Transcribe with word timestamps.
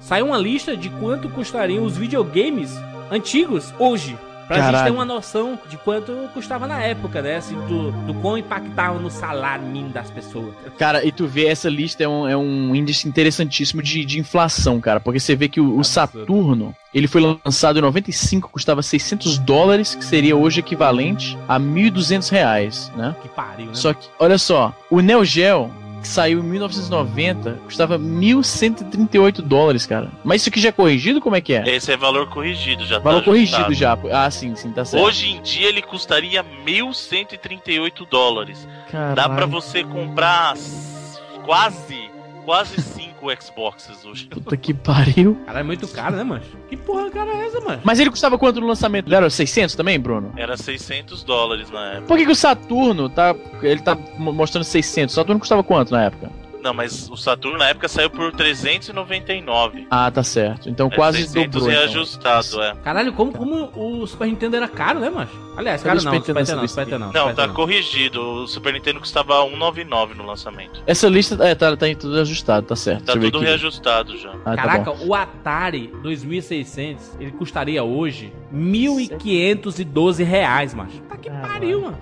Saiu 0.00 0.26
uma 0.26 0.38
lista 0.38 0.76
de 0.76 0.90
quanto 0.90 1.28
custariam 1.28 1.84
os 1.84 1.96
videogames 1.96 2.72
antigos 3.10 3.72
hoje. 3.78 4.16
Pra 4.46 4.58
Caralho. 4.58 4.76
gente 4.76 4.84
ter 4.84 4.90
uma 4.90 5.04
noção 5.04 5.58
de 5.68 5.78
quanto 5.78 6.12
custava 6.34 6.66
na 6.66 6.82
época, 6.82 7.22
né? 7.22 7.36
Assim, 7.36 7.54
do, 7.66 7.90
do 8.06 8.14
quão 8.14 8.36
impactava 8.36 8.98
no 8.98 9.10
salário 9.10 9.64
mínimo 9.64 9.90
das 9.90 10.10
pessoas. 10.10 10.54
Cara, 10.78 11.04
e 11.04 11.10
tu 11.10 11.26
vê 11.26 11.46
essa 11.46 11.68
lista 11.70 12.04
é 12.04 12.08
um, 12.08 12.28
é 12.28 12.36
um 12.36 12.74
índice 12.74 13.08
interessantíssimo 13.08 13.82
de, 13.82 14.04
de 14.04 14.20
inflação, 14.20 14.80
cara. 14.80 15.00
Porque 15.00 15.18
você 15.18 15.34
vê 15.34 15.48
que 15.48 15.60
o, 15.60 15.78
o 15.78 15.84
Saturno, 15.84 16.74
ele 16.92 17.06
foi 17.06 17.22
lançado 17.44 17.78
em 17.78 17.82
95, 17.82 18.50
custava 18.50 18.82
600 18.82 19.38
dólares, 19.38 19.94
que 19.94 20.04
seria 20.04 20.36
hoje 20.36 20.60
equivalente 20.60 21.38
a 21.48 21.58
1.200 21.58 22.30
reais, 22.30 22.92
né? 22.94 23.16
Que 23.22 23.28
pariu, 23.28 23.66
né? 23.66 23.74
Só 23.74 23.94
que, 23.94 24.08
olha 24.18 24.36
só, 24.36 24.76
o 24.90 25.00
Neo 25.00 25.24
Geo, 25.24 25.70
que 26.04 26.08
saiu 26.08 26.40
em 26.40 26.42
1990, 26.42 27.60
custava 27.64 27.98
1.138 27.98 29.40
dólares, 29.40 29.86
cara. 29.86 30.10
Mas 30.22 30.42
isso 30.42 30.50
aqui 30.50 30.60
já 30.60 30.68
é 30.68 30.72
corrigido? 30.72 31.18
Como 31.18 31.34
é 31.34 31.40
que 31.40 31.54
é? 31.54 31.64
Esse 31.74 31.90
é 31.92 31.96
valor 31.96 32.28
corrigido, 32.28 32.84
já 32.84 32.98
Valor 32.98 33.22
tá 33.24 33.30
ajustado. 33.30 33.64
corrigido 33.64 33.74
já. 33.74 33.98
Ah, 34.12 34.30
sim, 34.30 34.54
sim, 34.54 34.70
tá 34.70 34.84
certo. 34.84 35.02
Hoje 35.02 35.30
em 35.30 35.40
dia 35.40 35.66
ele 35.66 35.80
custaria 35.80 36.44
1.138 36.66 38.06
dólares. 38.08 38.68
Caralho. 38.90 39.16
Dá 39.16 39.28
pra 39.30 39.46
você 39.46 39.82
comprar 39.82 40.54
quase, 41.46 42.10
quase 42.44 42.80
5 42.82 43.13
Xboxes 43.40 44.04
hoje. 44.04 44.26
Puta 44.26 44.56
que 44.56 44.72
pariu. 44.74 45.38
Cara, 45.46 45.60
é 45.60 45.62
muito 45.62 45.86
caro, 45.88 46.16
né, 46.16 46.24
mancho? 46.24 46.56
Que 46.68 46.76
porra 46.76 47.10
cara 47.10 47.30
é 47.30 47.46
essa, 47.46 47.60
mancho? 47.60 47.80
Mas 47.84 47.98
ele 48.00 48.10
custava 48.10 48.38
quanto 48.38 48.60
no 48.60 48.66
lançamento? 48.66 49.06
Ele 49.08 49.14
Era 49.14 49.28
600 49.30 49.74
também, 49.74 49.98
Bruno? 49.98 50.32
Era 50.36 50.56
600 50.56 51.22
dólares 51.24 51.70
na 51.70 51.84
época. 51.92 52.06
Por 52.06 52.16
que, 52.18 52.24
que 52.26 52.32
o 52.32 52.36
Saturno 52.36 53.08
tá. 53.08 53.34
Ele 53.62 53.80
tá 53.80 53.96
mo- 54.18 54.32
mostrando 54.32 54.64
600? 54.64 55.14
O 55.14 55.16
Saturno 55.16 55.40
custava 55.40 55.62
quanto 55.62 55.92
na 55.92 56.04
época? 56.04 56.30
Não, 56.64 56.72
mas 56.72 57.10
o 57.10 57.16
Saturno 57.16 57.58
na 57.58 57.68
época 57.68 57.86
saiu 57.88 58.08
por 58.08 58.32
399. 58.32 59.86
Ah, 59.90 60.10
tá 60.10 60.22
certo. 60.22 60.70
Então 60.70 60.88
É 60.90 60.96
quase 60.96 61.18
600 61.18 61.52
dobrou. 61.52 61.70
Então. 61.70 61.82
reajustado, 61.82 62.62
é. 62.62 62.74
Caralho, 62.82 63.12
como, 63.12 63.32
como 63.32 63.70
o 63.76 64.06
Super 64.06 64.26
Nintendo 64.28 64.56
era 64.56 64.66
caro, 64.66 64.98
né, 64.98 65.10
mancho? 65.10 65.44
Aliás, 65.58 65.82
caro 65.82 65.96
não, 65.96 66.12
Super 66.14 66.18
Nintendo 66.34 66.56
não, 66.56 66.66
Super 66.68 66.84
Nintendo 66.86 66.98
não. 67.04 67.06
Não, 67.12 67.12
Super 67.12 67.22
tá 67.34 67.42
Nintendo 67.42 67.52
corrigido. 67.54 68.20
O 68.22 68.48
Super 68.48 68.72
Nintendo 68.72 68.98
custava 68.98 69.42
199 69.44 70.14
no 70.14 70.24
lançamento. 70.26 70.82
Essa 70.86 71.06
lista 71.06 71.36
é, 71.46 71.54
tá, 71.54 71.76
tá 71.76 71.86
em 71.86 71.94
tudo 71.94 72.18
ajustado, 72.18 72.66
tá 72.66 72.74
certo. 72.74 73.04
Tá 73.04 73.12
tudo 73.12 73.40
reajustado 73.40 74.16
já. 74.16 74.30
Ah, 74.44 74.56
tá 74.56 74.62
Caraca, 74.62 74.92
bom. 74.92 75.06
o 75.08 75.14
Atari 75.14 75.92
2600, 76.02 77.16
ele 77.20 77.30
custaria 77.32 77.84
hoje 77.84 78.32
1.512 78.54 80.24
reais, 80.24 80.72
macho. 80.74 80.98
Tá 81.08 81.16
que 81.18 81.28
Caralho. 81.28 81.48
pariu, 81.52 81.80
mano. 81.82 81.98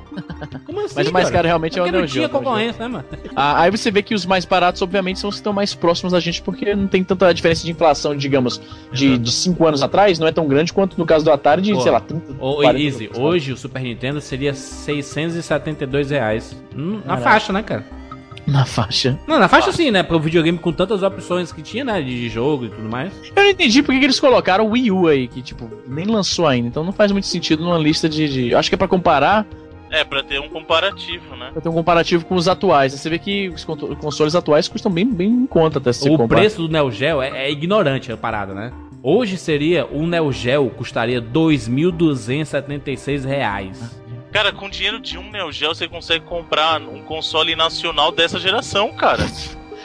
Como 0.65 0.81
assim, 0.85 0.95
Mas 0.97 1.09
o 1.09 1.13
mais 1.13 1.25
cara? 1.27 1.37
caro 1.39 1.47
realmente 1.49 1.79
é 1.79 1.83
o 1.83 1.85
Porque 1.85 1.93
Neo 1.93 2.01
não 2.03 2.07
tinha 2.09 2.23
Geo. 2.23 2.31
Geo. 2.31 2.39
concorrência, 2.39 2.81
né, 2.81 2.89
mano? 2.89 3.05
Ah, 3.37 3.63
aí 3.63 3.71
você 3.71 3.91
vê 3.91 4.03
que 4.03 4.15
os 4.15 4.25
mais 4.27 4.45
baratos, 4.53 4.83
obviamente, 4.83 5.19
são 5.19 5.29
os 5.31 5.37
que 5.37 5.41
estão 5.41 5.53
mais 5.53 5.75
próximos 5.75 6.13
da 6.13 6.21
gente, 6.21 6.43
porque 6.43 6.75
não 6.75 6.87
tem 6.87 7.03
tanta 7.03 7.33
diferença 7.33 7.65
de 7.65 7.71
inflação, 7.71 8.15
digamos, 8.15 8.61
de 8.93 9.31
5 9.33 9.67
anos 9.67 9.83
atrás, 9.83 10.19
não 10.19 10.27
é 10.27 10.33
tão 10.33 10.47
grande 10.47 10.73
quanto 10.73 10.99
no 10.99 11.07
caso 11.07 11.25
do 11.25 11.31
Atari 11.33 11.63
de, 11.63 11.83
sei 11.83 11.91
lá, 11.91 12.01
30, 12.01 12.33
Ô, 12.39 12.57
40 12.57 12.79
Easy, 12.81 13.07
anos. 13.07 13.19
hoje 13.19 13.53
o 13.53 13.57
Super 13.57 13.83
Nintendo 13.83 14.21
seria 14.21 14.53
672 14.55 16.11
reais. 16.11 16.55
Hum, 16.77 17.01
na 17.05 17.17
faixa, 17.17 17.53
né, 17.53 17.63
cara? 17.63 17.85
Na 18.47 18.65
faixa. 18.65 19.17
Não, 19.27 19.39
na 19.39 19.47
faixa 19.49 19.71
sim, 19.71 19.93
né? 19.93 20.03
Pro 20.03 20.19
videogame 20.19 20.59
com 20.59 20.73
tantas 20.73 21.03
opções 21.05 21.53
que 21.53 21.63
tinha, 21.63 21.85
né? 21.85 22.03
De 22.03 22.29
jogo 22.29 22.65
e 22.67 22.69
tudo 22.71 22.89
mais. 22.89 23.13
Eu 23.37 23.43
não 23.45 23.51
entendi 23.51 23.83
por 23.85 23.97
que 23.97 24.05
eles 24.05 24.19
colocaram 24.19 24.67
o 24.67 24.71
Wii 24.71 24.91
U 24.91 25.07
aí, 25.07 25.29
que, 25.29 25.41
tipo, 25.41 25.71
nem 25.87 26.07
lançou 26.07 26.47
ainda. 26.49 26.67
Então 26.67 26.83
não 26.83 26.93
faz 26.93 27.13
muito 27.13 27.27
sentido 27.29 27.63
numa 27.63 27.79
lista 27.79 28.09
de. 28.09 28.29
de- 28.29 28.55
acho 28.55 28.69
que 28.69 28.75
é 28.75 28.79
pra 28.79 28.89
comparar, 28.89 29.47
É, 29.93 30.03
pra 30.05 30.23
ter 30.23 30.41
um 30.41 30.49
comparativo, 30.49 31.37
né? 31.37 31.51
pra 31.53 31.61
ter 31.61 31.69
um 31.69 31.73
comparativo 31.75 32.25
com 32.25 32.35
os 32.35 32.49
atuais. 32.49 32.95
Você 32.95 33.11
vê 33.11 33.19
que 33.19 33.51
os 33.51 33.63
con- 33.65 33.77
consoles 33.97 34.35
atuais 34.35 34.67
custam 34.67 34.91
bem, 34.91 35.07
bem 35.07 35.29
em 35.29 35.47
conta 35.47 35.79
até 35.79 35.93
se 35.93 36.09
o 36.09 36.17
comparar. 36.17 36.41
preço 36.41 36.63
do 36.63 36.69
Neo 36.69 36.91
Geo 36.91 37.21
é, 37.21 37.47
é 37.47 37.51
ignorante 37.53 38.11
a 38.11 38.17
parada, 38.17 38.55
né? 38.55 38.73
Hoje 39.03 39.37
seria, 39.37 39.85
um 39.87 40.07
Neo 40.07 40.33
Geo 40.33 40.71
custaria 40.71 41.21
2.276 41.21 43.25
reais. 43.27 44.01
Cara, 44.33 44.51
com 44.53 44.71
dinheiro 44.71 44.99
de 44.99 45.19
um 45.19 45.31
Neo 45.31 45.53
Geo 45.53 45.75
você 45.75 45.87
consegue 45.87 46.25
comprar 46.25 46.81
um 46.81 47.03
console 47.03 47.55
nacional 47.55 48.11
dessa 48.11 48.39
geração, 48.39 48.91
cara. 48.95 49.27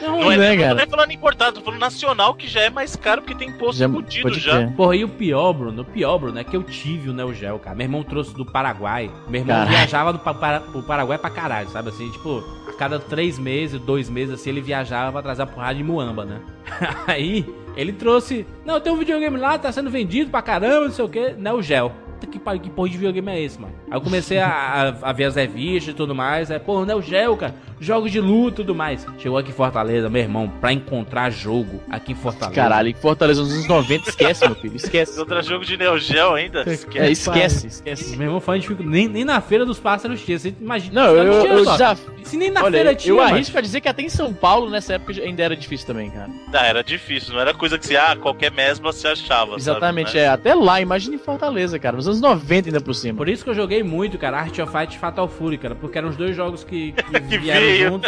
Não, 0.00 0.20
Não 0.20 0.32
é, 0.32 0.36
né, 0.36 0.48
nem- 0.50 0.58
cara? 0.60 0.74
não 0.74 0.82
é 0.82 0.86
falando 0.86 1.10
importado, 1.12 1.58
tô 1.58 1.64
falando 1.64 1.80
nacional, 1.80 2.34
que 2.34 2.46
já 2.46 2.60
é 2.60 2.70
mais 2.70 2.94
caro 2.94 3.20
porque 3.22 3.34
tem 3.34 3.48
imposto 3.48 3.78
Já, 3.80 3.88
fudido 3.88 4.32
já. 4.34 4.52
crer. 4.58 4.72
Porra, 4.76 4.96
e 4.96 5.04
o 5.04 5.08
pior, 5.08 5.52
Bruno, 5.52 5.82
o 5.82 5.84
pior, 5.84 6.18
Bruno, 6.18 6.38
é 6.38 6.44
que 6.44 6.56
eu 6.56 6.62
tive 6.62 7.10
o 7.10 7.12
Neo 7.12 7.34
Geo, 7.34 7.58
cara. 7.58 7.74
Meu 7.74 7.84
irmão 7.84 8.02
trouxe 8.04 8.32
do 8.34 8.44
Paraguai. 8.46 9.10
Meu 9.28 9.40
irmão 9.40 9.56
Caralho. 9.56 9.76
viajava 9.76 10.12
do, 10.12 10.18
pa- 10.20 10.34
para, 10.34 10.60
pro 10.60 10.82
Paraguai 10.82 11.18
pra 11.18 11.30
caralho, 11.30 11.68
sabe 11.70 11.88
assim? 11.88 12.08
Tipo, 12.12 12.44
a 12.68 12.72
cada 12.74 12.98
três 12.98 13.38
meses, 13.38 13.80
dois 13.80 14.08
meses, 14.08 14.34
assim, 14.34 14.50
ele 14.50 14.60
viajava 14.60 15.10
pra 15.12 15.22
trazer 15.22 15.42
a 15.42 15.46
porrada 15.46 15.74
de 15.74 15.82
Muamba, 15.82 16.24
né? 16.24 16.40
Aí, 17.06 17.44
ele 17.76 17.92
trouxe... 17.92 18.46
Não, 18.64 18.80
tem 18.80 18.92
um 18.92 18.96
videogame 18.96 19.36
lá, 19.36 19.58
tá 19.58 19.72
sendo 19.72 19.90
vendido 19.90 20.30
pra 20.30 20.42
caramba, 20.42 20.86
não 20.86 20.90
sei 20.92 21.04
o 21.04 21.08
que, 21.08 21.32
Neo 21.32 21.62
Geo. 21.62 21.90
Puta 22.20 22.26
que 22.26 22.38
que 22.60 22.70
porra 22.70 22.88
de 22.88 22.96
videogame 22.98 23.30
é 23.30 23.40
esse, 23.40 23.60
mano? 23.60 23.72
Aí 23.88 23.96
eu 23.96 24.00
comecei 24.00 24.38
a, 24.40 24.48
a- 24.48 25.10
a 25.10 25.12
ver 25.12 25.24
as 25.24 25.36
revistas 25.36 25.92
e 25.94 25.96
tudo 25.96 26.14
mais. 26.16 26.50
Aí, 26.50 26.58
pô, 26.58 26.84
Neo 26.84 27.00
Geo, 27.00 27.36
cara, 27.36 27.54
jogos 27.80 28.10
de 28.10 28.20
luta 28.20 28.62
e 28.62 28.64
tudo 28.64 28.74
mais. 28.74 29.06
Chegou 29.18 29.38
aqui 29.38 29.50
em 29.50 29.54
Fortaleza, 29.54 30.08
meu 30.08 30.22
irmão, 30.22 30.48
pra 30.60 30.72
encontrar 30.72 31.30
jogo 31.30 31.80
aqui 31.90 32.12
em 32.12 32.14
Fortaleza. 32.14 32.54
Caralho, 32.54 32.88
em 32.88 32.94
Fortaleza 32.94 33.40
nos 33.40 33.52
anos 33.52 33.68
90, 33.68 34.10
esquece, 34.10 34.46
meu 34.46 34.54
filho, 34.54 34.76
esquece. 34.76 35.16
Contra 35.18 35.42
jogo 35.42 35.64
de 35.64 35.76
Neo 35.76 35.98
Geo 35.98 36.34
ainda? 36.34 36.62
Esquece. 36.70 36.98
É, 36.98 37.10
esquece, 37.10 37.66
esquece. 37.66 38.16
Meu 38.16 38.26
irmão 38.28 38.40
foi 38.40 38.58
dificuldade. 38.58 38.90
Nem, 38.90 39.08
nem 39.08 39.24
na 39.24 39.40
Feira 39.40 39.64
dos 39.64 39.78
Pássaros 39.78 40.24
tinha. 40.24 40.38
Você 40.38 40.54
imagina. 40.60 41.02
Não, 41.02 41.16
eu, 41.16 41.42
tinha 41.42 41.52
eu 41.52 41.64
só. 41.64 41.76
já. 41.76 41.96
Se 42.24 42.36
nem 42.36 42.50
na 42.50 42.62
Olha, 42.62 42.72
feira 42.72 42.92
eu, 42.92 42.96
tinha. 42.96 43.14
eu 43.14 43.20
arrisco 43.20 43.56
a 43.56 43.60
dizer 43.60 43.80
que 43.80 43.88
até 43.88 44.02
em 44.02 44.08
São 44.08 44.34
Paulo, 44.34 44.68
nessa 44.70 44.94
época, 44.94 45.12
ainda 45.20 45.42
era 45.42 45.56
difícil 45.56 45.86
também, 45.86 46.10
cara. 46.10 46.28
Ah, 46.52 46.66
era 46.66 46.82
difícil, 46.82 47.32
não 47.32 47.40
era 47.40 47.54
coisa 47.54 47.78
que 47.78 47.86
você, 47.86 47.96
ah, 47.96 48.16
qualquer 48.16 48.50
mesma 48.50 48.92
se 48.92 49.06
achava. 49.06 49.56
Exatamente, 49.56 50.08
sabe, 50.08 50.18
né? 50.18 50.24
é. 50.24 50.28
Até 50.28 50.54
lá, 50.54 50.80
imagina 50.80 51.14
em 51.14 51.18
Fortaleza, 51.18 51.78
cara. 51.78 51.96
Nos 51.96 52.06
anos 52.06 52.20
90 52.20 52.68
ainda 52.68 52.80
por 52.80 52.94
cima. 52.94 53.16
Por 53.16 53.28
isso 53.28 53.44
que 53.44 53.50
eu 53.50 53.54
joguei 53.54 53.82
muito, 53.82 54.18
cara, 54.18 54.38
Art 54.38 54.58
of 54.58 54.72
Fight 54.72 54.94
e 54.94 54.98
Fatal 54.98 55.28
Fury, 55.28 55.58
cara. 55.58 55.74
Porque 55.74 55.96
eram 55.96 56.08
os 56.08 56.16
dois 56.16 56.36
jogos 56.36 56.64
que, 56.64 56.92
que 57.10 57.20
Que 57.20 57.38
vieram 57.38 57.67
veio. 57.68 58.00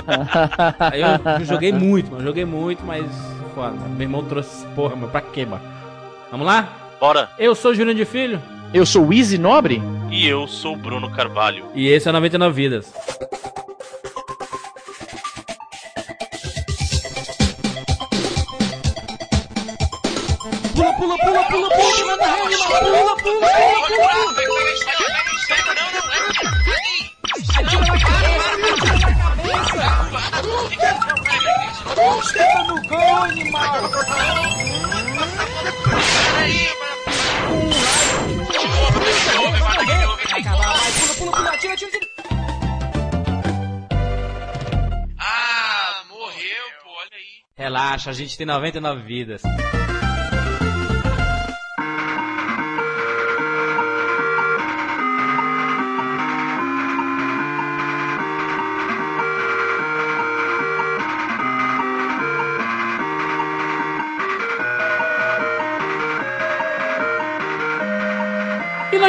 Aí 0.78 1.00
eu, 1.00 1.44
joguei 1.44 1.72
muito, 1.72 2.10
mano. 2.10 2.24
Joguei 2.24 2.44
muito, 2.44 2.84
mas. 2.84 3.04
Foda. 3.54 3.76
Meu 3.88 4.02
irmão 4.02 4.24
trouxe. 4.24 4.66
Porra, 4.74 4.96
mano, 4.96 5.10
pra 5.10 5.20
quê, 5.20 5.44
mano? 5.44 5.62
Vamos 6.30 6.46
lá? 6.46 6.68
Bora. 7.00 7.30
Eu 7.38 7.54
sou 7.54 7.72
o 7.72 7.74
Júnior 7.74 7.96
de 7.96 8.04
Filho. 8.04 8.40
Eu 8.72 8.86
sou 8.86 9.06
o 9.06 9.12
Easy 9.12 9.36
Nobre? 9.36 9.82
E 10.10 10.26
eu 10.28 10.46
sou 10.46 10.74
o 10.74 10.76
Bruno 10.76 11.10
Carvalho. 11.10 11.66
E 11.74 11.88
esse 11.88 12.06
é 12.06 12.10
o 12.10 12.12
99 12.12 12.54
Vidas. 12.54 12.92
Pula, 20.74 20.94
pula, 20.94 21.18
pula, 21.18 21.42
pula, 21.44 21.68
pula, 21.68 22.06
manda 22.06 22.26
rede, 22.26 22.56
pula, 22.56 22.80
pula, 22.80 23.16
pula, 23.16 23.48
pula. 23.48 24.39
Ah, 45.18 46.02
morreu, 46.08 46.64
pô, 46.82 46.90
olha 46.90 47.10
aí. 47.12 47.42
Relaxa, 47.56 48.10
a 48.10 48.14
gente 48.14 48.36
tem 48.38 48.46
99 48.46 49.02
vidas. 49.02 49.42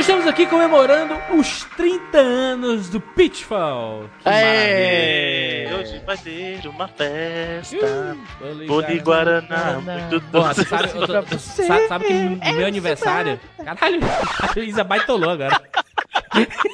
Nós 0.01 0.07
estamos 0.09 0.25
aqui 0.27 0.47
comemorando 0.47 1.13
os 1.37 1.63
30 1.77 2.17
anos 2.17 2.89
do 2.89 2.99
Pitfall. 2.99 4.09
Que 4.23 4.29
É. 4.29 5.69
Hoje 5.79 6.01
vai 6.03 6.17
ter 6.17 6.67
uma 6.67 6.87
festa. 6.87 8.17
Vou 8.67 8.81
de 8.81 8.97
Guaraná, 8.97 9.79
muito 9.79 10.19
Porra, 10.31 10.55
doce. 10.55 10.65
sabe, 10.67 10.89
eu 10.95 11.05
tô- 11.07 11.21
tu 11.21 11.37
sabe, 11.39 11.87
sabe 11.87 12.05
que 12.05 12.13
no 12.13 12.53
meu 12.55 12.65
aniversário. 12.65 13.39
Caralho, 13.63 13.99
a 14.57 14.59
Isa 14.59 14.83
baitolou 14.83 15.29
agora. 15.29 15.61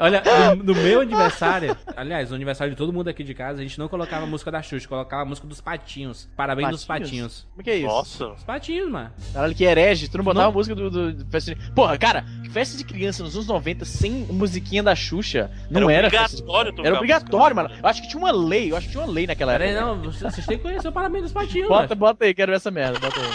Olha, 0.00 0.22
no, 0.56 0.64
no 0.64 0.74
meu 0.74 1.00
aniversário, 1.02 1.76
aliás, 1.96 2.30
no 2.30 2.36
aniversário 2.36 2.72
de 2.72 2.76
todo 2.76 2.92
mundo 2.92 3.08
aqui 3.08 3.22
de 3.22 3.34
casa, 3.34 3.60
a 3.60 3.62
gente 3.62 3.78
não 3.78 3.86
colocava 3.88 4.24
a 4.24 4.26
música 4.26 4.50
da 4.50 4.62
Xuxa, 4.62 4.88
colocava 4.88 5.22
a 5.22 5.24
música 5.26 5.46
dos 5.46 5.60
patinhos. 5.60 6.28
Parabéns 6.36 6.70
dos 6.70 6.84
patinhos. 6.84 7.46
Como 7.50 7.60
é 7.60 7.64
que 7.64 7.70
é 7.70 7.76
isso? 7.76 7.86
Nossa. 7.86 8.26
Os 8.28 8.42
patinhos, 8.44 8.90
mano. 8.90 9.10
Caralho, 9.32 9.54
que 9.54 9.64
herege. 9.64 10.08
Tu 10.08 10.16
não 10.16 10.24
botava 10.24 10.44
Não. 10.46 10.50
a 10.50 10.54
música 10.54 10.74
do, 10.74 10.90
do, 10.90 11.12
do 11.12 11.30
Fast 11.30 11.54
Porra, 11.74 11.98
cara, 11.98 12.24
festa 12.50 12.76
de 12.78 12.84
criança 12.84 13.22
nos 13.22 13.34
anos 13.34 13.46
90 13.46 13.84
sem 13.84 14.10
musiquinha 14.30 14.82
da 14.82 14.94
Xuxa 14.94 15.50
não 15.70 15.90
Era 15.90 16.06
era. 16.06 16.10
festa 16.10 16.36
de- 16.36 16.42
obrigatório 16.42 16.72
tocar 16.72 16.88
Era 16.88 16.96
obrigatório, 16.96 17.56
mano. 17.56 17.70
Eu 17.82 17.88
acho 17.88 18.02
que 18.02 18.08
tinha 18.08 18.18
uma 18.18 18.32
lei, 18.32 18.72
eu 18.72 18.76
acho 18.76 18.86
que 18.86 18.92
tinha 18.92 19.04
uma 19.04 19.12
lei 19.12 19.26
naquela 19.26 19.52
Pera 19.52 19.64
época. 19.66 19.86
não, 19.86 20.02
vocês 20.02 20.32
vocês 20.34 20.46
têm 20.46 20.56
que 20.56 20.62
conhecer 20.64 20.88
o 20.88 20.92
Parabéns 20.92 21.24
dos 21.24 21.32
Patinhos, 21.32 21.68
Bota, 21.68 21.82
macho. 21.82 21.94
bota 21.96 22.24
aí, 22.24 22.32
quero 22.34 22.50
ver 22.52 22.56
essa 22.56 22.70
merda, 22.70 22.98
bota 22.98 23.20
aí. 23.20 23.26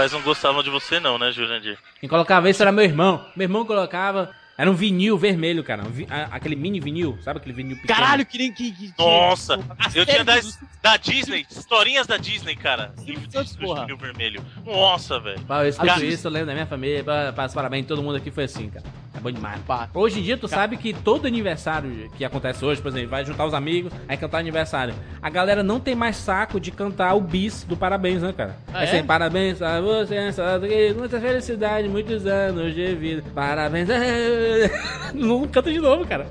Pais 0.00 0.12
não 0.12 0.22
gostavam 0.22 0.62
de 0.62 0.70
você, 0.70 0.98
não, 0.98 1.18
né, 1.18 1.30
Jurandir? 1.30 1.76
Quem 2.00 2.08
colocava 2.08 2.48
isso 2.48 2.62
era 2.62 2.72
meu 2.72 2.84
irmão. 2.84 3.24
Meu 3.36 3.44
irmão 3.44 3.66
colocava. 3.66 4.30
Era 4.56 4.70
um 4.70 4.74
vinil 4.74 5.16
vermelho, 5.16 5.62
cara. 5.64 5.82
um 5.82 5.90
vi- 5.90 6.06
aquele 6.30 6.54
mini 6.56 6.80
vinil, 6.80 7.18
sabe 7.22 7.38
aquele 7.38 7.54
vinil 7.54 7.76
pequeno? 7.76 7.98
Caralho, 7.98 8.26
que 8.26 8.36
nem 8.38 8.52
que. 8.52 8.70
que- 8.72 8.92
que- 8.92 8.94
Nossa, 8.98 9.54
a 9.78 9.90
eu 9.94 10.04
tinha 10.04 10.22
da, 10.24 10.36
dos- 10.36 10.58
da 10.82 10.96
Disney, 10.98 11.46
historinhas 11.50 12.06
da 12.06 12.16
Disney, 12.18 12.54
cara. 12.56 12.92
Livro 13.04 13.26
de. 13.26 13.56
Vinil 13.56 13.96
vermelho. 13.96 14.42
Nossa, 14.64 15.18
velho. 15.18 15.40
Eu 15.48 15.68
escuto 15.68 15.86
Cara, 15.88 16.04
isso, 16.04 16.26
eu 16.26 16.30
lembro 16.30 16.48
da 16.48 16.52
minha 16.54 16.66
família. 16.66 17.02
Passo 17.34 17.54
parabéns, 17.54 17.86
todo 17.86 18.02
mundo 18.02 18.16
aqui 18.16 18.30
foi 18.30 18.44
assim, 18.44 18.68
cara. 18.68 18.84
É 19.14 19.20
bom 19.20 19.30
demais. 19.30 19.60
Pá. 19.66 19.88
Hoje 19.92 20.20
em 20.20 20.22
dia, 20.22 20.36
tu 20.36 20.46
sabe 20.46 20.76
que 20.76 20.92
todo 20.92 21.26
aniversário 21.26 22.08
que 22.16 22.24
acontece 22.24 22.64
hoje, 22.64 22.80
por 22.80 22.88
exemplo, 22.88 23.10
vai 23.10 23.24
juntar 23.24 23.44
os 23.44 23.54
amigos, 23.54 23.92
aí 24.08 24.16
cantar 24.16 24.38
aniversário. 24.38 24.94
A 25.20 25.28
galera 25.28 25.62
não 25.62 25.80
tem 25.80 25.94
mais 25.94 26.16
saco 26.16 26.60
de 26.60 26.70
cantar 26.70 27.14
o 27.14 27.20
bis 27.20 27.64
do 27.64 27.76
parabéns, 27.76 28.22
né, 28.22 28.32
cara? 28.32 28.56
Ah, 28.72 28.84
é 28.84 28.84
assim, 28.84 29.04
parabéns 29.04 29.60
a 29.60 29.80
você, 29.80 30.94
muita 30.96 31.20
felicidade, 31.20 31.88
muitos 31.88 32.26
anos 32.26 32.74
de 32.74 32.94
vida. 32.94 33.24
Parabéns. 33.34 33.88
Não 35.14 35.46
canta 35.48 35.72
de 35.72 35.80
novo, 35.80 36.06
cara. 36.06 36.26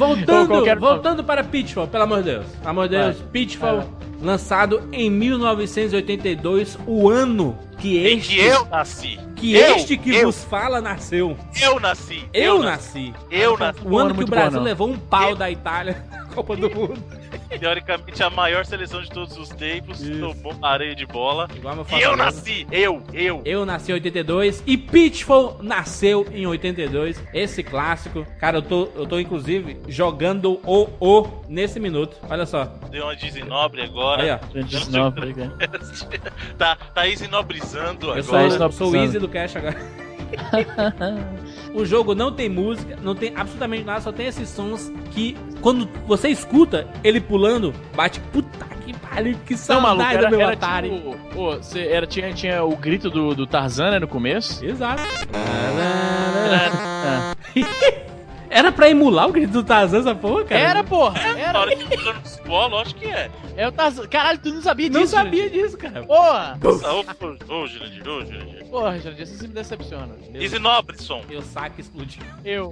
Voltando, 0.00 0.26
Qual- 0.26 0.46
qualquer- 0.48 0.78
voltando 0.78 1.22
para 1.24 1.44
Pitfall, 1.44 1.86
pelo 1.86 2.04
amor 2.04 2.18
de 2.22 2.30
Deus. 2.30 2.46
Pelo 2.46 2.70
amor 2.70 2.88
de 2.88 2.96
Deus, 2.96 3.16
Vai. 3.18 3.26
Pitfall, 3.32 3.76
Vai, 3.78 3.86
lançado 4.22 4.82
em 4.92 5.10
1982, 5.10 6.78
o 6.86 7.08
ano 7.08 7.56
que 7.78 7.96
Em 7.98 8.18
este, 8.18 8.34
que 8.36 8.40
eu 8.40 8.64
nasci. 8.66 9.18
que 9.36 9.54
eu, 9.54 9.76
este 9.76 9.96
que 9.96 10.14
eu, 10.14 10.26
vos 10.26 10.44
fala 10.44 10.80
nasceu. 10.80 11.36
Eu 11.60 11.78
nasci. 11.80 12.24
Eu, 12.32 12.62
nasci. 12.62 13.12
Eu 13.30 13.56
nasci. 13.58 13.80
O 13.84 13.98
ano 13.98 14.14
que 14.14 14.24
o 14.24 14.26
Brasil 14.26 14.58
bom, 14.58 14.64
levou 14.64 14.88
um 14.88 14.98
pau 14.98 15.30
Eu- 15.30 15.36
da 15.36 15.50
Itália 15.50 15.96
Copa 16.34 16.56
do 16.56 16.70
Mundo. 16.70 17.02
Teoricamente, 17.58 18.22
a 18.22 18.30
maior 18.30 18.64
seleção 18.64 19.02
de 19.02 19.10
todos 19.10 19.36
os 19.36 19.48
tempos. 19.50 20.00
Isso. 20.00 20.20
Tomou 20.20 20.54
areia 20.62 20.94
de 20.94 21.04
bola. 21.06 21.48
Igual 21.54 21.76
meu 21.76 21.86
E 21.90 22.02
eu 22.02 22.16
nasci. 22.16 22.66
Eu, 22.70 23.02
eu. 23.12 23.42
Eu 23.44 23.66
nasci 23.66 23.90
em 23.90 23.94
82 23.94 24.62
e 24.66 24.76
Pitfall 24.78 25.58
nasceu 25.60 26.26
em 26.32 26.46
82. 26.46 27.22
Esse 27.34 27.62
clássico, 27.62 28.26
cara, 28.38 28.58
eu 28.58 28.62
tô, 28.62 28.88
eu 28.94 29.06
tô 29.06 29.18
inclusive 29.18 29.78
jogando 29.88 30.60
o 30.64 30.88
O 31.00 31.26
nesse 31.48 31.80
minuto. 31.80 32.16
Olha 32.28 32.46
só. 32.46 32.64
Deu 32.90 33.04
uma 33.04 33.16
desinobre 33.16 33.82
agora. 33.82 34.22
Aí, 34.22 34.30
ó. 34.30 34.38
Não, 34.90 35.10
tá 36.56 36.76
tá, 36.76 36.76
tá 36.94 37.06
isinobrizando 37.06 38.14
Eu 38.14 38.22
sou, 38.22 38.34
agora. 38.34 38.48
Isso 38.48 38.58
não 38.58 38.66
eu 38.66 38.72
sou 38.72 38.90
o. 38.90 38.96
Easy 38.96 39.18
do 39.18 39.28
Cash 39.28 39.56
agora. 39.56 39.76
o 41.74 41.84
jogo 41.84 42.14
não 42.14 42.32
tem 42.32 42.48
música, 42.48 42.96
não 43.02 43.14
tem 43.14 43.32
absolutamente 43.36 43.84
nada, 43.84 44.00
só 44.00 44.12
tem 44.12 44.26
esses 44.26 44.48
sons 44.48 44.92
que, 45.12 45.36
quando 45.60 45.88
você 46.06 46.28
escuta 46.28 46.88
ele 47.02 47.20
pulando, 47.20 47.72
bate 47.94 48.20
puta 48.32 48.66
que 48.84 48.92
pariu, 48.94 49.36
que 49.46 49.52
Não, 49.52 49.58
saudade 49.58 49.96
maluco, 49.98 50.24
do 50.24 50.30
meu 50.30 50.40
era 50.40 50.52
Atari. 50.54 50.90
tipo, 50.90 51.16
pô, 51.32 51.56
você 51.56 51.86
era, 51.86 52.06
tinha, 52.06 52.32
tinha 52.32 52.64
o 52.64 52.74
grito 52.76 53.10
do, 53.10 53.34
do 53.34 53.46
Tarzan, 53.46 53.90
né, 53.92 53.98
no 53.98 54.08
começo. 54.08 54.64
Exato. 54.64 55.02
Ah. 55.34 57.34
Era 58.50 58.72
pra 58.72 58.90
emular 58.90 59.28
o 59.28 59.32
grito 59.32 59.52
do 59.52 59.62
Tarzan 59.62 60.00
essa 60.00 60.14
porra, 60.14 60.44
cara? 60.44 60.60
Era, 60.60 60.84
porra, 60.84 61.14
Na 61.34 61.38
era. 61.38 61.58
hora 61.60 61.76
que 61.76 61.84
pula 61.96 62.12
no 62.14 62.20
futebol, 62.20 62.68
lógico 62.68 63.00
que 63.00 63.06
é. 63.06 63.30
É 63.56 63.68
o 63.68 63.72
Tarzan. 63.72 64.06
Caralho, 64.08 64.38
tu 64.40 64.52
não 64.52 64.60
sabia 64.62 64.90
Não 64.90 65.00
disso? 65.02 65.12
sabia 65.12 65.44
Jurandir? 65.44 65.62
disso, 65.62 65.78
cara. 65.78 66.02
Porra! 66.02 66.58
Ô, 66.62 67.66
Jurandir, 67.66 68.08
ô, 68.08 68.24
Jurandir. 68.24 68.64
Porra, 68.66 68.98
Jurandir, 68.98 69.26
você 69.26 69.46
me 69.46 69.54
decepciona. 69.54 70.08
Isinobrisson. 70.34 71.22
Meu 71.28 71.42
saco 71.42 71.80
explodiu. 71.80 72.22
Eu. 72.44 72.70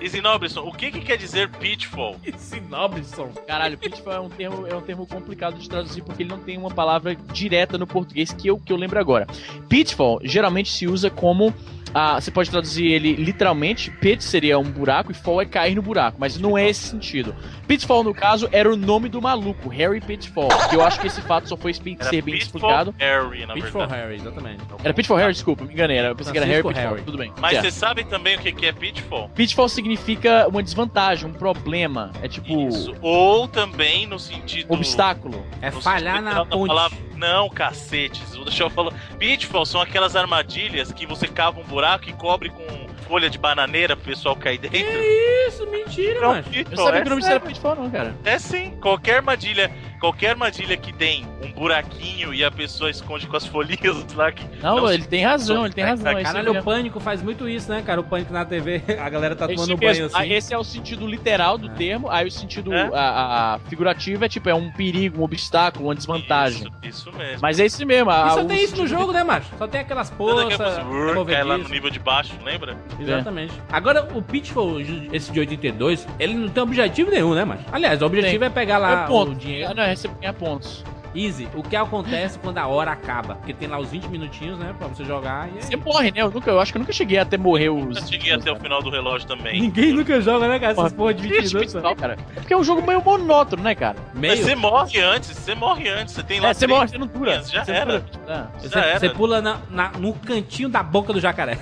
Isinobrisson, 0.00 0.60
o 0.60 0.72
que 0.72 0.90
que 0.90 1.00
quer 1.00 1.16
dizer 1.16 1.50
pitfall? 1.50 2.16
Som. 3.04 3.28
Caralho, 3.46 3.78
pitfall 3.78 4.12
é 4.12 4.20
um 4.20 4.28
termo, 4.28 4.66
é 4.66 4.74
um 4.74 4.80
termo 4.82 5.06
complicado 5.06 5.58
de 5.58 5.68
traduzir 5.68 6.02
porque 6.02 6.22
ele 6.22 6.30
não 6.30 6.38
tem 6.38 6.58
uma 6.58 6.70
palavra 6.70 7.14
direta 7.32 7.78
no 7.78 7.86
português 7.86 8.30
que 8.32 8.48
eu, 8.48 8.58
que 8.58 8.72
eu 8.72 8.76
lembro 8.76 8.98
agora. 9.00 9.26
Pitfall 9.68 10.20
geralmente 10.22 10.70
se 10.70 10.86
usa 10.86 11.08
como. 11.10 11.52
ah, 11.94 12.20
você 12.20 12.30
pode 12.30 12.50
traduzir 12.50 12.84
ele 12.86 13.14
literalmente. 13.14 13.90
Pit 13.90 14.22
seria 14.22 14.58
um 14.58 14.64
buraco 14.64 15.12
e 15.16 15.22
fall 15.22 15.40
é 15.40 15.46
cair 15.46 15.74
no 15.74 15.82
buraco, 15.82 16.16
mas 16.20 16.38
não 16.38 16.56
é 16.56 16.68
esse 16.68 16.88
sentido. 16.88 17.34
Pitfall, 17.66 18.04
no 18.04 18.14
caso, 18.14 18.48
era 18.52 18.70
o 18.72 18.76
nome 18.76 19.08
do 19.08 19.20
maluco, 19.20 19.68
Harry 19.68 20.00
Pitfall. 20.00 20.48
Que 20.68 20.76
eu 20.76 20.82
acho 20.82 21.00
que 21.00 21.06
esse 21.06 21.20
fato 21.22 21.48
só 21.48 21.56
foi 21.56 21.74
ser 21.74 21.82
bem 21.82 21.96
Pitfall 21.96 22.34
explicado. 22.34 22.94
Harry, 22.98 23.46
na 23.46 23.54
Pitfall 23.54 23.80
verdade. 23.80 24.00
Harry, 24.00 24.14
exatamente. 24.16 24.62
Era 24.84 24.94
Pitfall 24.94 25.16
Harry, 25.16 25.32
desculpa, 25.32 25.64
me 25.64 25.72
enganei. 25.72 25.96
Era, 25.96 26.08
eu 26.08 26.16
pensei 26.16 26.32
que 26.32 26.38
era 26.38 26.46
Harry 26.46 26.62
Francisco 26.62 26.80
Pitfall. 26.80 26.94
Harry. 26.94 27.04
Tudo 27.04 27.18
bem. 27.18 27.32
Mas 27.40 27.52
certo. 27.52 27.62
vocês 27.62 27.74
sabem 27.74 28.04
também 28.04 28.36
o 28.36 28.40
que 28.40 28.66
é 28.66 28.72
pitfall? 28.72 29.28
Pitfall 29.30 29.68
significa 29.68 30.46
uma 30.48 30.62
desvantagem, 30.62 31.28
um 31.28 31.32
problema. 31.32 32.12
É 32.22 32.28
tipo. 32.28 32.68
Isso. 32.68 32.94
Ou 33.00 33.48
também 33.48 34.06
no 34.06 34.18
sentido. 34.18 34.72
Obstáculo. 34.72 35.44
É 35.60 35.70
falhar 35.70 36.22
na 36.22 36.44
ponte. 36.44 36.68
palavra. 36.68 36.98
Não, 37.16 37.48
cacetes. 37.48 38.32
Deixa 38.44 38.62
eu 38.62 38.70
falar. 38.70 38.92
Pitfall 39.18 39.64
são 39.64 39.80
aquelas 39.80 40.14
armadilhas 40.14 40.92
que 40.92 41.06
você 41.06 41.26
cava 41.26 41.60
um 41.60 41.64
buraco 41.64 42.08
e 42.08 42.12
cobre 42.12 42.50
com 42.50 42.85
folha 43.06 43.28
de 43.30 43.38
bananeira 43.38 43.96
pro 43.96 44.06
pessoal 44.06 44.34
cair 44.36 44.58
dentro. 44.58 44.78
Isso, 44.78 45.66
mentira, 45.70 46.20
Não, 46.20 46.28
mano. 46.28 46.44
Eu 46.70 46.76
sabia 46.76 47.00
é 47.00 47.02
que 47.02 47.06
o 47.06 47.10
nome 47.10 47.20
disso 47.22 47.30
era 47.32 47.40
Pitfall, 47.40 47.76
não, 47.76 47.90
cara. 47.90 48.14
É 48.24 48.38
sim, 48.38 48.72
qualquer 48.80 49.16
armadilha, 49.16 49.70
qualquer 50.00 50.30
armadilha 50.30 50.76
que 50.76 50.92
tem 50.92 51.24
um 51.42 51.52
buraquinho 51.52 52.34
e 52.34 52.44
a 52.44 52.50
pessoa 52.50 52.90
esconde 52.90 53.26
com 53.26 53.36
as 53.36 53.46
folhinhas 53.46 54.12
lá 54.14 54.32
que. 54.32 54.44
Não, 54.62 54.76
Não, 54.76 54.92
ele 54.92 55.04
tem 55.04 55.24
razão, 55.24 55.64
ele 55.64 55.74
tem 55.74 55.84
razão. 55.84 56.10
é 56.12 56.22
isso 56.22 56.32
Caralho, 56.32 56.58
o. 56.58 56.62
Pânico 56.62 56.98
faz 57.00 57.22
muito 57.22 57.48
isso, 57.48 57.70
né, 57.70 57.82
cara? 57.82 58.00
O 58.00 58.04
Pânico 58.04 58.32
na 58.32 58.44
TV, 58.44 58.82
a 59.00 59.08
galera 59.08 59.36
tá 59.36 59.44
É 59.44 59.48
tomando 59.54 59.78
mesmo. 59.78 59.78
banho 59.78 60.10
Ah, 60.12 60.20
assim. 60.22 60.32
Esse 60.32 60.52
é 60.54 60.58
o 60.58 60.64
sentido 60.64 61.06
literal 61.06 61.56
do 61.56 61.68
É. 61.70 61.74
termo, 61.74 62.10
aí 62.10 62.26
o 62.26 62.30
sentido 62.30 62.72
É? 62.74 62.90
a, 62.92 63.54
a 63.54 63.58
figurativo 63.68 64.24
é 64.24 64.28
tipo, 64.28 64.48
é 64.48 64.54
um 64.54 64.70
perigo, 64.72 65.20
um 65.20 65.24
obstáculo, 65.24 65.86
uma 65.88 65.94
desvantagem. 65.94 66.68
Isso, 66.82 67.08
isso 67.10 67.12
mesmo. 67.16 67.38
Mas 67.40 67.60
é 67.60 67.66
isso 67.66 67.86
mesmo. 67.86 68.10
a- 68.10 68.26
E 68.28 68.30
só 68.34 68.44
tem 68.44 68.64
isso 68.64 68.76
no 68.76 68.86
jogo, 68.86 69.12
né, 69.12 69.22
macho? 69.22 69.46
Só 69.56 69.66
tem 69.68 69.80
aquelas 69.80 70.10
poças, 70.10 70.58
movediças. 70.58 71.34
cai 71.36 71.44
lá 71.44 71.56
no 71.58 71.68
nível 71.68 71.90
de 71.90 71.98
baixo, 71.98 72.32
lembra? 72.44 72.76
Exatamente. 73.00 73.52
Agora, 73.70 74.08
o 74.14 74.22
Pitfall, 74.22 74.80
esse 75.12 75.30
de 75.32 75.40
82, 75.40 76.06
ele 76.18 76.34
não 76.34 76.48
tem 76.48 76.62
objetivo 76.62 77.10
nenhum, 77.10 77.34
né, 77.34 77.44
macho? 77.44 77.64
Aliás, 77.72 78.00
o 78.02 78.06
objetivo 78.06 78.44
é 78.44 78.50
pegar 78.50 78.78
lá 78.78 79.04
é 79.04 79.06
ponto. 79.06 79.32
o 79.32 79.34
dinheiro. 79.34 79.74
Não, 79.74 79.82
é 79.82 79.94
você 79.94 80.08
ganhar 80.08 80.32
pontos. 80.32 80.84
Easy. 81.14 81.48
O 81.54 81.62
que 81.62 81.74
acontece 81.74 82.38
quando 82.38 82.58
a 82.58 82.66
hora 82.66 82.90
acaba? 82.90 83.36
Porque 83.36 83.54
tem 83.54 83.66
lá 83.66 83.78
os 83.78 83.88
20 83.90 84.04
minutinhos, 84.08 84.58
né, 84.58 84.74
pra 84.78 84.86
você 84.86 85.02
jogar 85.02 85.48
e... 85.48 85.62
Você 85.64 85.74
morre, 85.74 86.10
né? 86.10 86.20
Eu, 86.20 86.30
nunca, 86.30 86.50
eu 86.50 86.60
acho 86.60 86.70
que 86.72 86.76
eu 86.76 86.80
nunca 86.80 86.92
cheguei 86.92 87.16
até 87.16 87.38
morrer 87.38 87.70
os. 87.70 87.96
Eu 87.96 88.06
cheguei 88.06 88.32
até 88.34 88.52
o 88.52 88.56
final 88.56 88.82
do 88.82 88.90
relógio 88.90 89.26
também. 89.26 89.58
Ninguém 89.62 89.94
nunca 89.94 90.20
joga, 90.20 90.46
né, 90.46 90.58
cara? 90.58 90.72
Essas 90.72 90.92
Porra, 90.92 91.12
porra 91.12 91.14
de 91.14 91.22
20 91.22 91.32
Triste, 91.38 91.54
minutos. 91.54 91.82
cara. 91.98 92.18
É 92.36 92.40
porque 92.40 92.52
é 92.52 92.56
um 92.58 92.62
jogo 92.64 92.86
meio 92.86 93.02
monótono, 93.02 93.62
né, 93.62 93.74
cara? 93.74 93.96
Mas 94.12 94.20
Meio. 94.20 94.44
você 94.44 94.54
morre 94.54 95.00
antes, 95.00 95.30
você 95.30 95.54
morre 95.54 95.88
antes. 95.88 96.12
Você 96.12 96.22
tem 96.22 96.38
lá. 96.38 96.50
É, 96.50 96.54
você 96.54 96.66
morre, 96.66 96.88
você 96.88 96.98
não 96.98 97.06
dura. 97.06 97.42
Já 97.44 97.64
Você 97.64 97.72
era. 97.72 97.98
dura. 97.98 98.04
Ah. 98.28 98.46
Você, 98.58 98.68
Já 98.68 98.80
era. 98.84 99.00
você 99.00 99.08
pula 99.08 99.40
na, 99.40 99.56
na- 99.70 99.92
no 99.98 100.12
cantinho 100.12 100.68
da 100.68 100.82
boca 100.82 101.14
do 101.14 101.20
jacaré. 101.20 101.58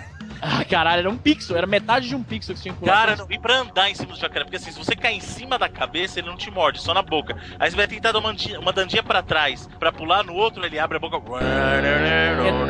Ah, 0.47 0.63
caralho, 0.65 1.01
era 1.01 1.11
um 1.11 1.17
pixel, 1.17 1.57
era 1.57 1.67
metade 1.67 2.07
de 2.09 2.15
um 2.15 2.23
pixel 2.23 2.55
que 2.55 2.59
você 2.61 2.65
tinha 2.65 2.75
que 2.75 2.81
pular. 2.81 2.93
Cara, 2.93 3.17
não, 3.17 3.27
e 3.31 3.39
pra 3.39 3.61
andar 3.61 3.89
em 3.91 3.95
cima 3.95 4.13
do 4.13 4.19
jacaré, 4.19 4.45
porque 4.45 4.57
assim, 4.57 4.71
se 4.71 4.79
você 4.79 4.95
cair 4.95 5.17
em 5.17 5.21
cima 5.21 5.59
da 5.59 5.69
cabeça, 5.71 6.19
ele 6.21 6.29
não 6.29 6.37
te 6.37 6.51
morde, 6.51 6.81
só 6.83 6.93
na 6.93 7.01
boca. 7.03 7.35
Aí 7.59 7.71
você 7.71 7.77
vai 7.77 7.87
tentar 7.89 8.13
dar 8.13 8.19
uma, 8.19 8.31
andinha- 8.31 8.61
uma 8.61 8.73
dandinha 8.73 9.03
pra 9.03 9.23
trás, 9.23 9.67
pra 9.79 9.91
pular 9.91 10.23
no 10.23 10.35
outro, 10.35 10.65
ele 10.65 10.79
abre 10.79 10.99
a 10.99 11.01
boca. 11.01 11.17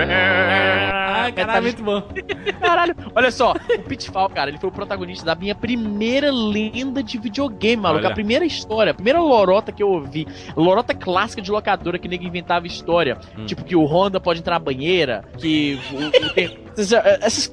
Ai, 0.06 1.32
caralho, 1.32 1.62
muito 1.62 1.82
bom. 1.82 2.02
Caralho, 2.60 2.94
olha 3.14 3.30
só, 3.30 3.52
o 3.52 3.82
Pitfall, 3.82 4.28
cara, 4.30 4.50
ele 4.50 4.58
foi 4.58 4.68
o 4.68 4.72
protagonista 4.72 5.24
da 5.26 5.34
minha 5.34 5.54
primeira 5.54 6.30
lenda 6.32 7.02
de 7.02 7.18
videogame, 7.18 7.76
maluco. 7.82 8.04
Olha. 8.04 8.10
A 8.12 8.14
primeira 8.14 8.44
história, 8.44 8.90
a 8.92 8.94
primeira 8.94 9.20
lorota 9.20 9.70
que 9.72 9.82
eu 9.82 9.88
ouvi. 9.90 10.26
Lorota 10.56 10.94
clássica 10.94 11.40
de 11.42 11.50
locadora 11.50 11.98
que 11.98 12.08
nego 12.08 12.24
inventava 12.24 12.66
história. 12.66 13.18
Hum. 13.36 13.46
Tipo, 13.46 13.64
que 13.64 13.76
o 13.76 13.84
Honda 13.84 14.20
pode 14.20 14.40
entrar 14.40 14.54
na 14.54 14.58
banheira, 14.58 15.24
que 15.38 15.78
o, 15.92 16.26
o 16.26 16.30
tem- 16.32 16.58
essas, 16.76 16.92
essas 16.92 17.46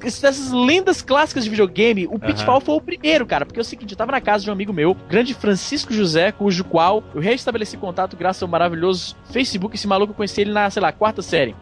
lendas 0.52 1.02
clássicas 1.02 1.44
de 1.44 1.50
videogame, 1.50 2.06
o 2.06 2.18
Pitfall 2.18 2.60
foi 2.60 2.74
o 2.74 2.80
primeiro, 2.80 3.26
cara. 3.26 3.46
Porque 3.46 3.60
é 3.60 3.62
o 3.62 3.64
seguinte, 3.64 3.92
eu 3.92 3.96
tava 3.96 4.12
na 4.12 4.20
casa 4.20 4.44
de 4.44 4.50
um 4.50 4.52
amigo 4.52 4.72
meu, 4.72 4.94
grande 5.08 5.34
Francisco 5.34 5.92
José, 5.92 6.32
cujo 6.32 6.64
qual 6.64 7.02
eu 7.14 7.20
reestabeleci 7.20 7.76
contato 7.76 8.16
graças 8.16 8.42
ao 8.42 8.48
maravilhoso 8.48 9.16
Facebook. 9.30 9.74
Esse 9.74 9.86
maluco 9.86 10.12
eu 10.12 10.16
conheci 10.16 10.40
ele 10.40 10.52
na, 10.52 10.68
sei 10.70 10.82
lá, 10.82 10.92
quarta 10.92 11.22
série. 11.22 11.54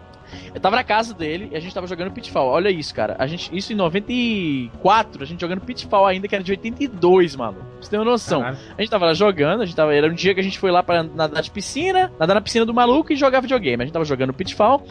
Eu 0.54 0.61
tava 0.61 0.76
na 0.76 0.85
casa 0.85 1.14
dele 1.14 1.49
e 1.52 1.57
a 1.57 1.61
gente 1.61 1.75
tava 1.75 1.87
jogando 1.87 2.11
Pitfall. 2.12 2.49
Olha 2.49 2.71
isso, 2.71 2.95
cara. 2.95 3.16
A 3.19 3.26
gente, 3.26 3.57
isso 3.57 3.73
em 3.73 3.76
94, 3.76 5.23
a 5.23 5.26
gente 5.26 5.40
jogando 5.40 5.61
Pitfall 5.61 6.07
ainda, 6.07 6.28
que 6.28 6.35
era 6.35 6.45
de 6.45 6.52
82, 6.52 7.37
mano. 7.37 7.59
Pra 7.59 7.66
você 7.80 7.90
ter 7.90 7.99
uma 7.99 8.04
noção. 8.04 8.40
Caralho. 8.40 8.59
A 8.76 8.80
gente 8.80 8.90
tava 8.90 9.07
lá 9.07 9.14
jogando, 9.14 9.62
a 9.62 9.66
gente 9.66 9.76
tava. 9.76 9.95
Era 9.95 10.09
um 10.09 10.14
dia 10.14 10.35
que 10.35 10.40
a 10.40 10.42
gente 10.42 10.59
foi 10.59 10.71
lá 10.71 10.83
pra 10.83 11.02
nadar 11.02 11.42
de 11.42 11.50
piscina, 11.50 12.12
nadar 12.19 12.35
na 12.35 12.40
piscina 12.40 12.64
do 12.64 12.75
maluco 12.75 13.12
e 13.12 13.16
jogar 13.16 13.40
videogame. 13.40 13.83
A 13.83 13.87
gente 13.87 13.92
tava 13.92 14.04
jogando 14.04 14.33
Pitfall. 14.33 14.85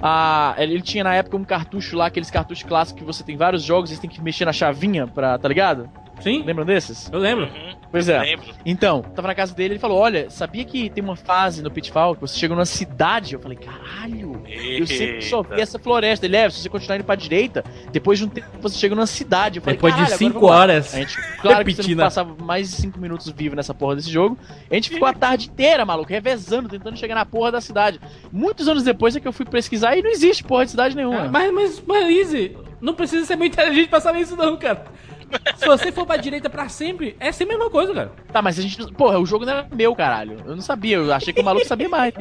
Ah, 0.00 0.54
ele 0.58 0.74
ele 0.74 0.82
tinha 0.82 1.02
na 1.04 1.14
época 1.14 1.36
um 1.36 1.44
cartucho 1.44 1.96
lá, 1.96 2.06
aqueles 2.06 2.30
cartuchos 2.30 2.64
clássicos 2.64 3.00
que 3.00 3.06
você 3.06 3.22
tem 3.24 3.36
vários 3.36 3.62
jogos 3.62 3.90
e 3.90 3.94
você 3.94 4.00
tem 4.02 4.10
que 4.10 4.20
mexer 4.22 4.44
na 4.44 4.52
chavinha 4.52 5.06
pra. 5.06 5.38
tá 5.38 5.48
ligado? 5.48 5.88
Sim, 6.20 6.42
Lembram 6.44 6.64
desses? 6.64 7.10
eu 7.12 7.18
lembro. 7.18 7.44
Uhum, 7.46 7.75
Pois 7.96 8.08
é. 8.10 8.20
lembro. 8.20 8.46
Então, 8.64 9.00
tava 9.00 9.28
na 9.28 9.34
casa 9.34 9.54
dele 9.54 9.74
ele 9.74 9.80
falou: 9.80 9.98
Olha, 9.98 10.28
sabia 10.28 10.64
que 10.64 10.90
tem 10.90 11.02
uma 11.02 11.16
fase 11.16 11.62
no 11.62 11.70
Pitfall 11.70 12.14
que 12.14 12.20
você 12.20 12.38
chega 12.38 12.54
numa 12.54 12.66
cidade? 12.66 13.34
Eu 13.34 13.40
falei: 13.40 13.56
Caralho, 13.56 14.42
eu 14.46 14.86
sempre 14.86 15.22
só 15.22 15.42
vi 15.42 15.52
Eita. 15.52 15.62
essa 15.62 15.78
floresta. 15.78 16.26
Ele 16.26 16.36
é, 16.36 16.50
se 16.50 16.60
você 16.60 16.68
continuar 16.68 16.96
indo 16.96 17.04
pra 17.04 17.14
direita, 17.14 17.64
depois 17.90 18.18
de 18.18 18.26
um 18.26 18.28
tempo 18.28 18.48
você 18.60 18.76
chega 18.76 18.94
numa 18.94 19.06
cidade. 19.06 19.58
Eu 19.58 19.62
falei, 19.62 19.76
Depois 19.76 19.94
de 19.94 20.00
"Caralho, 20.00 20.14
agora 20.14 20.18
5 20.18 20.34
vamos 20.34 20.50
lá." 20.50 20.56
horas. 20.60 20.94
A 20.94 20.98
gente, 20.98 21.16
claro 21.40 21.64
que 21.64 21.74
você 21.74 21.94
não 21.94 22.04
passava 22.04 22.36
mais 22.44 22.70
de 22.70 22.76
5 22.76 23.00
minutos 23.00 23.30
vivo 23.30 23.56
nessa 23.56 23.72
porra 23.72 23.96
desse 23.96 24.10
jogo. 24.10 24.36
A 24.70 24.74
gente 24.74 24.90
ficou 24.90 25.08
a 25.08 25.14
tarde 25.14 25.48
inteira, 25.48 25.84
maluco, 25.86 26.10
revezando, 26.10 26.68
tentando 26.68 26.98
chegar 26.98 27.14
na 27.14 27.24
porra 27.24 27.52
da 27.52 27.60
cidade. 27.60 27.98
Muitos 28.30 28.68
anos 28.68 28.82
depois 28.82 29.16
é 29.16 29.20
que 29.20 29.26
eu 29.28 29.32
fui 29.32 29.46
pesquisar 29.46 29.96
e 29.96 30.02
não 30.02 30.10
existe 30.10 30.44
porra 30.44 30.66
de 30.66 30.72
cidade 30.72 30.94
nenhuma. 30.94 31.28
Mas, 31.28 31.52
mas, 31.52 31.82
mas, 31.86 32.10
Easy, 32.10 32.56
não 32.80 32.94
precisa 32.94 33.24
ser 33.24 33.36
muito 33.36 33.54
inteligente 33.54 33.88
pra 33.88 34.00
saber 34.00 34.20
isso, 34.20 34.36
não, 34.36 34.56
cara. 34.56 34.84
Se 35.56 35.66
você 35.66 35.90
for 35.90 36.06
pra 36.06 36.16
direita 36.16 36.48
pra 36.48 36.68
sempre, 36.68 37.16
é 37.18 37.32
sempre 37.32 37.54
a 37.54 37.58
mesma 37.58 37.70
coisa, 37.72 37.92
cara. 37.94 38.12
Tá, 38.32 38.40
mas 38.42 38.58
a 38.58 38.62
gente. 38.62 38.92
Porra, 38.92 39.18
o 39.18 39.26
jogo 39.26 39.44
não 39.44 39.52
era 39.52 39.68
meu, 39.74 39.94
caralho. 39.94 40.38
Eu 40.44 40.54
não 40.54 40.62
sabia, 40.62 40.96
eu 40.98 41.12
achei 41.12 41.32
que 41.32 41.40
o 41.40 41.44
maluco 41.44 41.66
sabia 41.66 41.88
mais. 41.88 42.14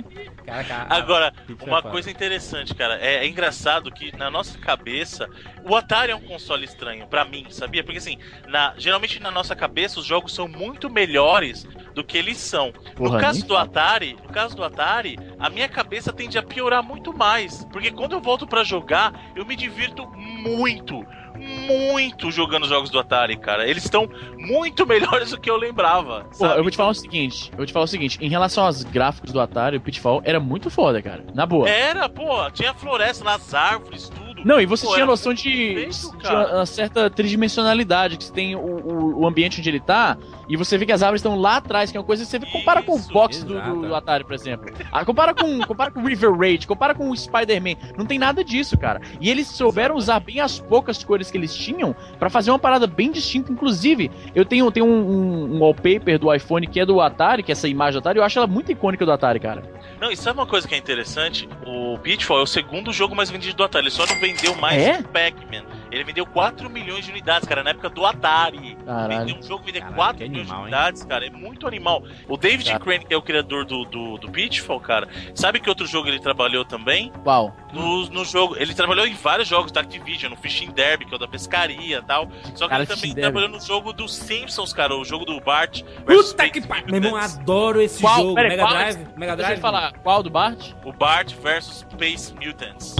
Cara, 0.45 0.63
cara. 0.63 0.85
Agora, 0.89 1.33
uma 1.65 1.79
é 1.79 1.81
foda. 1.81 1.89
coisa 1.91 2.09
interessante, 2.11 2.73
cara, 2.75 2.95
é, 2.99 3.15
é 3.25 3.27
engraçado 3.27 3.91
que 3.91 4.15
na 4.15 4.29
nossa 4.29 4.57
cabeça 4.59 5.27
o 5.67 5.75
Atari 5.75 6.11
é 6.11 6.15
um 6.15 6.21
console 6.21 6.65
estranho 6.65 7.07
pra 7.07 7.25
mim, 7.25 7.47
sabia? 7.49 7.83
Porque 7.83 7.97
assim, 7.97 8.17
na- 8.47 8.73
geralmente 8.77 9.19
na 9.19 9.31
nossa 9.31 9.55
cabeça 9.55 9.99
os 9.99 10.05
jogos 10.05 10.33
são 10.33 10.47
muito 10.47 10.87
melhores 10.89 11.63
do 11.95 12.03
que 12.03 12.17
eles 12.17 12.37
são. 12.37 12.71
Porra, 12.95 13.15
no 13.15 13.19
caso 13.19 13.45
do. 13.45 13.57
Atari, 13.57 14.17
no 14.23 14.29
caso 14.29 14.55
do 14.55 14.63
Atari, 14.63 15.17
a 15.39 15.49
minha 15.49 15.67
cabeça 15.67 16.13
tende 16.13 16.37
a 16.37 16.43
piorar 16.43 16.83
muito 16.83 17.11
mais, 17.15 17.65
porque 17.71 17.91
quando 17.91 18.13
eu 18.13 18.21
volto 18.21 18.45
pra 18.45 18.63
jogar, 18.63 19.13
eu 19.35 19.45
me 19.45 19.55
divirto 19.55 20.05
muito, 20.15 21.03
muito 21.45 22.31
jogando 22.31 22.63
os 22.63 22.69
jogos 22.69 22.89
do 22.89 22.99
Atari, 22.99 23.37
cara. 23.37 23.67
Eles 23.67 23.83
estão 23.83 24.09
muito 24.37 24.85
melhores 24.87 25.31
do 25.31 25.39
que 25.39 25.49
eu 25.49 25.57
lembrava. 25.57 26.25
Pô, 26.37 26.45
eu 26.47 26.63
vou 26.63 26.71
te 26.71 26.77
falar 26.77 26.89
o 26.89 26.93
seguinte, 26.93 27.49
eu 27.51 27.57
vou 27.57 27.65
te 27.65 27.73
falar 27.73 27.85
o 27.85 27.87
seguinte, 27.87 28.17
em 28.21 28.29
relação 28.29 28.65
aos 28.65 28.83
gráficos 28.83 29.31
do 29.31 29.39
Atari, 29.39 29.77
o 29.77 29.81
Pitfall 29.81 30.21
era 30.25 30.39
muito 30.39 30.69
foda, 30.69 31.01
cara. 31.01 31.23
Na 31.33 31.45
boa. 31.45 31.69
Era, 31.69 32.09
pô, 32.09 32.49
tinha 32.51 32.73
floresta 32.73 33.23
nas 33.23 33.53
árvores, 33.53 34.09
tudo. 34.09 34.24
Não, 34.45 34.61
e 34.61 34.65
você 34.67 34.85
Pô, 34.85 34.93
tinha 34.93 35.07
noção 35.07 35.33
de, 35.33 35.87
de 35.87 36.27
uma 36.29 36.67
certa 36.67 37.09
tridimensionalidade, 37.09 38.15
que 38.15 38.25
você 38.25 38.31
tem 38.31 38.55
o, 38.55 38.59
o, 38.59 39.21
o 39.21 39.27
ambiente 39.27 39.59
onde 39.59 39.67
ele 39.67 39.79
tá, 39.79 40.15
e 40.47 40.55
você 40.55 40.77
vê 40.77 40.85
que 40.85 40.91
as 40.91 41.01
árvores 41.01 41.21
estão 41.21 41.35
lá 41.35 41.57
atrás, 41.57 41.89
que 41.89 41.97
é 41.97 41.99
uma 41.99 42.05
coisa 42.05 42.23
que 42.23 42.29
você 42.29 42.37
vê, 42.37 42.45
compara 42.51 42.83
com 42.83 42.93
o 42.93 42.97
Isso, 42.97 43.11
box 43.11 43.43
do, 43.43 43.87
do 43.87 43.95
Atari, 43.95 44.23
por 44.23 44.35
exemplo. 44.35 44.71
Ah, 44.91 45.03
compara 45.03 45.33
com 45.33 45.59
compara 45.61 45.89
com 45.89 45.99
o 45.99 46.05
River 46.05 46.31
Raid, 46.37 46.67
compara 46.67 46.93
com 46.93 47.09
o 47.09 47.17
Spider-Man. 47.17 47.75
Não 47.97 48.05
tem 48.05 48.19
nada 48.19 48.43
disso, 48.43 48.77
cara. 48.77 49.01
E 49.19 49.31
eles 49.31 49.47
souberam 49.47 49.95
usar 49.95 50.19
bem 50.19 50.39
as 50.39 50.59
poucas 50.59 51.03
cores 51.03 51.31
que 51.31 51.37
eles 51.37 51.55
tinham 51.55 51.95
pra 52.19 52.29
fazer 52.29 52.51
uma 52.51 52.59
parada 52.59 52.85
bem 52.85 53.11
distinta. 53.11 53.51
Inclusive, 53.51 54.11
eu 54.35 54.45
tenho, 54.45 54.69
tenho 54.71 54.85
um, 54.85 55.09
um, 55.09 55.55
um 55.55 55.59
wallpaper 55.61 56.19
do 56.19 56.31
iPhone 56.31 56.67
que 56.67 56.79
é 56.79 56.85
do 56.85 57.01
Atari, 57.01 57.41
que 57.41 57.51
é 57.51 57.53
essa 57.53 57.67
imagem 57.67 57.93
do 57.93 57.99
Atari, 57.99 58.19
eu 58.19 58.23
acho 58.23 58.37
ela 58.37 58.47
muito 58.47 58.71
icônica 58.71 59.03
do 59.03 59.11
Atari, 59.11 59.39
cara. 59.39 59.63
Não, 59.99 60.11
e 60.11 60.17
sabe 60.17 60.39
uma 60.39 60.45
coisa 60.45 60.67
que 60.67 60.75
é 60.75 60.77
interessante? 60.77 61.47
O 61.65 61.97
Pitfall 61.97 62.39
é 62.39 62.43
o 62.43 62.47
segundo 62.47 62.91
jogo 62.91 63.15
mais 63.15 63.29
vendido 63.31 63.55
do 63.55 63.63
Atari. 63.63 63.85
Ele 63.85 63.91
só 63.91 64.05
não 64.05 64.19
vendeu 64.35 64.55
mais 64.55 64.81
É? 64.81 64.93
que 64.97 65.01
o 65.01 65.07
Pac-Man. 65.09 65.63
Ele 65.91 66.03
vendeu 66.03 66.25
4 66.25 66.69
milhões 66.69 67.05
de 67.05 67.11
unidades, 67.11 67.47
cara, 67.47 67.63
na 67.63 67.69
época 67.69 67.89
do 67.89 68.05
Atari. 68.05 68.75
Caralho. 68.85 69.19
Vender 69.25 69.39
um 69.39 69.43
jogo 69.43 69.63
vender 69.63 69.79
Caralho, 69.79 69.95
4 69.95 70.17
que 70.17 70.29
milhões 70.29 70.39
animal, 70.49 70.55
de 70.57 70.67
hein? 70.67 70.73
unidades, 70.75 71.03
cara, 71.05 71.25
é 71.25 71.29
muito 71.29 71.67
animal. 71.67 72.03
O 72.27 72.35
David 72.37 72.65
Cara. 72.69 72.79
Crane, 72.83 73.05
que 73.05 73.13
é 73.13 73.17
o 73.17 73.21
criador 73.21 73.63
do, 73.65 73.85
do, 73.85 74.17
do 74.17 74.29
Pitfall, 74.29 74.79
cara, 74.81 75.07
sabe 75.33 75.59
que 75.59 75.69
outro 75.69 75.85
jogo 75.87 76.09
ele 76.09 76.19
trabalhou 76.19 76.65
também? 76.65 77.13
Uau. 77.25 77.55
No, 77.71 78.09
no 78.09 78.25
jogo. 78.25 78.55
Ele 78.57 78.73
trabalhou 78.73 79.07
em 79.07 79.13
vários 79.13 79.47
jogos 79.47 79.71
da 79.71 79.81
Activision, 79.81 80.31
no 80.31 80.37
Fishing 80.37 80.71
Derby, 80.71 81.05
que 81.05 81.13
é 81.13 81.15
o 81.15 81.19
da 81.19 81.27
pescaria 81.27 81.99
e 81.99 82.01
tal. 82.01 82.27
Só 82.55 82.65
que 82.65 82.69
Cara, 82.71 82.81
ele 82.83 82.87
também 82.87 83.01
Fishing 83.01 83.13
Derby. 83.15 83.21
trabalhou 83.21 83.49
no 83.49 83.59
jogo 83.61 83.93
dos 83.93 84.13
Simpsons, 84.15 84.73
cara, 84.73 84.95
o 84.95 85.05
jogo 85.05 85.23
do 85.23 85.39
Bart. 85.39 85.81
Puta 86.05 86.49
que 86.49 86.59
pariu. 86.61 86.87
Meu 86.87 86.95
irmão, 87.03 87.15
adoro 87.15 87.81
esse 87.81 88.01
Qual? 88.01 88.17
jogo. 88.21 88.35
Pera 88.35 88.49
Mega 88.49 88.63
qual? 88.63 88.73
Drive. 88.73 88.97
Mega 89.15 89.35
Deixa 89.35 89.35
Drive. 89.35 89.57
eu 89.57 89.61
falar, 89.61 89.93
qual 89.99 90.21
do 90.21 90.29
Bart? 90.29 90.71
O 90.83 90.91
Bart 90.91 91.33
versus 91.41 91.85
Space 91.89 92.33
Mutants. 92.33 92.95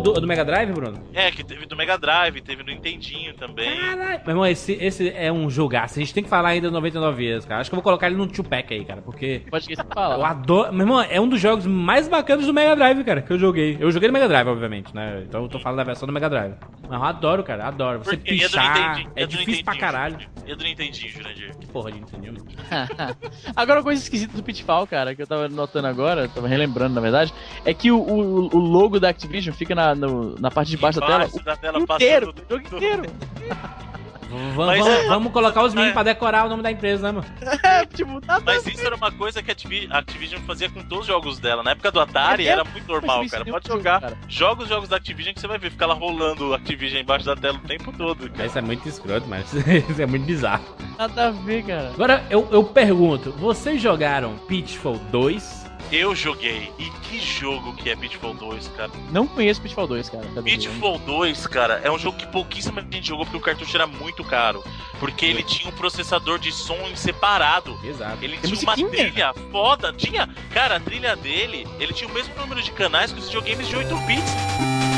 Do, 0.00 0.12
do 0.14 0.26
Mega 0.26 0.44
Drive, 0.44 0.72
Bruno? 0.72 1.02
É, 1.14 1.30
que 1.30 1.44
teve 1.44 1.66
do 1.66 1.76
Mega 1.76 1.96
Drive, 1.98 2.40
teve 2.40 2.62
no 2.62 2.70
Nintendinho 2.70 3.34
também. 3.34 3.76
Caralho. 3.78 4.20
Meu 4.24 4.30
irmão, 4.30 4.46
esse, 4.46 4.72
esse 4.80 5.10
é 5.10 5.30
um 5.32 5.48
jogaço. 5.50 5.98
A 5.98 6.00
gente 6.02 6.12
tem 6.14 6.22
que 6.22 6.28
falar 6.30 6.50
ainda 6.50 6.68
do 6.68 6.72
99 6.74 7.16
vezes, 7.16 7.44
cara. 7.44 7.60
Acho 7.60 7.70
que 7.70 7.74
eu 7.74 7.78
vou 7.78 7.84
colocar 7.84 8.06
ele 8.06 8.16
no 8.16 8.26
two-pack 8.26 8.72
aí, 8.74 8.84
cara. 8.84 9.02
Porque 9.02 9.42
Pode 9.50 9.64
esquecer 9.64 9.82
de 9.82 9.88
eu 9.88 9.94
falar. 9.94 10.28
adoro. 10.30 10.72
Meu 10.72 10.82
irmão, 10.82 11.00
é 11.02 11.20
um 11.20 11.28
dos 11.28 11.40
jogos 11.40 11.66
mais 11.66 12.08
bacanas 12.08 12.46
do 12.46 12.54
Mega 12.54 12.74
Drive, 12.76 13.04
cara, 13.04 13.22
que 13.22 13.32
eu 13.32 13.38
joguei. 13.38 13.76
Eu 13.80 13.90
joguei 13.90 14.08
no 14.08 14.12
Mega 14.12 14.28
Drive, 14.28 14.48
obviamente, 14.48 14.94
né? 14.94 15.22
Então 15.26 15.42
eu 15.42 15.48
tô 15.48 15.58
falando 15.58 15.78
da 15.78 15.84
versão 15.84 16.06
do 16.06 16.12
Mega 16.12 16.28
Drive. 16.28 16.54
Mas 16.88 16.98
eu 16.98 17.04
adoro, 17.04 17.42
cara. 17.42 17.66
Adoro. 17.66 17.98
Você 18.00 18.16
Porque 18.16 18.30
é 18.30 18.34
do 18.34 18.40
pichar. 18.42 19.02
É 19.16 19.26
do 19.26 19.36
difícil 19.36 19.64
pra 19.64 19.76
caralho. 19.76 20.18
E 20.46 20.52
é 20.52 20.56
do 20.56 20.64
Nintendinho, 20.64 21.10
Jurandir. 21.12 21.54
Que 21.58 21.66
porra 21.66 21.92
de 21.92 22.00
Nintendo, 22.00 22.44
mano. 22.44 23.16
Agora, 23.54 23.78
uma 23.80 23.84
coisa 23.84 24.02
esquisita 24.02 24.36
do 24.36 24.42
Pitfall, 24.42 24.86
cara, 24.86 25.14
que 25.14 25.22
eu 25.22 25.26
tava 25.26 25.48
notando 25.48 25.86
agora, 25.86 26.28
tava 26.28 26.48
relembrando, 26.48 26.94
na 26.94 27.00
verdade, 27.00 27.32
é 27.64 27.74
que 27.74 27.90
o, 27.92 27.98
o, 28.00 28.46
o 28.54 28.58
logo 28.58 28.98
da 28.98 29.10
Activision 29.10 29.54
fica 29.54 29.74
na, 29.74 29.94
no- 29.94 30.34
na 30.40 30.50
parte 30.50 30.70
de 30.70 30.76
baixo 30.76 30.98
da 31.00 31.06
tela 31.06 31.28
da 31.44 31.56
tela 31.56 31.78
inteiro, 31.78 32.34
o 32.48 32.52
jogo 32.54 32.66
inteiro. 32.76 33.02
Vamos, 34.30 34.56
Mas 34.66 34.78
vamos, 34.84 34.94
é- 34.98 35.08
vamos 35.08 35.32
colocar 35.32 35.64
os 35.64 35.74
meninos 35.74 35.90
é. 35.90 35.94
pra 35.94 36.02
decorar 36.04 36.46
o 36.46 36.48
nome 36.48 36.62
da 36.62 36.70
empresa, 36.70 37.10
né, 37.12 37.20
mano? 37.20 37.60
É, 37.64 37.84
tipo, 37.86 38.12
nada 38.24 38.42
Mas 38.44 38.66
isso 38.66 38.84
era 38.86 38.94
uma 38.96 39.10
coisa 39.10 39.42
que 39.42 39.50
a 39.50 39.52
Activi- 39.52 39.88
a 39.90 39.98
Activision 39.98 40.40
fazia 40.42 40.68
com 40.70 40.80
todos 40.82 41.00
os 41.00 41.06
jogos 41.06 41.38
dela. 41.38 41.62
Na 41.62 41.72
época 41.72 41.90
do 41.90 42.00
Atari 42.00 42.46
É 42.46 42.50
era 42.52 42.64
muito 42.64 42.86
normal, 42.86 43.24
cara. 43.28 43.44
Pode 43.44 43.68
jogar. 43.68 44.00
cara. 44.00 44.16
Joga 44.28 44.62
os 44.62 44.68
jogos 44.68 44.88
da 44.88 44.96
Activision 44.96 45.34
que 45.34 45.40
você 45.40 45.46
vai 45.48 45.58
ver. 45.58 45.70
Fica 45.70 45.86
lá 45.86 45.94
rolando 45.94 46.50
o 46.50 46.54
Activision 46.54 47.00
embaixo 47.02 47.26
da 47.26 47.34
tela 47.36 47.58
o 47.62 47.66
tempo 47.66 47.92
todo. 47.92 48.30
Cara. 48.30 48.46
Isso 48.46 48.58
é 48.58 48.62
muito 48.62 48.88
escroto, 48.88 49.26
mas 49.28 49.52
isso 49.90 50.00
é 50.00 50.06
muito 50.06 50.24
bizarro. 50.26 50.64
Nada 50.98 51.28
a 51.28 51.30
ver, 51.30 51.64
cara. 51.64 51.90
Agora, 51.90 52.24
eu, 52.30 52.46
eu 52.50 52.62
pergunto, 52.64 53.32
vocês 53.32 53.80
jogaram 53.82 54.36
Pitfall 54.46 54.96
2? 55.10 55.69
Eu 55.92 56.14
joguei. 56.14 56.72
E 56.78 56.88
que 57.02 57.18
jogo 57.20 57.74
que 57.74 57.90
é 57.90 57.96
Pitfall 57.96 58.34
2, 58.34 58.68
cara? 58.76 58.90
Não 59.10 59.26
conheço 59.26 59.60
Pitfall 59.60 59.86
2, 59.86 60.08
cara. 60.08 60.24
Tá 60.34 60.42
Pitfall 60.42 60.98
2, 60.98 61.46
cara, 61.48 61.80
é 61.82 61.90
um 61.90 61.98
jogo 61.98 62.16
que 62.16 62.26
pouquíssima 62.26 62.80
gente 62.82 63.08
jogou 63.08 63.24
porque 63.24 63.38
o 63.38 63.40
cartucho 63.40 63.76
era 63.76 63.86
muito 63.86 64.22
caro. 64.22 64.62
Porque 64.98 65.26
ele 65.26 65.42
tinha 65.42 65.68
um 65.68 65.76
processador 65.76 66.38
de 66.38 66.52
som 66.52 66.76
separado. 66.94 67.78
Exato. 67.82 68.18
Ele 68.22 68.36
Tem 68.38 68.52
tinha 68.52 68.62
uma 68.62 68.76
trilha 68.76 69.34
foda. 69.50 69.92
Tinha, 69.92 70.28
cara, 70.52 70.76
a 70.76 70.80
trilha 70.80 71.16
dele, 71.16 71.66
ele 71.78 71.92
tinha 71.92 72.08
o 72.08 72.12
mesmo 72.12 72.34
número 72.36 72.62
de 72.62 72.70
canais 72.70 73.12
que 73.12 73.18
os 73.18 73.26
videogames 73.26 73.66
de 73.66 73.76
8 73.76 73.96
bits. 74.06 74.89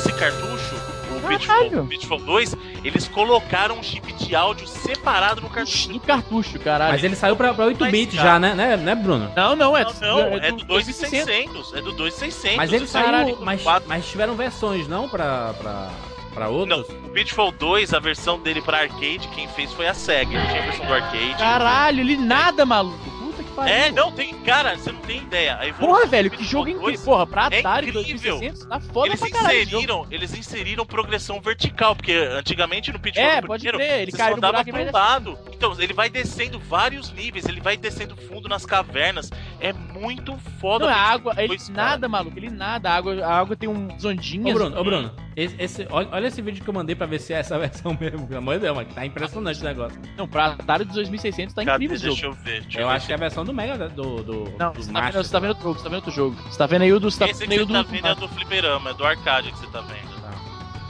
Esse 0.00 0.12
cartucho, 0.12 0.74
o 1.10 1.20
Caralho. 1.20 1.86
Pitfall, 1.86 1.86
Pitfall 1.86 2.18
2, 2.20 2.56
eles 2.82 3.06
colocaram 3.08 3.78
um 3.78 3.82
chip 3.82 4.12
de 4.14 4.34
áudio 4.34 4.66
separado 4.66 5.40
no 5.42 5.50
cartucho. 5.50 5.92
No 5.92 6.00
cartucho, 6.00 6.58
caralho. 6.58 6.92
Mas 6.92 7.04
ele 7.04 7.14
saiu 7.14 7.36
pra, 7.36 7.52
pra 7.52 7.66
8 7.66 7.80
Mas, 7.80 7.90
bits 7.92 8.16
cara- 8.16 8.28
já, 8.30 8.38
né, 8.38 8.54
né, 8.54 8.76
né, 8.76 8.94
Bruno? 8.94 9.30
Não, 9.36 9.54
não, 9.54 9.76
é, 9.76 9.84
Não, 9.84 9.92
não, 10.00 10.18
é, 10.38 10.50
do 10.52 10.64
2600. 10.64 11.26
2600. 11.26 11.74
É 11.74 11.82
do 11.82 11.92
2600. 11.92 12.56
Mas 12.56 12.72
ele 12.72 12.86
saiu. 12.86 13.04
caralho, 13.04 13.38
Mas, 13.42 13.62
mas 13.86 14.06
tiveram 14.08 14.34
versões, 14.34 14.88
não? 14.88 15.08
Pra, 15.08 15.52
pra, 15.54 15.90
pra 16.32 16.48
outros? 16.48 16.88
O 16.88 17.10
Pitfall 17.10 17.52
2, 17.52 17.92
a 17.92 17.98
versão 17.98 18.38
dele 18.38 18.62
pra 18.62 18.78
arcade, 18.78 19.28
quem 19.34 19.46
fez 19.48 19.72
foi 19.72 19.86
a 19.86 19.92
SEGA. 19.94 20.32
Ele 20.38 20.46
tinha 20.48 20.62
a 20.62 20.66
versão 20.66 20.86
do 20.86 20.94
arcade. 20.94 21.34
Caralho, 21.38 22.00
ele 22.00 22.16
nada, 22.16 22.64
maluco. 22.64 23.09
Pariu. 23.50 23.74
É, 23.74 23.90
não 23.90 24.12
tem. 24.12 24.34
Cara, 24.40 24.76
você 24.76 24.92
não 24.92 25.00
tem 25.00 25.18
ideia. 25.18 25.58
Porra, 25.78 26.06
velho, 26.06 26.30
que 26.30 26.44
jogo 26.44 26.64
2 26.66 26.76
incrível. 26.76 27.04
Porra, 27.04 27.26
pra 27.26 27.48
é 27.50 27.58
Atari 27.60 27.88
incrível. 27.88 28.38
2600, 28.38 28.64
tá 28.66 28.80
foda 28.80 29.08
Eles 29.08 29.20
pra 29.20 29.30
caralho. 29.30 29.62
inseriram, 29.62 30.06
eles 30.10 30.34
inseriram 30.38 30.86
progressão 30.86 31.40
vertical, 31.40 31.94
porque 31.96 32.12
antigamente 32.12 32.92
no 32.92 32.98
Pitfall 32.98 33.24
É, 33.24 33.40
do 33.40 33.46
pode 33.46 33.62
primeiro, 33.66 33.78
crer, 33.78 34.02
ele 34.02 34.10
você 34.12 34.16
só 34.16 34.34
andava 34.34 34.62
vai 34.62 34.64
pro 34.64 34.92
lado. 34.92 35.38
Então, 35.60 35.78
ele 35.78 35.92
vai 35.92 36.08
descendo 36.08 36.58
vários 36.58 37.12
níveis, 37.12 37.44
ele 37.44 37.60
vai 37.60 37.76
descendo 37.76 38.16
fundo 38.16 38.48
nas 38.48 38.64
cavernas. 38.64 39.30
É 39.60 39.74
muito 39.74 40.34
foda. 40.58 40.86
Não, 40.86 40.90
a 40.90 40.94
Pitfall 40.96 41.12
água, 41.12 41.34
ele 41.36 41.48
2, 41.48 41.68
cara. 41.68 41.82
nada, 41.90 42.08
maluco, 42.08 42.38
ele 42.38 42.48
nada. 42.48 42.90
A 42.90 42.96
água, 42.96 43.26
a 43.26 43.38
água 43.38 43.54
tem 43.54 43.68
uns 43.68 44.02
ondinhas. 44.02 44.56
Ô, 44.56 44.58
Bruno, 44.58 44.80
ô, 44.80 44.82
Bruno, 44.82 45.12
esse, 45.36 45.54
esse- 45.58 45.86
olha, 45.90 46.08
olha 46.12 46.26
esse 46.28 46.40
vídeo 46.40 46.64
que 46.64 46.70
eu 46.70 46.72
mandei 46.72 46.96
pra 46.96 47.04
ver 47.06 47.18
se 47.20 47.34
é 47.34 47.40
essa 47.40 47.58
versão 47.60 47.94
mesmo. 48.00 48.26
Pelo 48.26 48.38
amor 48.38 48.54
de 48.54 48.60
Deus, 48.60 48.74
mano, 48.74 48.88
tá 48.94 49.04
impressionante 49.04 49.60
o 49.60 49.64
negócio. 49.64 50.00
Não, 50.16 50.26
pra 50.26 50.46
Atari 50.46 50.86
dos 50.86 50.94
2600 50.94 51.54
tá 51.54 51.62
Cadê? 51.62 51.84
incrível 51.84 51.96
esse 51.96 52.06
Deixa 52.06 52.24
eu 52.26 52.32
ver. 52.32 52.62
deixa 52.62 52.80
Eu 52.80 52.88
ver 52.88 52.94
acho 52.94 53.06
que 53.06 53.12
é 53.12 53.16
a 53.16 53.18
versão 53.18 53.44
do 53.44 53.52
Mega, 53.52 53.76
né, 53.76 53.88
do, 53.88 54.22
do, 54.22 54.44
Não, 54.58 54.72
do 54.72 54.82
você 54.82 54.90
tá, 54.90 55.00
vendo, 55.00 55.04
Master. 55.04 55.24
você 55.24 55.32
tá 55.32 55.38
vendo 55.40 55.48
outro 55.50 55.62
jogo, 55.62 55.74
você 55.78 55.82
tá 55.84 55.88
vendo 55.90 55.96
outro 55.96 56.10
jogo. 56.10 56.36
Você 56.50 56.58
tá 56.58 56.66
vendo 56.66 56.82
aí 56.82 56.92
o 56.94 56.98
do. 56.98 57.10
Você 57.10 57.18
tá 57.18 57.26
Esse 57.28 57.40
vendo 57.40 57.52
aí 57.52 57.58
você 57.58 57.62
o 57.64 57.66
do. 57.66 57.74
tá 57.74 57.82
vendo 57.82 58.06
é 58.08 58.14
do 58.14 58.28
fliperama, 58.28 58.90
é 58.90 58.94
do 58.94 59.04
arcade 59.04 59.52
que 59.52 59.58
você 59.58 59.66
tá 59.66 59.82
vendo. 59.82 60.09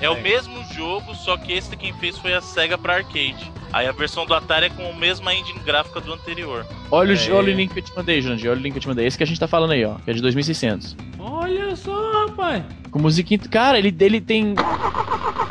É 0.01 0.09
o 0.09 0.15
É. 0.17 0.21
mesmo 0.21 0.63
jogo, 0.75 1.15
só 1.15 1.37
que 1.37 1.53
esse 1.53 1.77
quem 1.77 1.93
fez 1.95 2.17
foi 2.19 2.33
a 2.35 2.41
SEGA 2.41 2.79
pra 2.79 2.95
arcade. 2.97 3.53
Aí 3.73 3.87
a 3.87 3.93
versão 3.93 4.27
do 4.27 4.35
Atari 4.35 4.67
é 4.67 4.71
com 4.71 4.89
a 4.91 4.93
mesma 4.95 5.33
engine 5.33 5.61
gráfica 5.61 6.01
do 6.01 6.13
anterior. 6.13 6.67
Olha, 6.91 7.13
É. 7.15 7.31
o, 7.31 7.37
olha 7.37 7.53
o 7.53 7.57
link 7.57 7.73
que 7.73 7.79
eu 7.79 7.85
te 7.85 7.93
mandei, 7.95 8.21
Jandir. 8.21 8.51
Olha 8.51 8.59
o 8.59 8.63
link 8.63 8.73
que 8.73 8.79
eu 8.79 8.83
te 8.83 8.89
mandei. 8.89 9.07
Esse 9.07 9.17
que 9.17 9.23
a 9.23 9.27
gente 9.27 9.39
tá 9.39 9.47
falando 9.47 9.73
aí, 9.73 9.85
ó. 9.85 9.95
Que 9.97 10.11
é 10.11 10.15
de 10.15 10.21
2600. 10.23 10.97
Olha 11.19 11.77
só, 11.77 12.27
rapaz. 12.27 12.65
Com 12.91 12.99
musiquinha. 12.99 13.39
Cara, 13.49 13.79
ele, 13.79 13.95
ele 14.01 14.21
tem. 14.21 14.55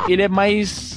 Ele 0.08 0.22
é 0.22 0.28
mais. 0.28 0.94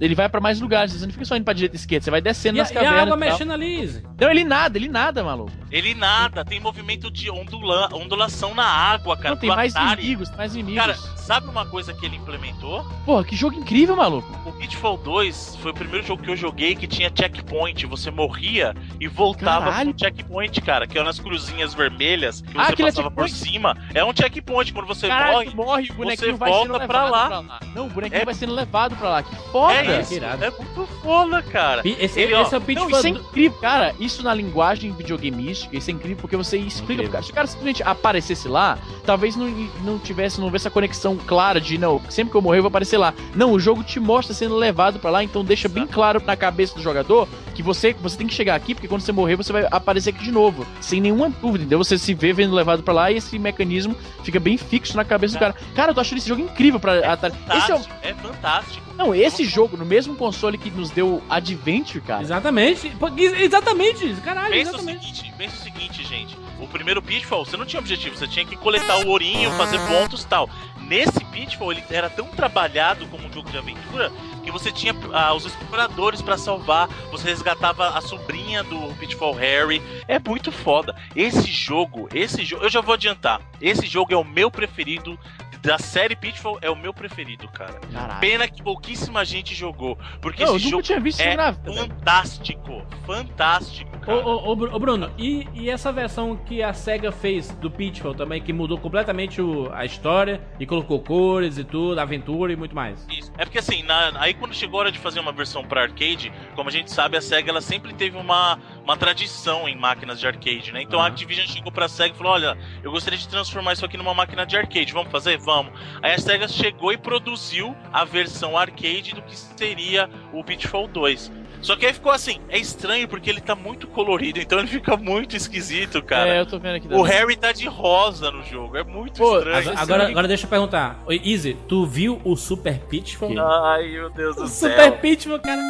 Ele 0.00 0.14
vai 0.14 0.28
pra 0.28 0.40
mais 0.40 0.60
lugares. 0.60 0.92
Você 0.92 1.04
não 1.06 1.12
fica 1.12 1.24
só 1.24 1.36
indo 1.36 1.44
pra 1.44 1.52
direita 1.52 1.76
e 1.76 1.78
esquerda. 1.78 2.04
Você 2.04 2.10
vai 2.10 2.20
descendo 2.20 2.56
E, 2.56 2.60
a- 2.60 2.62
nas 2.64 2.70
e 2.70 2.78
a 2.78 2.80
cavernas. 2.82 3.02
água 3.02 3.16
e 3.16 3.18
mexendo 3.20 3.52
ali, 3.52 3.82
Izzy. 3.82 4.02
Não, 4.20 4.30
ele 4.30 4.44
nada, 4.44 4.78
ele 4.78 4.88
nada, 4.88 5.22
maluco. 5.24 5.50
Ele 5.70 5.94
nada, 5.94 6.44
tem 6.44 6.58
movimento 6.60 7.10
de 7.10 7.30
ondula, 7.30 7.88
ondulação 7.92 8.54
na 8.54 8.64
água, 8.66 9.16
cara. 9.16 9.30
não, 9.30 9.36
tem 9.36 9.50
mais 9.50 9.74
Atari. 9.74 10.00
inimigos, 10.02 10.28
tem 10.28 10.38
mais 10.38 10.54
inimigos. 10.54 10.80
Cara, 10.80 10.96
sabe 11.28 11.46
uma 11.50 11.66
coisa 11.66 11.92
que 11.92 12.06
ele 12.06 12.16
implementou? 12.16 12.82
Porra, 13.04 13.22
que 13.22 13.36
jogo 13.36 13.54
incrível, 13.54 13.94
maluco. 13.94 14.26
O 14.46 14.52
Pitfall 14.52 14.96
2 14.96 15.56
foi 15.60 15.72
o 15.72 15.74
primeiro 15.74 16.06
jogo 16.06 16.22
que 16.22 16.30
eu 16.30 16.36
joguei 16.36 16.74
que 16.74 16.86
tinha 16.86 17.12
checkpoint. 17.14 17.84
Você 17.84 18.10
morria 18.10 18.74
e 18.98 19.06
voltava 19.06 19.66
Caralho. 19.66 19.90
pro 19.92 20.00
checkpoint, 20.06 20.58
cara. 20.62 20.86
Que 20.86 20.96
eram 20.98 21.10
as 21.10 21.20
cruzinhas 21.20 21.74
vermelhas 21.74 22.40
que 22.40 22.56
Ah, 22.56 22.64
você 22.74 22.82
é 22.82 22.86
passava 22.86 23.10
por 23.10 23.28
checkpoint? 23.28 23.52
cima. 23.52 23.76
É 23.92 24.02
um 24.02 24.12
checkpoint. 24.16 24.72
Quando 24.72 24.86
você 24.86 25.06
Caralho, 25.06 25.34
morre, 25.34 25.54
morre, 25.54 25.90
o 25.90 25.94
bonequinho 25.94 26.32
você 26.32 26.38
vai 26.38 26.50
volta 26.50 26.86
pra 26.86 27.10
lá. 27.10 27.26
pra 27.26 27.40
lá. 27.40 27.60
Não, 27.74 27.86
o 27.88 27.90
bonequinho 27.90 28.22
É- 28.22 28.24
vai 28.24 28.34
sendo 28.34 28.54
levado 28.54 28.96
pra 28.96 29.08
lá. 29.10 29.22
Que 29.22 29.36
foda. 29.52 29.74
é 29.74 30.00
isso. 30.00 30.14
É 30.14 30.50
muito 30.50 30.86
foda, 31.02 31.42
cara. 31.42 31.82
Esse, 31.86 32.20
Ele, 32.20 32.32
ó, 32.32 32.40
esse 32.42 32.54
é 32.54 32.56
o 32.56 32.60
Não, 32.60 32.66
Pitfall 32.66 32.88
isso 32.90 33.06
é 33.06 33.10
incrível, 33.10 33.58
cara. 33.60 33.94
Isso 34.00 34.22
na 34.22 34.32
linguagem 34.32 34.92
videogameística, 34.92 35.76
isso 35.76 35.90
é 35.90 35.92
incrível 35.92 36.16
porque 36.22 36.38
você 36.38 36.56
explica 36.56 37.02
Incrível. 37.02 37.04
pro 37.04 37.12
cara. 37.12 37.22
Se 37.24 37.30
o 37.30 37.34
cara 37.34 37.46
simplesmente 37.46 37.82
aparecesse 37.82 38.48
lá, 38.48 38.78
talvez 39.04 39.36
não, 39.36 39.46
não 39.84 39.98
tivesse, 39.98 40.38
não 40.38 40.46
houvesse 40.46 40.62
essa 40.66 40.70
conexão 40.72 41.17
clara 41.18 41.60
de, 41.60 41.76
não, 41.78 42.00
sempre 42.08 42.30
que 42.30 42.36
eu 42.36 42.42
morrer 42.42 42.58
eu 42.58 42.62
vou 42.62 42.68
aparecer 42.68 42.96
lá. 42.98 43.12
Não, 43.34 43.52
o 43.52 43.58
jogo 43.60 43.82
te 43.82 43.98
mostra 44.00 44.34
sendo 44.34 44.56
levado 44.56 44.98
pra 44.98 45.10
lá, 45.10 45.22
então 45.24 45.44
deixa 45.44 45.68
bem 45.68 45.86
claro 45.86 46.22
na 46.24 46.36
cabeça 46.36 46.74
do 46.74 46.82
jogador 46.82 47.28
que 47.54 47.62
você, 47.62 47.92
você 47.94 48.16
tem 48.16 48.26
que 48.26 48.34
chegar 48.34 48.54
aqui, 48.54 48.74
porque 48.74 48.86
quando 48.88 49.00
você 49.00 49.10
morrer 49.12 49.36
você 49.36 49.52
vai 49.52 49.66
aparecer 49.70 50.10
aqui 50.10 50.22
de 50.24 50.30
novo. 50.32 50.66
Sem 50.80 51.00
nenhuma 51.00 51.28
dúvida, 51.28 51.64
entendeu? 51.64 51.78
Você 51.78 51.98
se 51.98 52.14
vê 52.14 52.32
vendo 52.32 52.54
levado 52.54 52.82
pra 52.82 52.94
lá 52.94 53.10
e 53.10 53.16
esse 53.16 53.38
mecanismo 53.38 53.96
fica 54.22 54.38
bem 54.38 54.56
fixo 54.56 54.96
na 54.96 55.04
cabeça 55.04 55.34
do 55.34 55.40
cara. 55.40 55.54
Cara, 55.74 55.90
eu 55.90 55.94
tô 55.94 56.00
achando 56.00 56.18
esse 56.18 56.28
jogo 56.28 56.42
incrível 56.42 56.78
pra 56.78 57.12
Atari. 57.12 57.34
Esse 57.56 57.72
é 57.72 57.74
o, 57.74 57.78
Fantástico, 57.78 57.94
é 58.02 58.14
fantástico. 58.14 58.86
não, 58.96 59.14
esse 59.14 59.44
jogo, 59.44 59.76
no 59.76 59.84
mesmo 59.84 60.14
console 60.14 60.56
que 60.58 60.70
nos 60.70 60.90
deu 60.90 61.22
Adventure, 61.28 62.00
cara. 62.00 62.22
Exatamente. 62.22 62.92
Exatamente. 63.36 64.14
Caralho, 64.24 64.52
Pensa 64.52 64.72
o 64.72 64.74
exatamente. 64.76 65.06
seguinte, 65.06 65.34
pensa 65.36 65.56
o 65.56 65.58
seguinte, 65.64 66.04
gente. 66.04 66.36
O 66.60 66.66
primeiro 66.66 67.00
Pitfall, 67.00 67.44
você 67.44 67.56
não 67.56 67.64
tinha 67.64 67.78
objetivo, 67.80 68.16
você 68.16 68.26
tinha 68.26 68.44
que 68.44 68.56
coletar 68.56 68.98
o 69.04 69.08
ourinho, 69.08 69.50
fazer 69.52 69.78
pontos 69.86 70.22
e 70.22 70.26
tal. 70.26 70.48
Nesse 70.88 71.22
Pitfall, 71.26 71.72
ele 71.72 71.84
era 71.90 72.08
tão 72.08 72.26
trabalhado 72.28 73.06
como 73.08 73.28
um 73.28 73.32
jogo 73.32 73.50
de 73.50 73.58
aventura 73.58 74.10
que 74.42 74.50
você 74.50 74.72
tinha 74.72 74.94
ah, 75.12 75.34
os 75.34 75.44
exploradores 75.44 76.22
pra 76.22 76.38
salvar, 76.38 76.88
você 77.10 77.28
resgatava 77.28 77.90
a 77.90 78.00
sobrinha 78.00 78.64
do 78.64 78.94
Pitfall 78.94 79.34
Harry. 79.34 79.82
É 80.08 80.18
muito 80.18 80.50
foda. 80.50 80.96
Esse 81.14 81.52
jogo, 81.52 82.08
esse 82.14 82.42
jogo, 82.44 82.64
eu 82.64 82.70
já 82.70 82.80
vou 82.80 82.94
adiantar. 82.94 83.42
Esse 83.60 83.86
jogo 83.86 84.12
é 84.12 84.16
o 84.16 84.24
meu 84.24 84.50
preferido 84.50 85.18
da 85.62 85.78
série 85.78 86.14
Pitfall, 86.16 86.58
é 86.62 86.70
o 86.70 86.76
meu 86.76 86.92
preferido, 86.94 87.48
cara. 87.48 87.74
Caralho. 87.92 88.20
Pena 88.20 88.48
que 88.48 88.62
pouquíssima 88.62 89.24
gente 89.24 89.54
jogou, 89.54 89.98
porque 90.20 90.42
Não, 90.44 90.52
eu 90.52 90.56
esse 90.56 90.64
nunca 90.66 90.70
jogo 90.76 90.82
tinha 90.82 91.00
visto 91.00 91.20
isso 91.20 91.28
é 91.28 91.36
na 91.36 91.52
fantástico, 91.52 92.82
fantástico, 93.06 93.90
Ô, 93.96 94.00
cara. 94.00 94.26
ô, 94.26 94.48
ô, 94.48 94.52
ô, 94.52 94.78
Bruno, 94.78 95.10
e, 95.18 95.46
e 95.54 95.68
essa 95.70 95.92
versão 95.92 96.36
que 96.36 96.62
a 96.62 96.72
SEGA 96.72 97.10
fez 97.12 97.50
do 97.56 97.70
Pitfall 97.70 98.14
também, 98.14 98.40
que 98.40 98.52
mudou 98.52 98.78
completamente 98.78 99.40
o- 99.42 99.70
a 99.72 99.84
história 99.84 100.40
e 100.60 100.66
colocou 100.66 101.00
cores 101.00 101.58
e 101.58 101.64
tudo, 101.64 101.98
aventura 102.00 102.52
e 102.52 102.56
muito 102.56 102.74
mais? 102.74 103.06
Isso. 103.10 103.32
É 103.36 103.44
porque 103.44 103.58
assim, 103.58 103.82
na- 103.82 104.12
aí 104.16 104.34
quando 104.34 104.54
chegou 104.54 104.78
a 104.78 104.84
hora 104.84 104.92
de 104.92 104.98
fazer 104.98 105.20
uma 105.20 105.32
versão 105.32 105.64
pra 105.64 105.82
arcade, 105.82 106.32
como 106.54 106.68
a 106.68 106.72
gente 106.72 106.90
sabe, 106.90 107.16
a 107.16 107.20
SEGA 107.20 107.50
ela 107.50 107.60
sempre 107.60 107.92
teve 107.94 108.16
uma, 108.16 108.58
uma 108.84 108.96
tradição 108.96 109.68
em 109.68 109.76
máquinas 109.76 110.20
de 110.20 110.26
arcade, 110.26 110.72
né? 110.72 110.82
Então 110.82 110.98
a 111.00 111.02
Aham. 111.02 111.08
Activision 111.12 111.46
chegou 111.46 111.72
pra 111.72 111.88
SEGA 111.88 112.14
e 112.14 112.16
falou: 112.18 112.32
olha, 112.32 112.56
eu 112.82 112.90
gostaria 112.90 113.18
de 113.18 113.28
transformar 113.28 113.72
isso 113.72 113.84
aqui 113.84 113.96
numa 113.96 114.14
máquina 114.14 114.46
de 114.46 114.56
arcade, 114.56 114.92
vamos 114.92 115.10
fazer? 115.10 115.38
Vamos. 115.38 115.57
Aí 116.02 116.12
a 116.12 116.18
SEGA 116.18 116.48
chegou 116.48 116.92
e 116.92 116.96
produziu 116.96 117.74
a 117.92 118.04
versão 118.04 118.56
arcade 118.56 119.14
do 119.14 119.22
que 119.22 119.36
seria 119.36 120.08
o 120.32 120.42
Pitfall 120.44 120.88
2. 120.88 121.32
Só 121.60 121.74
que 121.74 121.86
aí 121.86 121.92
ficou 121.92 122.12
assim, 122.12 122.40
é 122.48 122.58
estranho 122.58 123.08
porque 123.08 123.28
ele 123.28 123.40
tá 123.40 123.54
muito 123.54 123.86
colorido, 123.88 124.38
então 124.38 124.58
ele 124.60 124.68
fica 124.68 124.96
muito 124.96 125.36
esquisito, 125.36 126.00
cara. 126.02 126.30
É, 126.30 126.40
eu 126.40 126.46
tô 126.46 126.58
vendo 126.58 126.76
aqui. 126.76 126.88
O. 126.88 127.02
Harry 127.02 127.36
tá 127.36 127.52
de 127.52 127.66
rosa 127.66 128.30
no 128.30 128.44
jogo, 128.44 128.76
é 128.76 128.84
muito 128.84 129.18
Pô, 129.18 129.38
estranho. 129.38 129.76
Agora, 129.76 130.08
agora, 130.08 130.28
deixa 130.28 130.46
eu 130.46 130.50
perguntar. 130.50 131.02
Oi, 131.06 131.20
Easy, 131.24 131.56
tu 131.66 131.84
viu 131.84 132.20
o 132.24 132.36
Super 132.36 132.78
Pitfall? 132.78 133.32
Ai, 133.40 133.88
meu 133.88 134.10
Deus 134.10 134.36
do 134.36 134.44
O 134.44 134.46
céu. 134.46 134.70
Super 134.70 135.00
Pitfall, 135.00 135.40
cara. 135.40 135.60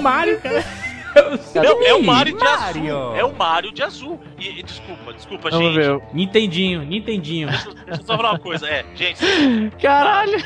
Mario, 0.00 0.40
cara. 0.40 0.64
Não, 1.54 1.82
é 1.84 1.94
o 1.94 2.02
Mario 2.02 2.36
de 2.36 2.44
Mario. 2.44 2.96
azul. 2.96 3.16
É 3.16 3.24
o 3.24 3.32
Mario 3.34 3.72
de 3.72 3.82
azul. 3.82 4.20
E, 4.38 4.60
e 4.60 4.62
desculpa, 4.62 5.12
desculpa, 5.12 5.50
Vamos 5.50 5.74
gente. 5.74 5.84
ver. 5.84 6.00
Nintendinho, 6.12 6.82
Nintendinho. 6.82 7.48
Deixa, 7.48 7.70
deixa 7.74 8.00
eu 8.00 8.06
só 8.06 8.16
falar 8.16 8.30
uma 8.30 8.38
coisa. 8.38 8.68
É, 8.68 8.84
gente, 8.94 9.20
Caralho! 9.82 10.38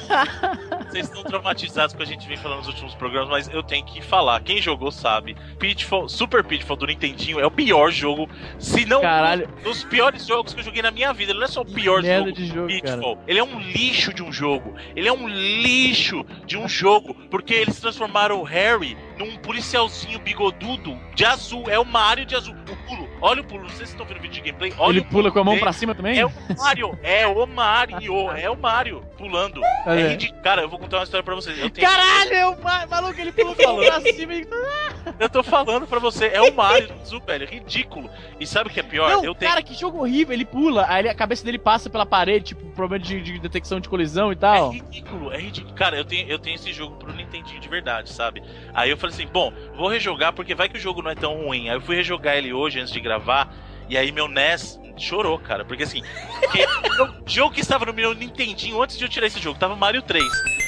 vocês 0.88 1.06
estão 1.06 1.22
traumatizados 1.24 1.94
com 1.94 2.02
a 2.02 2.06
gente 2.06 2.26
vem 2.26 2.36
falando 2.36 2.58
nos 2.58 2.68
últimos 2.68 2.94
programas, 2.94 3.28
mas 3.28 3.48
eu 3.48 3.62
tenho 3.62 3.84
que 3.84 4.00
falar. 4.00 4.40
Quem 4.40 4.60
jogou 4.60 4.90
sabe. 4.90 5.36
Pitfall, 5.58 6.08
Super 6.08 6.42
Pitfall 6.42 6.76
do 6.76 6.86
Nintendinho 6.86 7.40
é 7.40 7.46
o 7.46 7.50
pior 7.50 7.90
jogo. 7.90 8.28
Se 8.58 8.86
não 8.86 9.02
Caralho. 9.02 9.48
um 9.60 9.62
dos 9.64 9.84
piores 9.84 10.26
jogos 10.26 10.54
que 10.54 10.60
eu 10.60 10.64
joguei 10.64 10.80
na 10.82 10.90
minha 10.90 11.12
vida. 11.12 11.32
Ele 11.32 11.40
não 11.40 11.46
é 11.46 11.50
só 11.50 11.60
o 11.60 11.66
pior 11.66 12.02
jogo. 12.02 12.32
de 12.32 12.46
jogo, 12.46 12.68
Pitfall. 12.68 13.18
Ele 13.26 13.38
é 13.38 13.44
um 13.44 13.60
lixo 13.60 14.14
de 14.14 14.22
um 14.22 14.32
jogo. 14.32 14.74
Ele 14.96 15.08
é 15.08 15.12
um 15.12 15.28
lixo 15.28 16.24
de 16.46 16.56
um 16.56 16.66
jogo. 16.66 17.14
Porque 17.30 17.52
eles 17.52 17.78
transformaram 17.80 18.40
o 18.40 18.44
Harry 18.44 18.96
num 19.18 19.36
policialzinho 19.38 20.18
bigodudo 20.18 20.98
de 21.14 21.24
azul. 21.24 21.64
É 21.68 21.78
o 21.78 21.84
Mario 21.84 22.24
de 22.26 22.34
azul. 22.34 22.54
O 22.54 22.76
pulo. 22.88 23.08
Olha 23.20 23.40
o 23.40 23.44
pulo. 23.44 23.62
Não 23.62 23.68
sei 23.70 23.78
se 23.78 23.84
vocês 23.86 23.90
estão 23.90 24.06
vendo 24.06 24.18
o 24.18 24.20
vídeo 24.22 24.34
de 24.34 24.40
gameplay. 24.50 24.72
Olha 24.78 24.98
Ele 24.98 25.04
pula 25.06 25.30
com 25.30 25.38
a 25.38 25.44
mão 25.44 25.54
dele. 25.54 25.62
pra 25.62 25.72
cima 25.72 25.94
também? 25.94 26.18
É 26.18 26.26
o 26.26 26.32
Mario. 26.58 26.98
É 27.02 27.26
o 27.26 27.46
Mario. 27.46 28.30
É 28.32 28.50
o 28.50 28.56
Mario 28.56 29.02
pulando. 29.16 29.60
Olha. 29.86 30.00
É 30.00 30.08
ridículo. 30.08 30.42
Cara, 30.42 30.62
eu 30.62 30.68
vou 30.68 30.78
contar 30.78 30.98
uma 30.98 31.04
história 31.04 31.22
pra 31.24 31.34
vocês. 31.34 31.58
Eu, 31.58 31.70
tenho- 31.70 31.86
Caralho, 31.86 32.34
é 32.34 32.46
o 32.46 32.62
ma- 32.62 32.86
maluco, 32.86 33.20
ele 33.20 33.32
pula 33.32 33.54
com 33.54 33.62
a 33.62 33.72
mão 33.72 33.84
pra 33.84 34.00
cima 34.12 34.34
e... 34.34 34.46
eu 35.20 35.28
tô 35.28 35.42
falando 35.42 35.86
pra 35.86 35.98
você. 35.98 36.26
É 36.26 36.40
o 36.42 36.52
Mario 36.54 36.88
do 36.88 36.94
azul, 36.94 37.20
velho. 37.20 37.44
É 37.44 37.50
ridículo. 37.54 38.10
E 38.40 38.46
sabe 38.46 38.68
o 38.68 38.72
que 38.72 38.80
é 38.80 38.82
pior? 38.82 39.10
Não, 39.10 39.24
eu 39.24 39.34
tenho. 39.34 39.50
cara, 39.50 39.62
que 39.62 39.74
jogo 39.74 39.98
horrível. 40.00 40.34
Ele 40.34 40.44
pula, 40.44 40.86
aí 40.88 41.08
a 41.08 41.14
cabeça 41.14 41.44
dele 41.44 41.58
passa 41.58 41.88
pela 41.88 42.04
parede, 42.04 42.46
tipo, 42.46 42.64
problema 42.72 43.02
de, 43.04 43.20
de 43.22 43.38
detecção 43.38 43.78
de 43.80 43.88
colisão 43.88 44.30
e 44.30 44.34
É 44.34 44.36
tal. 44.36 44.70
ridículo, 44.70 45.32
é 45.32 45.38
ridículo. 45.38 45.74
Cara, 45.74 45.96
eu 45.96 46.04
tenho, 46.04 46.28
eu 46.28 46.38
tenho 46.38 46.56
esse 46.56 46.72
jogo 46.72 46.96
pro 46.96 47.12
Nintendinho 47.12 47.60
de 47.60 47.68
verdade, 47.68 48.10
sabe? 48.12 48.42
Aí 48.74 48.90
eu 48.90 48.96
falei 49.04 49.14
assim, 49.14 49.26
bom, 49.32 49.52
vou 49.76 49.88
rejogar 49.88 50.32
porque 50.32 50.54
vai 50.54 50.68
que 50.68 50.76
o 50.76 50.80
jogo 50.80 51.02
não 51.02 51.10
é 51.10 51.14
tão 51.14 51.34
ruim. 51.44 51.68
Aí 51.68 51.76
eu 51.76 51.80
fui 51.80 51.96
rejogar 51.96 52.36
ele 52.36 52.52
hoje 52.52 52.80
antes 52.80 52.92
de 52.92 53.00
gravar, 53.00 53.54
e 53.88 53.96
aí 53.96 54.10
meu 54.10 54.28
NES 54.28 54.80
chorou, 54.96 55.38
cara. 55.38 55.64
Porque 55.64 55.82
assim, 55.82 56.02
porque 56.40 56.64
o 57.02 57.28
jogo 57.28 57.54
que 57.54 57.60
estava 57.60 57.84
no 57.84 57.92
meu 57.92 58.14
Nintendinho 58.14 58.80
antes 58.82 58.96
de 58.96 59.04
eu 59.04 59.08
tirar 59.08 59.26
esse 59.26 59.40
jogo, 59.40 59.58
tava 59.58 59.76
Mario 59.76 60.02
3. 60.02 60.24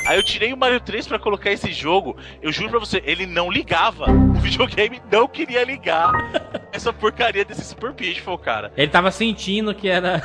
Aí 0.07 0.19
eu 0.19 0.23
tirei 0.23 0.53
o 0.53 0.57
Mario 0.57 0.81
3 0.81 1.07
pra 1.07 1.19
colocar 1.19 1.51
esse 1.51 1.73
jogo, 1.73 2.17
eu 2.43 2.53
juro 2.53 2.71
pra 2.71 2.79
você, 2.79 3.03
ele 3.05 3.27
não 3.27 3.51
ligava. 3.51 4.11
O 4.11 4.35
videogame 4.35 5.01
não 5.11 5.27
queria 5.27 5.65
ligar 5.65 6.13
essa 6.73 6.93
porcaria 6.93 7.45
desse 7.45 7.65
Super 7.65 7.93
Pitfall, 7.93 8.39
cara. 8.39 8.73
Ele 8.77 8.91
tava 8.91 9.11
sentindo 9.11 9.75
que 9.75 9.89
era. 9.89 10.23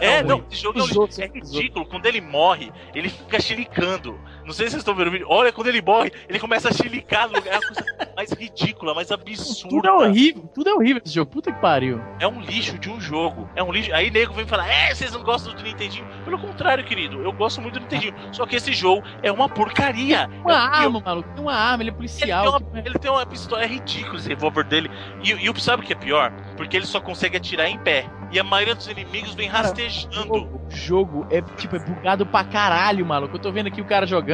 É, 0.00 0.22
não, 0.24 0.44
esse 0.50 0.62
jogo 0.62 0.78
é, 0.78 0.82
um 0.82 1.22
é 1.22 1.26
ridículo. 1.26 1.86
Quando 1.86 2.06
ele 2.06 2.20
morre, 2.20 2.72
ele 2.94 3.08
fica 3.08 3.40
chilicando. 3.40 4.18
Não 4.44 4.52
sei 4.52 4.66
se 4.66 4.72
vocês 4.72 4.80
estão 4.80 4.94
vendo 4.94 5.08
o 5.08 5.10
vídeo. 5.10 5.26
Olha, 5.28 5.52
quando 5.52 5.68
ele 5.68 5.80
morre, 5.80 6.12
ele 6.28 6.38
começa 6.38 6.68
a 6.68 6.72
chilicar 6.72 7.28
no 7.28 7.36
lugar. 7.36 7.54
É 7.54 7.56
a 7.56 7.60
coisa 7.60 7.84
mais 8.16 8.32
ridícula, 8.32 8.94
mais 8.94 9.10
absurda. 9.10 9.68
Tudo 9.68 9.88
é 9.88 9.92
horrível, 9.92 10.50
tudo 10.54 10.70
é 10.70 10.74
horrível 10.74 11.02
esse 11.04 11.14
jogo. 11.14 11.30
Puta 11.30 11.52
que 11.52 11.60
pariu. 11.60 12.00
É 12.18 12.26
um 12.26 12.40
lixo 12.40 12.78
de 12.78 12.90
um 12.90 13.00
jogo. 13.00 13.48
É 13.54 13.62
um 13.62 13.72
lixo. 13.72 13.92
Aí 13.94 14.10
nego 14.10 14.34
vem 14.34 14.46
falar, 14.46 14.68
é, 14.68 14.94
vocês 14.94 15.12
não 15.12 15.22
gostam 15.22 15.54
do 15.54 15.62
Nintendinho? 15.62 16.06
Pelo 16.24 16.38
contrário, 16.38 16.84
querido, 16.84 17.22
eu 17.22 17.32
gosto 17.32 17.60
muito 17.60 17.74
do 17.74 17.80
Nintendinho. 17.80 18.14
Só 18.32 18.46
que 18.46 18.56
esse 18.56 18.72
jogo 18.72 19.02
é 19.22 19.30
uma 19.30 19.48
porcaria. 19.48 20.28
Uma 20.44 20.54
arma, 20.54 20.98
eu... 20.98 21.04
maluco. 21.04 21.28
Tem 21.34 21.42
uma 21.42 21.54
arma, 21.54 21.82
ele 21.82 21.90
é 21.90 21.94
policial. 21.94 22.44
Ele 22.44 22.52
tem 22.52 22.68
uma, 22.68 22.78
ele 22.86 22.98
tem 22.98 23.10
uma 23.10 23.26
pistola, 23.26 23.62
é 23.62 23.66
ridículo 23.66 24.16
esse 24.16 24.28
revólver 24.28 24.64
dele. 24.64 24.90
E, 25.22 25.32
e 25.32 25.60
sabe 25.60 25.82
o 25.82 25.86
que 25.86 25.92
é 25.92 25.96
pior? 25.96 26.32
Porque 26.56 26.76
ele 26.76 26.86
só 26.86 27.00
consegue 27.00 27.36
atirar 27.36 27.68
em 27.68 27.78
pé. 27.78 28.06
E 28.32 28.40
a 28.40 28.44
maioria 28.44 28.74
dos 28.74 28.86
inimigos 28.86 29.34
vem 29.34 29.46
rastejando. 29.46 30.32
O 30.32 30.70
jogo 30.70 31.26
é, 31.30 31.42
tipo, 31.42 31.76
é 31.76 31.78
bugado 31.78 32.24
pra 32.24 32.42
caralho, 32.42 33.04
maluco. 33.04 33.36
Eu 33.36 33.40
tô 33.40 33.52
vendo 33.52 33.66
aqui 33.66 33.80
o 33.80 33.84
cara 33.84 34.06
jogando. 34.06 34.31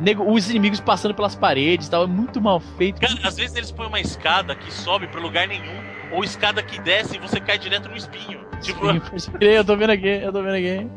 Nego, 0.00 0.30
os 0.30 0.48
inimigos 0.48 0.80
passando 0.80 1.14
pelas 1.14 1.34
paredes 1.34 1.86
e 1.86 1.90
tal. 1.90 2.04
É 2.04 2.06
muito 2.06 2.40
mal 2.40 2.60
feito. 2.60 3.00
Cara, 3.00 3.14
às 3.22 3.36
vezes 3.36 3.56
eles 3.56 3.70
põem 3.70 3.88
uma 3.88 4.00
escada 4.00 4.54
que 4.54 4.72
sobe 4.72 5.06
pra 5.06 5.20
lugar 5.20 5.46
nenhum. 5.46 5.82
Ou 6.12 6.24
escada 6.24 6.62
que 6.62 6.80
desce 6.80 7.16
e 7.16 7.18
você 7.18 7.38
cai 7.40 7.58
direto 7.58 7.88
no 7.88 7.96
espinho. 7.96 8.40
Tipo. 8.60 8.86
eu 9.40 9.64
tô 9.64 9.76
vendo 9.76 9.90
aqui, 9.90 10.08
eu 10.08 10.32
tô 10.32 10.42
vendo 10.42 10.54
aqui. 10.54 10.88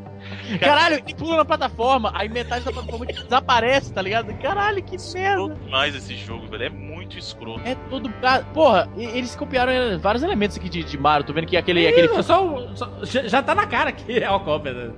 Caralho, 0.59 0.95
ele 0.95 1.15
pula 1.15 1.37
na 1.37 1.45
plataforma, 1.45 2.11
aí 2.15 2.29
metade 2.29 2.63
da 2.63 2.71
plataforma 2.71 3.05
desaparece, 3.07 3.93
tá 3.93 4.01
ligado? 4.01 4.33
Caralho, 4.39 4.81
que 4.83 4.97
merda. 5.13 5.57
mais 5.69 5.95
esse 5.95 6.15
jogo, 6.15 6.47
velho. 6.47 6.63
É 6.63 6.69
muito 6.69 7.17
escroto. 7.17 7.61
É 7.65 7.75
todo. 7.89 8.11
Porra, 8.53 8.89
eles 8.95 9.35
copiaram 9.35 9.71
é, 9.71 9.97
vários 9.97 10.23
elementos 10.23 10.57
aqui 10.57 10.69
de, 10.69 10.83
de 10.83 10.97
Mario. 10.97 11.25
Tô 11.25 11.33
vendo 11.33 11.47
que 11.47 11.57
aquele. 11.57 11.87
aquele... 11.87 12.07
Só, 12.23 12.75
só, 12.75 12.89
já 13.03 13.41
tá 13.41 13.55
na 13.55 13.65
cara 13.65 13.91
que 13.91 14.19
é 14.19 14.29
o 14.29 14.39
cópia. 14.39 14.73
Né? 14.73 14.91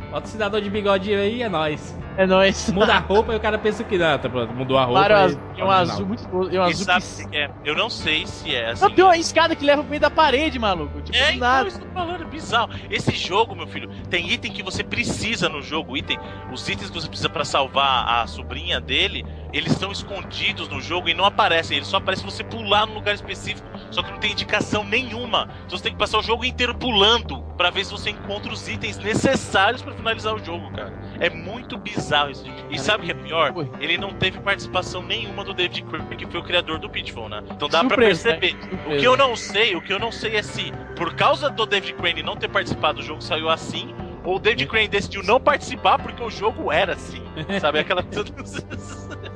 Bota 0.10 0.26
o 0.26 0.30
cidadão 0.30 0.60
de 0.60 0.70
bigodinho 0.70 1.18
aí 1.18 1.42
é 1.42 1.48
nóis. 1.48 1.94
É 2.16 2.26
nóis. 2.26 2.70
Muda 2.70 2.94
a 2.94 2.98
roupa 2.98 3.32
e 3.32 3.36
o 3.36 3.40
cara 3.40 3.58
pensa 3.58 3.82
que 3.82 3.98
não, 3.98 4.18
tá 4.18 4.28
pronto, 4.28 4.52
mudou 4.54 4.78
a 4.78 4.84
roupa. 4.84 5.00
Mario 5.00 5.16
azul, 5.16 5.40
é 5.56 5.64
um 5.64 5.70
azul 5.70 6.06
muito. 6.06 6.54
É 6.54 6.60
um 6.60 6.62
azul 6.62 6.84
sabe 6.84 7.28
que... 7.30 7.36
é? 7.36 7.50
Eu 7.64 7.74
não 7.74 7.90
sei 7.90 8.26
se 8.26 8.54
é 8.54 8.70
assim. 8.70 8.84
Não, 8.84 8.90
tem 8.90 9.04
uma 9.04 9.16
escada 9.16 9.56
que 9.56 9.64
leva 9.64 9.82
pro 9.82 9.90
meio 9.90 10.00
da 10.00 10.10
parede, 10.10 10.58
maluco. 10.58 11.00
Tipo, 11.02 11.16
é, 11.16 11.36
nada. 11.36 11.68
Então, 11.68 11.88
falando, 11.92 12.22
é 12.22 12.26
bizarro. 12.26 12.70
Esse 12.90 13.12
jogo, 13.12 13.54
meu 13.56 13.66
filho, 13.66 13.90
tem 14.08 14.30
item 14.30 14.52
que 14.52 14.62
você 14.62 14.84
precisa 14.84 15.48
no 15.48 15.60
jogo. 15.60 15.96
Item, 15.96 16.18
os 16.52 16.68
itens 16.68 16.88
que 16.88 17.00
você 17.00 17.08
precisa 17.08 17.28
para 17.28 17.44
salvar 17.44 18.08
a 18.08 18.26
sobrinha 18.26 18.80
dele 18.80 19.24
eles 19.54 19.72
estão 19.72 19.92
escondidos 19.92 20.68
no 20.68 20.80
jogo 20.80 21.08
e 21.08 21.14
não 21.14 21.24
aparecem. 21.24 21.76
Eles 21.76 21.88
só 21.88 21.98
aparecem 21.98 22.28
se 22.28 22.36
você 22.36 22.44
pular 22.44 22.86
num 22.86 22.94
lugar 22.94 23.14
específico. 23.14 23.66
Só 23.90 24.02
que 24.02 24.10
não 24.10 24.18
tem 24.18 24.32
indicação 24.32 24.84
nenhuma. 24.84 25.48
Então 25.64 25.78
você 25.78 25.84
tem 25.84 25.92
que 25.92 25.98
passar 25.98 26.18
o 26.18 26.22
jogo 26.22 26.44
inteiro 26.44 26.74
pulando 26.74 27.40
para 27.56 27.70
ver 27.70 27.84
se 27.84 27.92
você 27.92 28.10
encontra 28.10 28.52
os 28.52 28.68
itens 28.68 28.98
necessários 28.98 29.80
para 29.80 29.94
finalizar 29.94 30.34
o 30.34 30.44
jogo, 30.44 30.72
cara. 30.72 30.92
É 31.20 31.30
muito 31.30 31.78
bizarro 31.78 32.30
isso. 32.30 32.44
E 32.68 32.78
sabe 32.78 33.04
o 33.04 33.06
que 33.06 33.12
é 33.12 33.14
pior? 33.14 33.54
Ele 33.78 33.96
não 33.96 34.12
teve 34.12 34.40
participação 34.40 35.02
nenhuma 35.02 35.44
do 35.44 35.54
David 35.54 35.82
Crane, 35.82 36.16
que 36.16 36.26
foi 36.26 36.40
o 36.40 36.42
criador 36.42 36.80
do 36.80 36.90
Pitfall, 36.90 37.28
né? 37.28 37.42
Então 37.50 37.68
dá 37.68 37.84
para 37.84 37.96
perceber. 37.96 38.54
Né? 38.54 38.96
O 38.96 38.98
que 38.98 39.06
eu 39.06 39.16
não 39.16 39.36
sei, 39.36 39.76
o 39.76 39.80
que 39.80 39.92
eu 39.92 40.00
não 40.00 40.10
sei 40.10 40.36
é 40.36 40.42
se 40.42 40.72
por 40.96 41.14
causa 41.14 41.48
do 41.48 41.64
David 41.64 41.94
Crane 41.94 42.22
não 42.22 42.36
ter 42.36 42.48
participado 42.48 42.98
do 42.98 43.04
jogo 43.04 43.22
saiu 43.22 43.48
assim 43.48 43.94
ou 44.24 44.36
o 44.36 44.38
David 44.38 44.66
Crane 44.70 44.88
decidiu 44.88 45.22
não 45.22 45.40
participar 45.40 45.98
porque 45.98 46.22
o 46.22 46.30
jogo 46.30 46.72
era 46.72 46.94
assim. 46.94 47.22
Sabe 47.60 47.78
aquela 47.78 48.02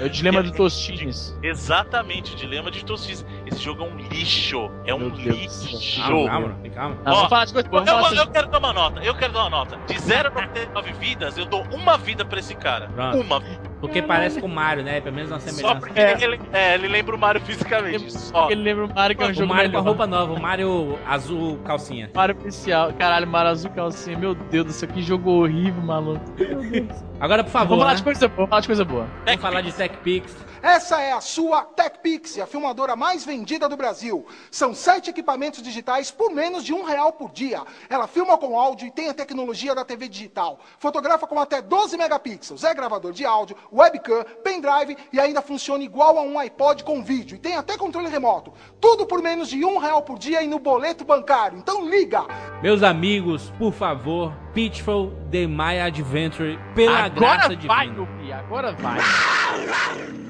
É 0.00 0.06
o 0.06 0.08
dilema 0.08 0.42
de 0.42 0.52
Tostines. 0.52 1.36
Exatamente, 1.42 2.32
o 2.32 2.36
dilema 2.36 2.70
de 2.70 2.82
Tostines. 2.84 3.24
Esse 3.46 3.62
jogo 3.62 3.84
é 3.84 3.86
um 3.86 3.96
lixo. 3.98 4.70
É 4.86 4.94
um 4.94 5.08
lixo. 5.10 6.00
Calma, 6.26 6.56
calma. 6.74 6.98
Ó, 7.04 7.14
vamos 7.14 7.28
falar 7.28 7.44
de 7.44 7.52
coisa 7.52 7.68
boa. 7.68 7.82
Eu, 7.82 8.14
eu, 8.14 8.26
quero 8.28 8.48
dar 8.48 8.58
uma 8.58 8.72
nota. 8.72 9.00
Eu 9.00 9.14
quero 9.14 9.32
dar 9.32 9.40
uma 9.40 9.50
nota. 9.50 9.76
De 9.86 9.98
0 9.98 10.28
a 10.28 10.30
99 10.30 10.92
vidas, 10.94 11.36
eu 11.36 11.44
dou 11.44 11.62
uma 11.70 11.98
vida 11.98 12.24
pra 12.24 12.38
esse 12.38 12.54
cara. 12.54 12.88
Pronto. 12.88 13.20
Uma 13.20 13.40
vida. 13.40 13.69
Porque 13.80 14.02
parece 14.02 14.40
com 14.40 14.46
o 14.46 14.50
Mario, 14.50 14.84
né? 14.84 15.00
Pelo 15.00 15.16
menos 15.16 15.30
uma 15.30 15.40
semelhança. 15.40 15.74
Só 15.74 15.80
porque 15.80 15.98
é. 15.98 16.22
Ele, 16.22 16.40
é, 16.52 16.74
ele 16.74 16.88
lembra 16.88 17.16
o 17.16 17.18
Mario 17.18 17.40
fisicamente. 17.40 18.12
Só. 18.12 18.50
Ele 18.50 18.62
lembra 18.62 18.84
o 18.84 18.94
Mario 18.94 19.16
que 19.16 19.22
é 19.22 19.26
um 19.26 19.30
o 19.30 19.34
jogo 19.34 19.48
Mario 19.48 19.70
melhor. 19.70 19.82
com 19.82 19.88
a 19.88 19.90
roupa 19.90 20.06
nova, 20.06 20.32
o 20.34 20.40
Mario 20.40 20.98
azul 21.06 21.58
calcinha. 21.64 22.10
Mario 22.14 22.36
oficial. 22.36 22.92
Caralho, 22.92 23.26
Mario 23.26 23.50
azul 23.50 23.70
calcinha. 23.70 24.18
Meu 24.18 24.34
Deus 24.34 24.66
do 24.66 24.72
céu, 24.72 24.88
que 24.88 25.02
jogo 25.02 25.30
horrível, 25.30 25.82
maluco. 25.82 26.24
Meu 26.38 26.60
Deus. 26.60 27.10
Agora, 27.18 27.42
por 27.42 27.50
favor. 27.50 27.76
Vamos 27.76 27.82
falar 27.82 27.92
né? 27.92 27.96
de 27.96 28.02
coisa 28.02 28.28
boa. 28.28 28.36
Vamos 28.36 28.50
falar 28.50 28.60
de 28.60 28.66
coisa 28.66 28.84
boa. 28.84 29.06
Vamos 29.26 29.40
falar 29.40 29.60
de 29.62 29.72
TechPix. 29.72 30.50
Essa 30.62 31.00
é 31.00 31.12
a 31.12 31.22
sua 31.22 31.62
TechPix, 31.64 32.38
a 32.38 32.46
filmadora 32.46 32.94
mais 32.94 33.24
vendida 33.24 33.66
do 33.66 33.78
Brasil. 33.78 34.26
São 34.50 34.74
sete 34.74 35.08
equipamentos 35.08 35.62
digitais 35.62 36.10
por 36.10 36.30
menos 36.30 36.62
de 36.64 36.74
um 36.74 36.84
real 36.84 37.14
por 37.14 37.32
dia. 37.32 37.62
Ela 37.88 38.06
filma 38.06 38.36
com 38.36 38.58
áudio 38.58 38.86
e 38.86 38.90
tem 38.90 39.08
a 39.08 39.14
tecnologia 39.14 39.74
da 39.74 39.86
TV 39.86 40.06
digital. 40.06 40.60
Fotografa 40.78 41.26
com 41.26 41.40
até 41.40 41.62
12 41.62 41.96
megapixels. 41.96 42.62
É 42.62 42.74
gravador 42.74 43.12
de 43.12 43.24
áudio, 43.24 43.56
webcam, 43.72 44.24
pendrive 44.42 44.96
e 45.12 45.20
ainda 45.20 45.40
funciona 45.42 45.82
igual 45.82 46.18
a 46.18 46.22
um 46.22 46.38
iPod 46.38 46.84
com 46.84 47.02
vídeo. 47.02 47.36
E 47.36 47.38
tem 47.38 47.56
até 47.56 47.76
controle 47.76 48.08
remoto. 48.08 48.52
Tudo 48.80 49.06
por 49.06 49.22
menos 49.22 49.48
de 49.48 49.64
um 49.64 49.78
real 49.78 50.02
por 50.02 50.18
dia 50.18 50.42
e 50.42 50.46
no 50.46 50.58
boleto 50.58 51.04
bancário. 51.04 51.58
Então 51.58 51.88
liga! 51.88 52.24
Meus 52.62 52.82
amigos, 52.82 53.52
por 53.58 53.72
favor, 53.72 54.32
Pitfall 54.52 55.12
The 55.30 55.46
My 55.46 55.80
Adventure, 55.80 56.58
pela 56.74 57.04
agora 57.04 57.36
graça 57.36 57.56
de 57.56 57.66
vai, 57.66 57.88
divina. 57.88 58.36
Agora 58.38 58.72
vai, 58.72 58.98
agora 58.98 59.66
vai. 59.66 60.20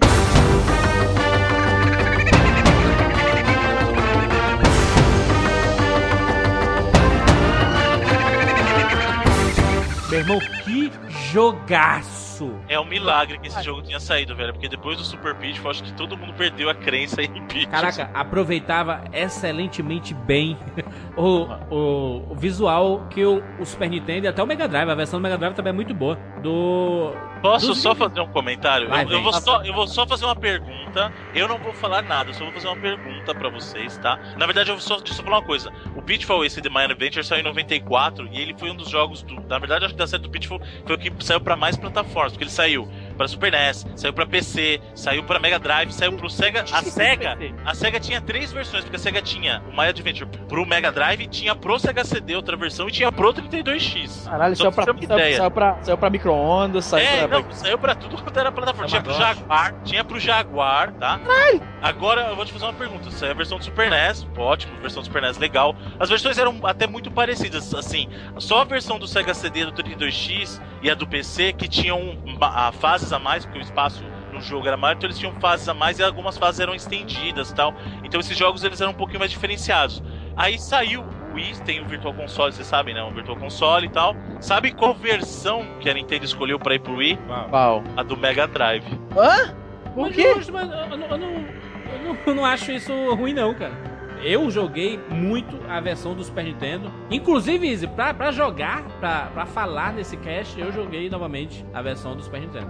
Meu 10.10 10.18
irmão, 10.18 10.40
que 10.64 10.90
jogaço! 11.30 12.29
É 12.68 12.78
um 12.78 12.84
milagre 12.84 13.38
que 13.38 13.48
esse 13.48 13.62
jogo 13.62 13.82
tinha 13.82 14.00
saído, 14.00 14.34
velho. 14.34 14.52
Porque 14.52 14.68
depois 14.68 14.96
do 14.98 15.04
Super 15.04 15.34
Pitfall, 15.36 15.70
acho 15.70 15.82
que 15.82 15.92
todo 15.92 16.16
mundo 16.16 16.32
perdeu 16.34 16.68
a 16.70 16.74
crença 16.74 17.22
em 17.22 17.46
Pitfall. 17.46 17.70
Caraca, 17.70 18.10
aproveitava 18.14 19.04
excelentemente 19.12 20.14
bem 20.14 20.56
o, 21.16 21.46
o, 21.70 22.32
o 22.32 22.34
visual 22.34 23.06
que 23.10 23.24
o, 23.24 23.42
o, 23.58 23.66
Super 23.66 23.88
Nintendo 23.88 24.26
e 24.26 24.28
até 24.28 24.42
o 24.42 24.46
Mega 24.46 24.68
Drive, 24.68 24.88
a 24.88 24.94
versão 24.94 25.18
do 25.18 25.22
Mega 25.22 25.38
Drive 25.38 25.54
também 25.54 25.70
é 25.70 25.74
muito 25.74 25.94
boa. 25.94 26.16
Do. 26.42 27.12
Posso 27.42 27.74
só 27.74 27.94
fazer 27.94 28.20
um 28.20 28.28
comentário? 28.28 28.88
Vai, 28.88 29.04
eu, 29.04 29.10
eu, 29.10 29.22
vou 29.22 29.32
só, 29.32 29.62
eu 29.62 29.72
vou 29.72 29.86
só 29.86 30.06
fazer 30.06 30.24
uma 30.24 30.36
pergunta. 30.36 31.12
Eu 31.34 31.48
não 31.48 31.58
vou 31.58 31.72
falar 31.72 32.02
nada, 32.02 32.30
eu 32.30 32.34
só 32.34 32.44
vou 32.44 32.52
fazer 32.52 32.68
uma 32.68 32.76
pergunta 32.76 33.34
para 33.34 33.48
vocês, 33.48 33.96
tá? 33.98 34.18
Na 34.36 34.46
verdade, 34.46 34.70
eu 34.70 34.76
vou 34.76 34.82
só, 34.82 34.98
só 35.04 35.22
falar 35.22 35.38
uma 35.38 35.46
coisa. 35.46 35.72
O 35.96 36.02
Pitfall, 36.02 36.44
esse 36.44 36.60
The 36.60 36.68
My 36.68 36.82
Adventure, 36.82 37.24
saiu 37.24 37.40
em 37.40 37.44
94 37.44 38.28
e 38.30 38.40
ele 38.40 38.54
foi 38.58 38.70
um 38.70 38.76
dos 38.76 38.88
jogos 38.88 39.22
do. 39.22 39.40
Na 39.48 39.58
verdade, 39.58 39.84
acho 39.84 39.94
que 39.94 39.98
da 39.98 40.06
série 40.06 40.22
do 40.22 40.30
Pitfall 40.30 40.60
foi 40.84 40.96
o 40.96 40.98
que 40.98 41.12
saiu 41.24 41.40
para 41.40 41.56
mais 41.56 41.76
plataformas, 41.76 42.29
porque 42.30 42.44
ele 42.44 42.50
saiu 42.50 42.88
para 43.20 43.28
Super 43.28 43.52
NES, 43.52 43.86
saiu 43.96 44.14
para 44.14 44.24
PC, 44.24 44.80
saiu 44.94 45.22
para 45.22 45.38
Mega 45.38 45.58
Drive, 45.58 45.92
saiu 45.92 46.14
pro 46.14 46.30
Sega. 46.30 46.64
A 46.72 46.82
Sega, 46.82 47.36
a 47.66 47.74
Sega 47.74 48.00
tinha 48.00 48.18
três 48.18 48.50
versões, 48.50 48.82
porque 48.82 48.96
a 48.96 48.98
Sega 48.98 49.20
tinha 49.20 49.62
o 49.68 49.72
My 49.72 49.88
Adventure 49.88 50.26
pro 50.48 50.64
Mega 50.64 50.90
Drive, 50.90 51.26
tinha 51.26 51.54
pro 51.54 51.78
Sega 51.78 52.02
CD 52.02 52.34
outra 52.34 52.56
versão 52.56 52.88
e 52.88 52.90
tinha 52.90 53.12
pro 53.12 53.34
32X. 53.34 54.24
Caralho, 54.24 54.56
saiu 54.56 54.72
pra, 54.72 54.84
saiu, 54.86 55.36
saiu, 55.36 55.50
pra, 55.50 55.78
saiu 55.82 55.98
pra 55.98 56.08
micro-ondas, 56.08 56.86
saiu 56.86 57.06
é, 57.06 57.28
pra... 57.28 57.40
não, 57.40 57.52
saiu 57.52 57.78
pra 57.78 57.94
tudo 57.94 58.22
quanto 58.22 58.40
era 58.40 58.50
plataforma. 58.50 58.88
Tinha 58.88 59.02
pro 59.02 59.12
Jaguar, 59.12 59.74
tinha 59.84 60.02
pro 60.02 60.18
Jaguar, 60.18 60.92
tá? 60.94 61.18
Caralho. 61.18 61.62
Agora 61.82 62.22
eu 62.22 62.36
vou 62.36 62.46
te 62.46 62.54
fazer 62.54 62.64
uma 62.64 62.72
pergunta. 62.72 63.10
Saiu 63.10 63.32
a 63.32 63.34
versão 63.34 63.58
do 63.58 63.64
Super 63.64 63.90
NES, 63.90 64.26
ótimo, 64.34 64.80
versão 64.80 65.02
do 65.02 65.04
Super 65.04 65.20
NES 65.20 65.36
legal. 65.36 65.76
As 65.98 66.08
versões 66.08 66.38
eram 66.38 66.58
até 66.62 66.86
muito 66.86 67.10
parecidas, 67.10 67.74
assim. 67.74 68.08
Só 68.38 68.62
a 68.62 68.64
versão 68.64 68.98
do 68.98 69.06
Sega 69.06 69.34
CD 69.34 69.66
do 69.66 69.72
32X 69.72 70.58
e 70.80 70.90
a 70.90 70.94
do 70.94 71.06
PC 71.06 71.52
que 71.52 71.68
tinham 71.68 72.18
a, 72.40 72.72
fases 73.10 73.12
a 73.12 73.18
mais, 73.18 73.44
porque 73.44 73.58
o 73.58 73.62
espaço 73.62 74.04
no 74.32 74.40
jogo 74.40 74.66
era 74.66 74.76
maior, 74.76 74.94
então 74.94 75.06
eles 75.08 75.18
tinham 75.18 75.32
fases 75.40 75.68
a 75.68 75.74
mais 75.74 75.98
e 75.98 76.02
algumas 76.02 76.38
fases 76.38 76.60
eram 76.60 76.74
estendidas 76.74 77.52
tal. 77.52 77.74
Então 78.04 78.20
esses 78.20 78.36
jogos 78.36 78.62
eles 78.64 78.80
eram 78.80 78.92
um 78.92 78.94
pouquinho 78.94 79.18
mais 79.18 79.30
diferenciados. 79.30 80.02
Aí 80.36 80.58
saiu 80.58 81.02
o 81.02 81.34
Wii, 81.34 81.60
tem 81.64 81.80
o 81.80 81.86
Virtual 81.86 82.14
Console, 82.14 82.52
vocês 82.52 82.66
sabem, 82.66 82.94
né? 82.94 83.02
O 83.02 83.10
Virtual 83.10 83.36
Console 83.36 83.86
e 83.86 83.90
tal. 83.90 84.14
Sabe 84.40 84.72
qual 84.72 84.94
versão 84.94 85.64
que 85.80 85.90
a 85.90 85.94
Nintendo 85.94 86.24
escolheu 86.24 86.58
pra 86.58 86.74
ir 86.74 86.80
pro 86.80 86.96
Wii? 86.96 87.18
Qual? 87.50 87.82
A 87.96 88.02
do 88.02 88.16
Mega 88.16 88.46
Drive. 88.46 88.86
Hã? 89.16 89.54
Por 89.94 90.10
quê? 90.12 90.22
Eu, 90.22 90.40
eu, 90.40 90.58
eu, 90.58 90.96
não, 90.96 91.06
eu, 91.06 91.18
não, 91.18 92.18
eu 92.26 92.34
não 92.34 92.44
acho 92.44 92.70
isso 92.70 92.92
ruim, 93.14 93.32
não, 93.32 93.52
cara 93.54 93.99
eu 94.22 94.50
joguei 94.50 94.98
muito 95.08 95.58
a 95.68 95.80
versão 95.80 96.14
do 96.14 96.22
Super 96.24 96.44
Nintendo. 96.44 96.92
Inclusive, 97.10 97.68
Izzy, 97.68 97.86
pra, 97.88 98.12
pra 98.14 98.30
jogar, 98.30 98.82
pra, 99.00 99.26
pra 99.32 99.46
falar 99.46 99.92
nesse 99.92 100.16
cast, 100.16 100.58
eu 100.60 100.72
joguei 100.72 101.08
novamente 101.08 101.64
a 101.72 101.82
versão 101.82 102.16
do 102.16 102.22
Super 102.22 102.40
Nintendo. 102.40 102.68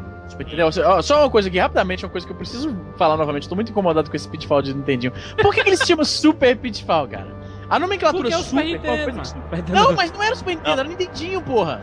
Só 1.03 1.23
uma 1.23 1.31
coisa 1.31 1.49
aqui, 1.49 1.59
rapidamente, 1.59 2.05
uma 2.05 2.11
coisa 2.11 2.27
que 2.27 2.33
eu 2.33 2.37
preciso 2.37 2.77
falar 2.97 3.17
novamente. 3.17 3.49
Tô 3.49 3.55
muito 3.55 3.71
incomodado 3.71 4.09
com 4.09 4.17
esse 4.17 4.29
Pitfall 4.29 4.63
de 4.63 4.75
Nintendinho. 4.75 5.13
Por 5.41 5.53
que, 5.53 5.63
que 5.63 5.71
eles 5.71 5.81
chamam 5.81 6.05
Super 6.05 6.57
Pitfall, 6.57 7.09
cara? 7.09 7.40
A 7.71 7.79
nomenclatura 7.79 8.25
Porque 8.25 8.35
é 8.35 8.37
o 8.37 8.43
Super. 8.43 8.67
Super 8.67 8.81
qual 8.81 8.97
Nintendo. 8.97 9.73
Não, 9.73 9.95
mas 9.95 10.11
não 10.11 10.21
era 10.21 10.35
Super 10.35 10.57
Nintendo, 10.57 10.81
era 10.81 10.89
Nintendinho, 10.89 11.41
porra. 11.41 11.81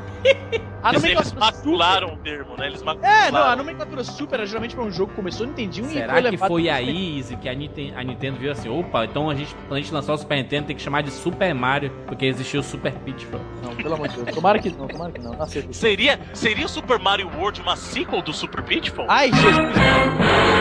A 0.83 0.89
Eles, 0.89 1.01
eles 1.05 1.15
nomenclatura 1.15 1.25
Super. 1.25 1.39
macularam 1.39 2.13
o 2.13 2.17
termo, 2.17 2.57
né? 2.57 2.67
Eles 2.67 2.83
macularam. 2.83 3.15
É, 3.15 3.31
não, 3.31 3.43
a 3.43 3.55
nomenclatura 3.55 4.03
Super 4.03 4.35
era 4.35 4.45
geralmente 4.45 4.75
pra 4.75 4.83
um 4.83 4.91
jogo 4.91 5.11
que 5.11 5.15
começou 5.15 5.47
no 5.47 5.53
Nintendinho 5.53 5.87
e 5.87 5.93
Será 5.93 6.21
foi 6.21 6.29
que 6.29 6.37
foi 6.37 6.69
aí, 6.69 7.19
Izzy, 7.19 7.37
que 7.37 7.47
a 7.47 7.53
Nintendo, 7.53 7.93
a 7.97 8.03
Nintendo 8.03 8.37
viu 8.37 8.51
assim, 8.51 8.67
opa, 8.67 9.05
então 9.05 9.29
a 9.29 9.35
gente, 9.35 9.55
quando 9.55 9.75
a 9.75 9.81
gente 9.81 9.93
lançar 9.93 10.11
o 10.11 10.17
Super 10.17 10.35
Nintendo 10.35 10.67
tem 10.67 10.75
que 10.75 10.81
chamar 10.81 11.03
de 11.03 11.11
Super 11.11 11.55
Mario, 11.55 11.89
porque 12.05 12.25
existiu 12.25 12.59
o 12.59 12.63
Super 12.63 12.91
Pitfall. 12.91 13.39
Não, 13.63 13.73
pelo 13.73 13.93
amor 13.93 14.09
de 14.09 14.17
Deus. 14.17 14.35
Tomara 14.35 14.59
que 14.59 14.69
não, 14.69 14.87
tomara 14.87 15.11
que 15.13 15.21
não. 15.21 15.33
Não. 15.35 15.47
Seria, 15.71 16.19
seria 16.33 16.65
o 16.65 16.69
Super 16.69 16.99
Mario 16.99 17.31
World 17.37 17.61
uma 17.61 17.77
sequel 17.77 18.21
do 18.21 18.33
Super 18.33 18.61
Pitfall? 18.61 19.05
Ai, 19.07 19.31
Jesus. 19.31 20.56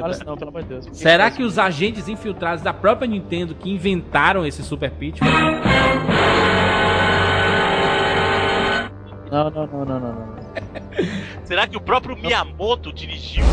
Fala 0.00 0.12
isso 0.12 0.24
não, 0.24 0.36
pelo 0.36 0.50
amor 0.50 0.62
de 0.62 0.68
Deus. 0.68 0.88
Será 0.92 1.30
que 1.30 1.42
os 1.42 1.58
agentes 1.58 2.08
infiltrados 2.08 2.62
da 2.62 2.72
própria 2.72 3.06
Nintendo 3.08 3.54
que 3.54 3.70
inventaram 3.70 4.46
esse 4.46 4.62
Super 4.62 4.90
Pitfall? 4.90 5.28
Não, 9.30 9.50
não, 9.50 9.66
não, 9.66 9.84
não, 9.84 10.00
não, 10.00 10.12
não. 10.14 10.36
Será 11.44 11.66
que 11.66 11.76
o 11.76 11.80
próprio 11.80 12.16
Miyamoto 12.16 12.92
dirigiu? 12.92 13.44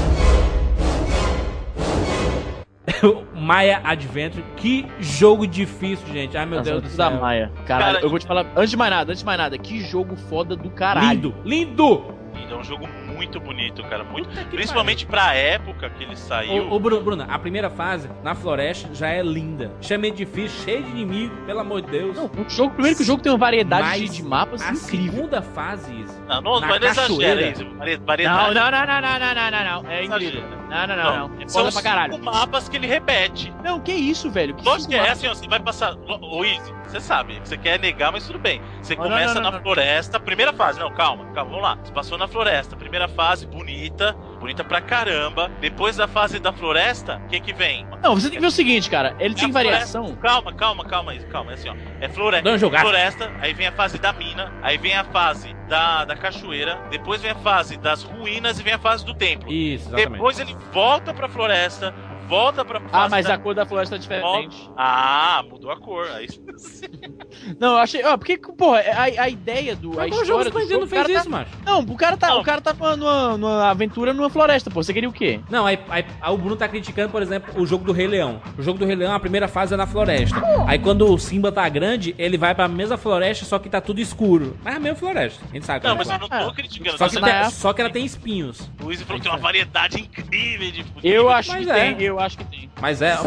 Maia 3.36 3.82
Adventure, 3.84 4.44
que 4.56 4.86
jogo 5.00 5.48
difícil, 5.48 6.08
gente. 6.08 6.38
Ai 6.38 6.46
meu 6.46 6.60
Nossa, 6.60 6.72
Deus 6.72 6.84
do 6.84 6.90
céu. 6.90 7.10
da 7.10 7.18
Maia. 7.18 7.52
Caralho, 7.66 7.94
Cara, 7.96 8.06
eu 8.06 8.10
vou 8.10 8.20
te 8.20 8.26
falar, 8.26 8.46
antes 8.56 8.70
de 8.70 8.78
mais 8.78 8.92
nada, 8.92 9.12
antes 9.12 9.20
de 9.20 9.26
mais 9.26 9.38
nada, 9.38 9.58
que 9.58 9.80
jogo 9.82 10.16
foda 10.16 10.56
do 10.56 10.70
caralho. 10.70 11.10
Lindo, 11.10 11.36
lindo! 11.44 12.04
E 12.36 12.52
é 12.52 12.56
um 12.56 12.64
jogo 12.64 12.88
muito 13.14 13.40
bonito, 13.40 13.84
cara. 13.84 14.04
Muito. 14.04 14.30
Principalmente 14.50 15.06
pra 15.06 15.34
época 15.34 15.90
que 15.90 16.04
ele 16.04 16.16
saiu. 16.16 16.70
Ô, 16.70 16.76
ô 16.76 16.80
Bruno, 16.80 17.02
Bruna, 17.04 17.26
a 17.30 17.40
primeira 17.40 17.70
fase 17.70 18.10
na 18.24 18.36
floresta 18.36 18.94
já 18.94 19.10
é 19.10 19.22
linda. 19.22 19.72
Chama 19.82 20.10
difícil, 20.12 20.64
cheio 20.64 20.84
de 20.84 20.92
inimigo, 20.92 21.36
pelo 21.46 21.60
amor 21.60 21.82
de 21.82 21.92
Deus. 21.92 22.16
Não, 22.16 22.26
o 22.26 22.50
jogo, 22.50 22.74
primeiro 22.74 22.98
que 22.98 23.04
o 23.04 23.06
jogo 23.06 23.22
tem 23.22 23.32
uma 23.32 23.38
variedade 23.38 23.84
Mas 23.84 24.02
de, 24.02 24.10
de 24.18 24.24
mapas 24.24 24.62
a 24.62 24.72
incrível. 24.72 25.12
segunda 25.14 25.42
fase, 25.42 25.94
Izzy, 25.94 26.22
Não, 26.28 26.42
não, 26.42 26.60
não 26.60 26.76
exagera 26.76 27.42
isso. 27.42 27.66
Variedade. 28.06 28.54
não, 28.56 28.72
não, 28.72 28.72
não, 28.72 28.86
não, 28.86 29.02
não, 29.02 29.36
não, 29.36 29.52
não, 29.52 29.84
não. 29.84 29.92
É 29.92 30.04
incrível. 30.04 30.44
Não, 30.70 30.88
não, 30.88 30.96
não, 30.96 31.30
não. 31.30 31.42
É 31.42 31.48
São 31.48 31.72
pra 31.72 31.82
caralho. 31.82 32.18
mapas 32.24 32.68
que 32.68 32.78
ele 32.78 32.88
repete. 32.88 33.54
Não, 33.64 33.80
que 33.80 33.92
isso, 33.94 34.30
velho? 34.32 34.56
Que 34.56 34.66
Lógico 34.66 34.90
que 34.90 34.96
é 34.96 35.10
assim, 35.12 35.28
ó, 35.28 35.34
você 35.36 35.48
vai 35.48 35.60
passar. 35.60 35.96
Ô, 35.96 36.44
Easy, 36.44 36.74
você 36.88 37.00
sabe, 37.00 37.40
você 37.44 37.58
quer 37.58 37.80
negar, 37.80 38.12
mas 38.12 38.26
tudo 38.26 38.40
bem. 38.40 38.60
Você 38.82 38.96
começa 38.96 39.36
não, 39.36 39.42
não, 39.42 39.52
na 39.52 39.58
não. 39.58 39.64
floresta, 39.64 40.20
primeira 40.20 40.52
fase. 40.52 40.80
Não, 40.80 40.92
calma, 40.92 41.26
calma, 41.34 41.52
vamos 41.52 41.64
lá. 41.64 41.78
Você 41.84 41.92
passou 41.92 42.18
na 42.18 42.28
floresta, 42.28 42.76
primeira 42.76 43.03
fase, 43.08 43.46
bonita, 43.46 44.14
bonita 44.40 44.64
pra 44.64 44.82
caramba. 44.82 45.50
Depois 45.62 45.96
da 45.96 46.08
fase 46.08 46.40
da 46.40 46.52
floresta, 46.54 47.22
o 47.26 47.28
que 47.28 47.40
que 47.40 47.54
vem? 47.54 47.86
Não, 48.02 48.16
você 48.16 48.28
tem 48.30 48.38
que 48.38 48.42
ver 48.42 48.48
o 48.48 48.52
seguinte, 48.52 48.90
cara. 48.90 49.16
Ele 49.20 49.34
É 49.34 49.38
tem 49.38 49.52
variação. 49.52 50.04
floresta- 50.06 50.28
Calma, 50.28 50.54
calma, 50.54 50.86
calma, 50.86 51.14
calma. 51.32 51.52
É 51.52 51.54
assim, 51.56 51.70
ó. 51.70 51.76
É 52.02 52.10
floresta. 52.10 52.50
Um 52.50 52.58
jogaço. 52.58 52.84
Floresta, 52.84 53.32
aí 53.42 53.54
vem 53.54 53.68
a 53.68 53.72
fase 53.72 53.98
da 53.98 54.12
mina, 54.14 54.52
aí 54.62 54.78
vem 54.78 54.96
a 54.96 55.04
fase 55.04 55.54
da, 55.68 56.06
da 56.06 56.16
cachoeira, 56.16 56.78
depois 56.92 57.22
vem 57.22 57.32
a 57.32 57.36
fase 57.36 57.78
das 57.78 58.04
ruínas 58.04 58.60
e 58.60 58.64
vem 58.64 58.74
a 58.74 58.80
fase 58.80 59.06
do 59.06 59.14
templo. 59.14 59.52
Isso, 59.52 59.88
exatamente. 59.90 60.12
Depois 60.12 60.40
ele 60.40 60.56
volta 60.72 61.14
pra 61.14 61.28
floresta, 61.30 61.94
volta 62.28 62.66
pra 62.66 62.80
fase 62.80 62.94
Ah, 62.94 63.10
mas 63.10 63.26
a 63.26 63.38
cor 63.38 63.54
da 63.54 63.66
floresta 63.66 63.96
é 63.96 64.00
diferente. 64.00 64.70
Ah, 64.78 65.44
mudou 65.50 65.72
a 65.72 65.80
cor. 65.80 66.08
Aí... 66.14 66.28
Não, 67.60 67.74
eu 67.74 67.78
achei. 67.78 68.04
Ó, 68.04 68.18
porque, 68.18 68.38
porra, 68.38 68.80
a, 68.80 69.24
a 69.24 69.30
ideia 69.30 69.76
do. 69.76 69.94
A 69.94 70.08
Mas 70.08 70.12
o 70.12 70.26
jogo 70.26 70.42
história 70.42 70.46
Super 70.46 70.52
do 70.52 70.60
Nintendo 70.60 70.70
jogo, 70.70 70.82
não 70.82 70.88
fez 70.88 71.02
cara 71.02 71.14
isso, 71.14 71.24
tá, 71.24 71.30
macho. 71.30 71.52
Não, 71.66 71.80
o 71.82 71.98
cara 71.98 72.18
tá, 72.18 72.28
Não. 72.30 72.40
o 72.40 72.44
cara 72.44 72.62
tá 72.62 72.74
numa, 72.74 73.38
numa, 73.38 73.70
aventura 73.70 74.14
numa 74.14 74.30
floresta, 74.30 74.70
pô. 74.70 74.84
Você 74.84 74.94
queria 74.94 75.10
o 75.10 75.14
quê? 75.14 75.40
Não, 75.50 75.66
aí, 75.66 75.80
aí, 75.90 76.06
aí 76.22 76.34
o 76.34 76.38
Bruno 76.38 76.56
tá 76.56 76.68
criticando, 76.68 77.10
por 77.10 77.22
exemplo, 77.22 77.62
o 77.62 77.66
jogo 77.66 77.84
do 77.84 77.92
Rei 77.92 78.08
Leão. 78.08 78.42
O 78.58 78.62
jogo 78.62 78.78
do 78.80 78.86
Rei 78.86 78.96
Leão, 78.96 79.14
a 79.14 79.20
primeira 79.20 79.48
fase 79.48 79.74
é 79.74 79.78
na 79.78 79.88
floresta. 79.88 80.42
Aí 80.68 80.80
quando 80.80 81.12
o 81.12 81.18
Simba 81.18 81.52
tá 81.52 81.68
grande, 81.70 82.14
ele 82.18 82.38
vai 82.38 82.54
pra 82.54 82.68
mesma 82.68 82.98
floresta, 82.98 83.46
só 83.46 83.60
que 83.60 83.70
tá 83.70 83.82
tudo 83.82 84.00
escuro. 84.00 84.58
Mas 84.64 84.74
é 84.74 84.78
a 84.78 84.80
mesma 84.80 84.98
floresta. 84.98 85.44
A 85.50 85.54
gente 85.54 85.66
sabe. 85.66 85.86
Não, 85.86 85.92
como 85.98 86.02
é 86.04 86.06
mas 86.06 86.22
eu 86.22 86.28
é. 86.28 86.40
não 86.40 86.48
tô 86.48 86.54
criticando. 86.54 86.98
só, 86.98 87.10
que 87.10 87.18
época- 87.18 87.50
só 87.50 87.74
que 87.74 87.82
ela 87.82 87.90
tem 87.90 88.06
espinhos. 88.06 88.70
o 88.82 88.86
Luiz 88.86 89.02
falou 89.02 89.18
que 89.20 89.28
tem 89.28 89.32
uma 89.32 89.42
variedade 89.42 90.00
incrível 90.00 90.72
de 90.72 90.86
Eu 91.04 91.30
acho 91.30 91.52
Mas 91.52 91.66
que 91.66 91.72
é. 91.72 91.94
tem, 91.94 92.13
eu 92.14 92.20
acho 92.20 92.38
que 92.38 92.46
tem. 92.46 92.70
Mas 92.82 93.02
é, 93.02 93.18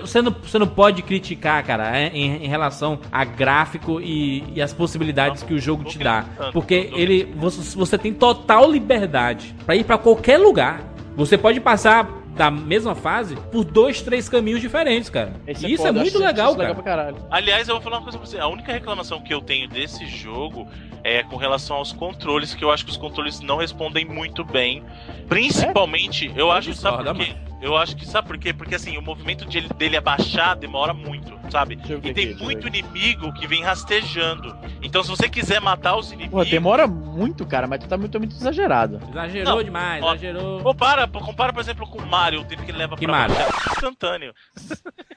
você 0.00 0.22
não, 0.22 0.32
você 0.32 0.58
não 0.58 0.66
pode 0.66 1.02
criticar, 1.02 1.64
cara, 1.64 1.96
é, 1.96 2.08
em, 2.08 2.44
em 2.44 2.48
relação 2.48 2.98
a 3.10 3.24
gráfico 3.24 4.00
e, 4.00 4.44
e 4.54 4.62
as 4.62 4.72
possibilidades 4.72 5.42
Não, 5.42 5.48
que 5.48 5.54
o 5.54 5.58
jogo 5.58 5.84
te 5.84 5.98
dá. 5.98 6.24
Porque 6.52 6.90
ele, 6.94 7.24
você, 7.36 7.76
você 7.76 7.98
tem 7.98 8.12
total 8.12 8.70
liberdade 8.70 9.54
pra 9.64 9.76
ir 9.76 9.84
pra 9.84 9.98
qualquer 9.98 10.38
lugar. 10.38 10.82
Você 11.16 11.36
pode 11.36 11.60
passar 11.60 12.08
da 12.40 12.50
mesma 12.50 12.94
fase 12.94 13.36
por 13.52 13.64
dois, 13.64 14.00
três 14.00 14.28
caminhos 14.28 14.60
diferentes, 14.60 15.10
cara. 15.10 15.34
Esse 15.46 15.66
e 15.66 15.74
isso 15.74 15.86
é 15.86 15.92
muito 15.92 16.18
legal, 16.18 16.52
cara. 16.52 16.68
legal 16.68 16.74
pra 16.74 16.84
caralho. 16.84 17.16
Aliás, 17.30 17.68
eu 17.68 17.74
vou 17.74 17.82
falar 17.82 17.98
uma 17.98 18.02
coisa 18.04 18.18
pra 18.18 18.26
você. 18.26 18.38
A 18.38 18.46
única 18.46 18.72
reclamação 18.72 19.20
que 19.20 19.34
eu 19.34 19.40
tenho 19.40 19.68
desse 19.68 20.06
jogo 20.06 20.66
é 21.02 21.22
com 21.22 21.36
relação 21.36 21.76
aos 21.76 21.92
controles, 21.92 22.54
que 22.54 22.64
eu 22.64 22.70
acho 22.70 22.84
que 22.84 22.90
os 22.90 22.96
controles 22.96 23.40
não 23.40 23.58
respondem 23.58 24.04
muito 24.04 24.44
bem. 24.44 24.82
Principalmente, 25.28 26.32
eu 26.34 26.50
acho, 26.50 26.72
sabe 26.74 27.04
discordo, 27.04 27.18
por 27.18 27.26
quê? 27.26 27.49
Eu 27.60 27.76
acho 27.76 27.94
que, 27.94 28.06
sabe 28.06 28.26
por 28.26 28.38
quê? 28.38 28.52
Porque 28.54 28.74
assim, 28.74 28.96
o 28.96 29.02
movimento 29.02 29.44
de 29.44 29.58
ele- 29.58 29.68
dele 29.76 29.96
abaixar 29.96 30.56
demora 30.56 30.94
muito, 30.94 31.38
sabe? 31.50 31.78
E 32.02 32.12
tem 32.14 32.34
muito 32.36 32.66
inimigo 32.66 33.32
que 33.34 33.46
vem 33.46 33.62
rastejando. 33.62 34.56
Então, 34.82 35.02
se 35.02 35.10
você 35.10 35.28
quiser 35.28 35.60
matar 35.60 35.96
os 35.96 36.08
Pô, 36.08 36.14
inimigos. 36.14 36.48
demora 36.48 36.86
muito, 36.86 37.44
cara, 37.44 37.66
mas 37.66 37.80
tu 37.80 37.88
tá 37.88 37.98
muito, 37.98 38.18
muito 38.18 38.34
exagerado. 38.34 38.98
Exagerou 39.10 39.56
Não, 39.56 39.62
demais, 39.62 40.02
ó, 40.02 40.14
exagerou. 40.14 40.60
Compara, 40.62 41.06
compara, 41.06 41.52
por 41.52 41.60
exemplo, 41.60 41.86
com 41.86 41.98
o 41.98 42.06
Mario, 42.06 42.40
o 42.40 42.44
tempo 42.44 42.62
que 42.64 42.70
ele 42.70 42.78
leva 42.78 42.96
Que 42.96 43.04
pra 43.06 43.14
Mario? 43.14 43.34
baixar. 43.36 43.52
É 43.54 43.72
instantâneo. 43.72 44.34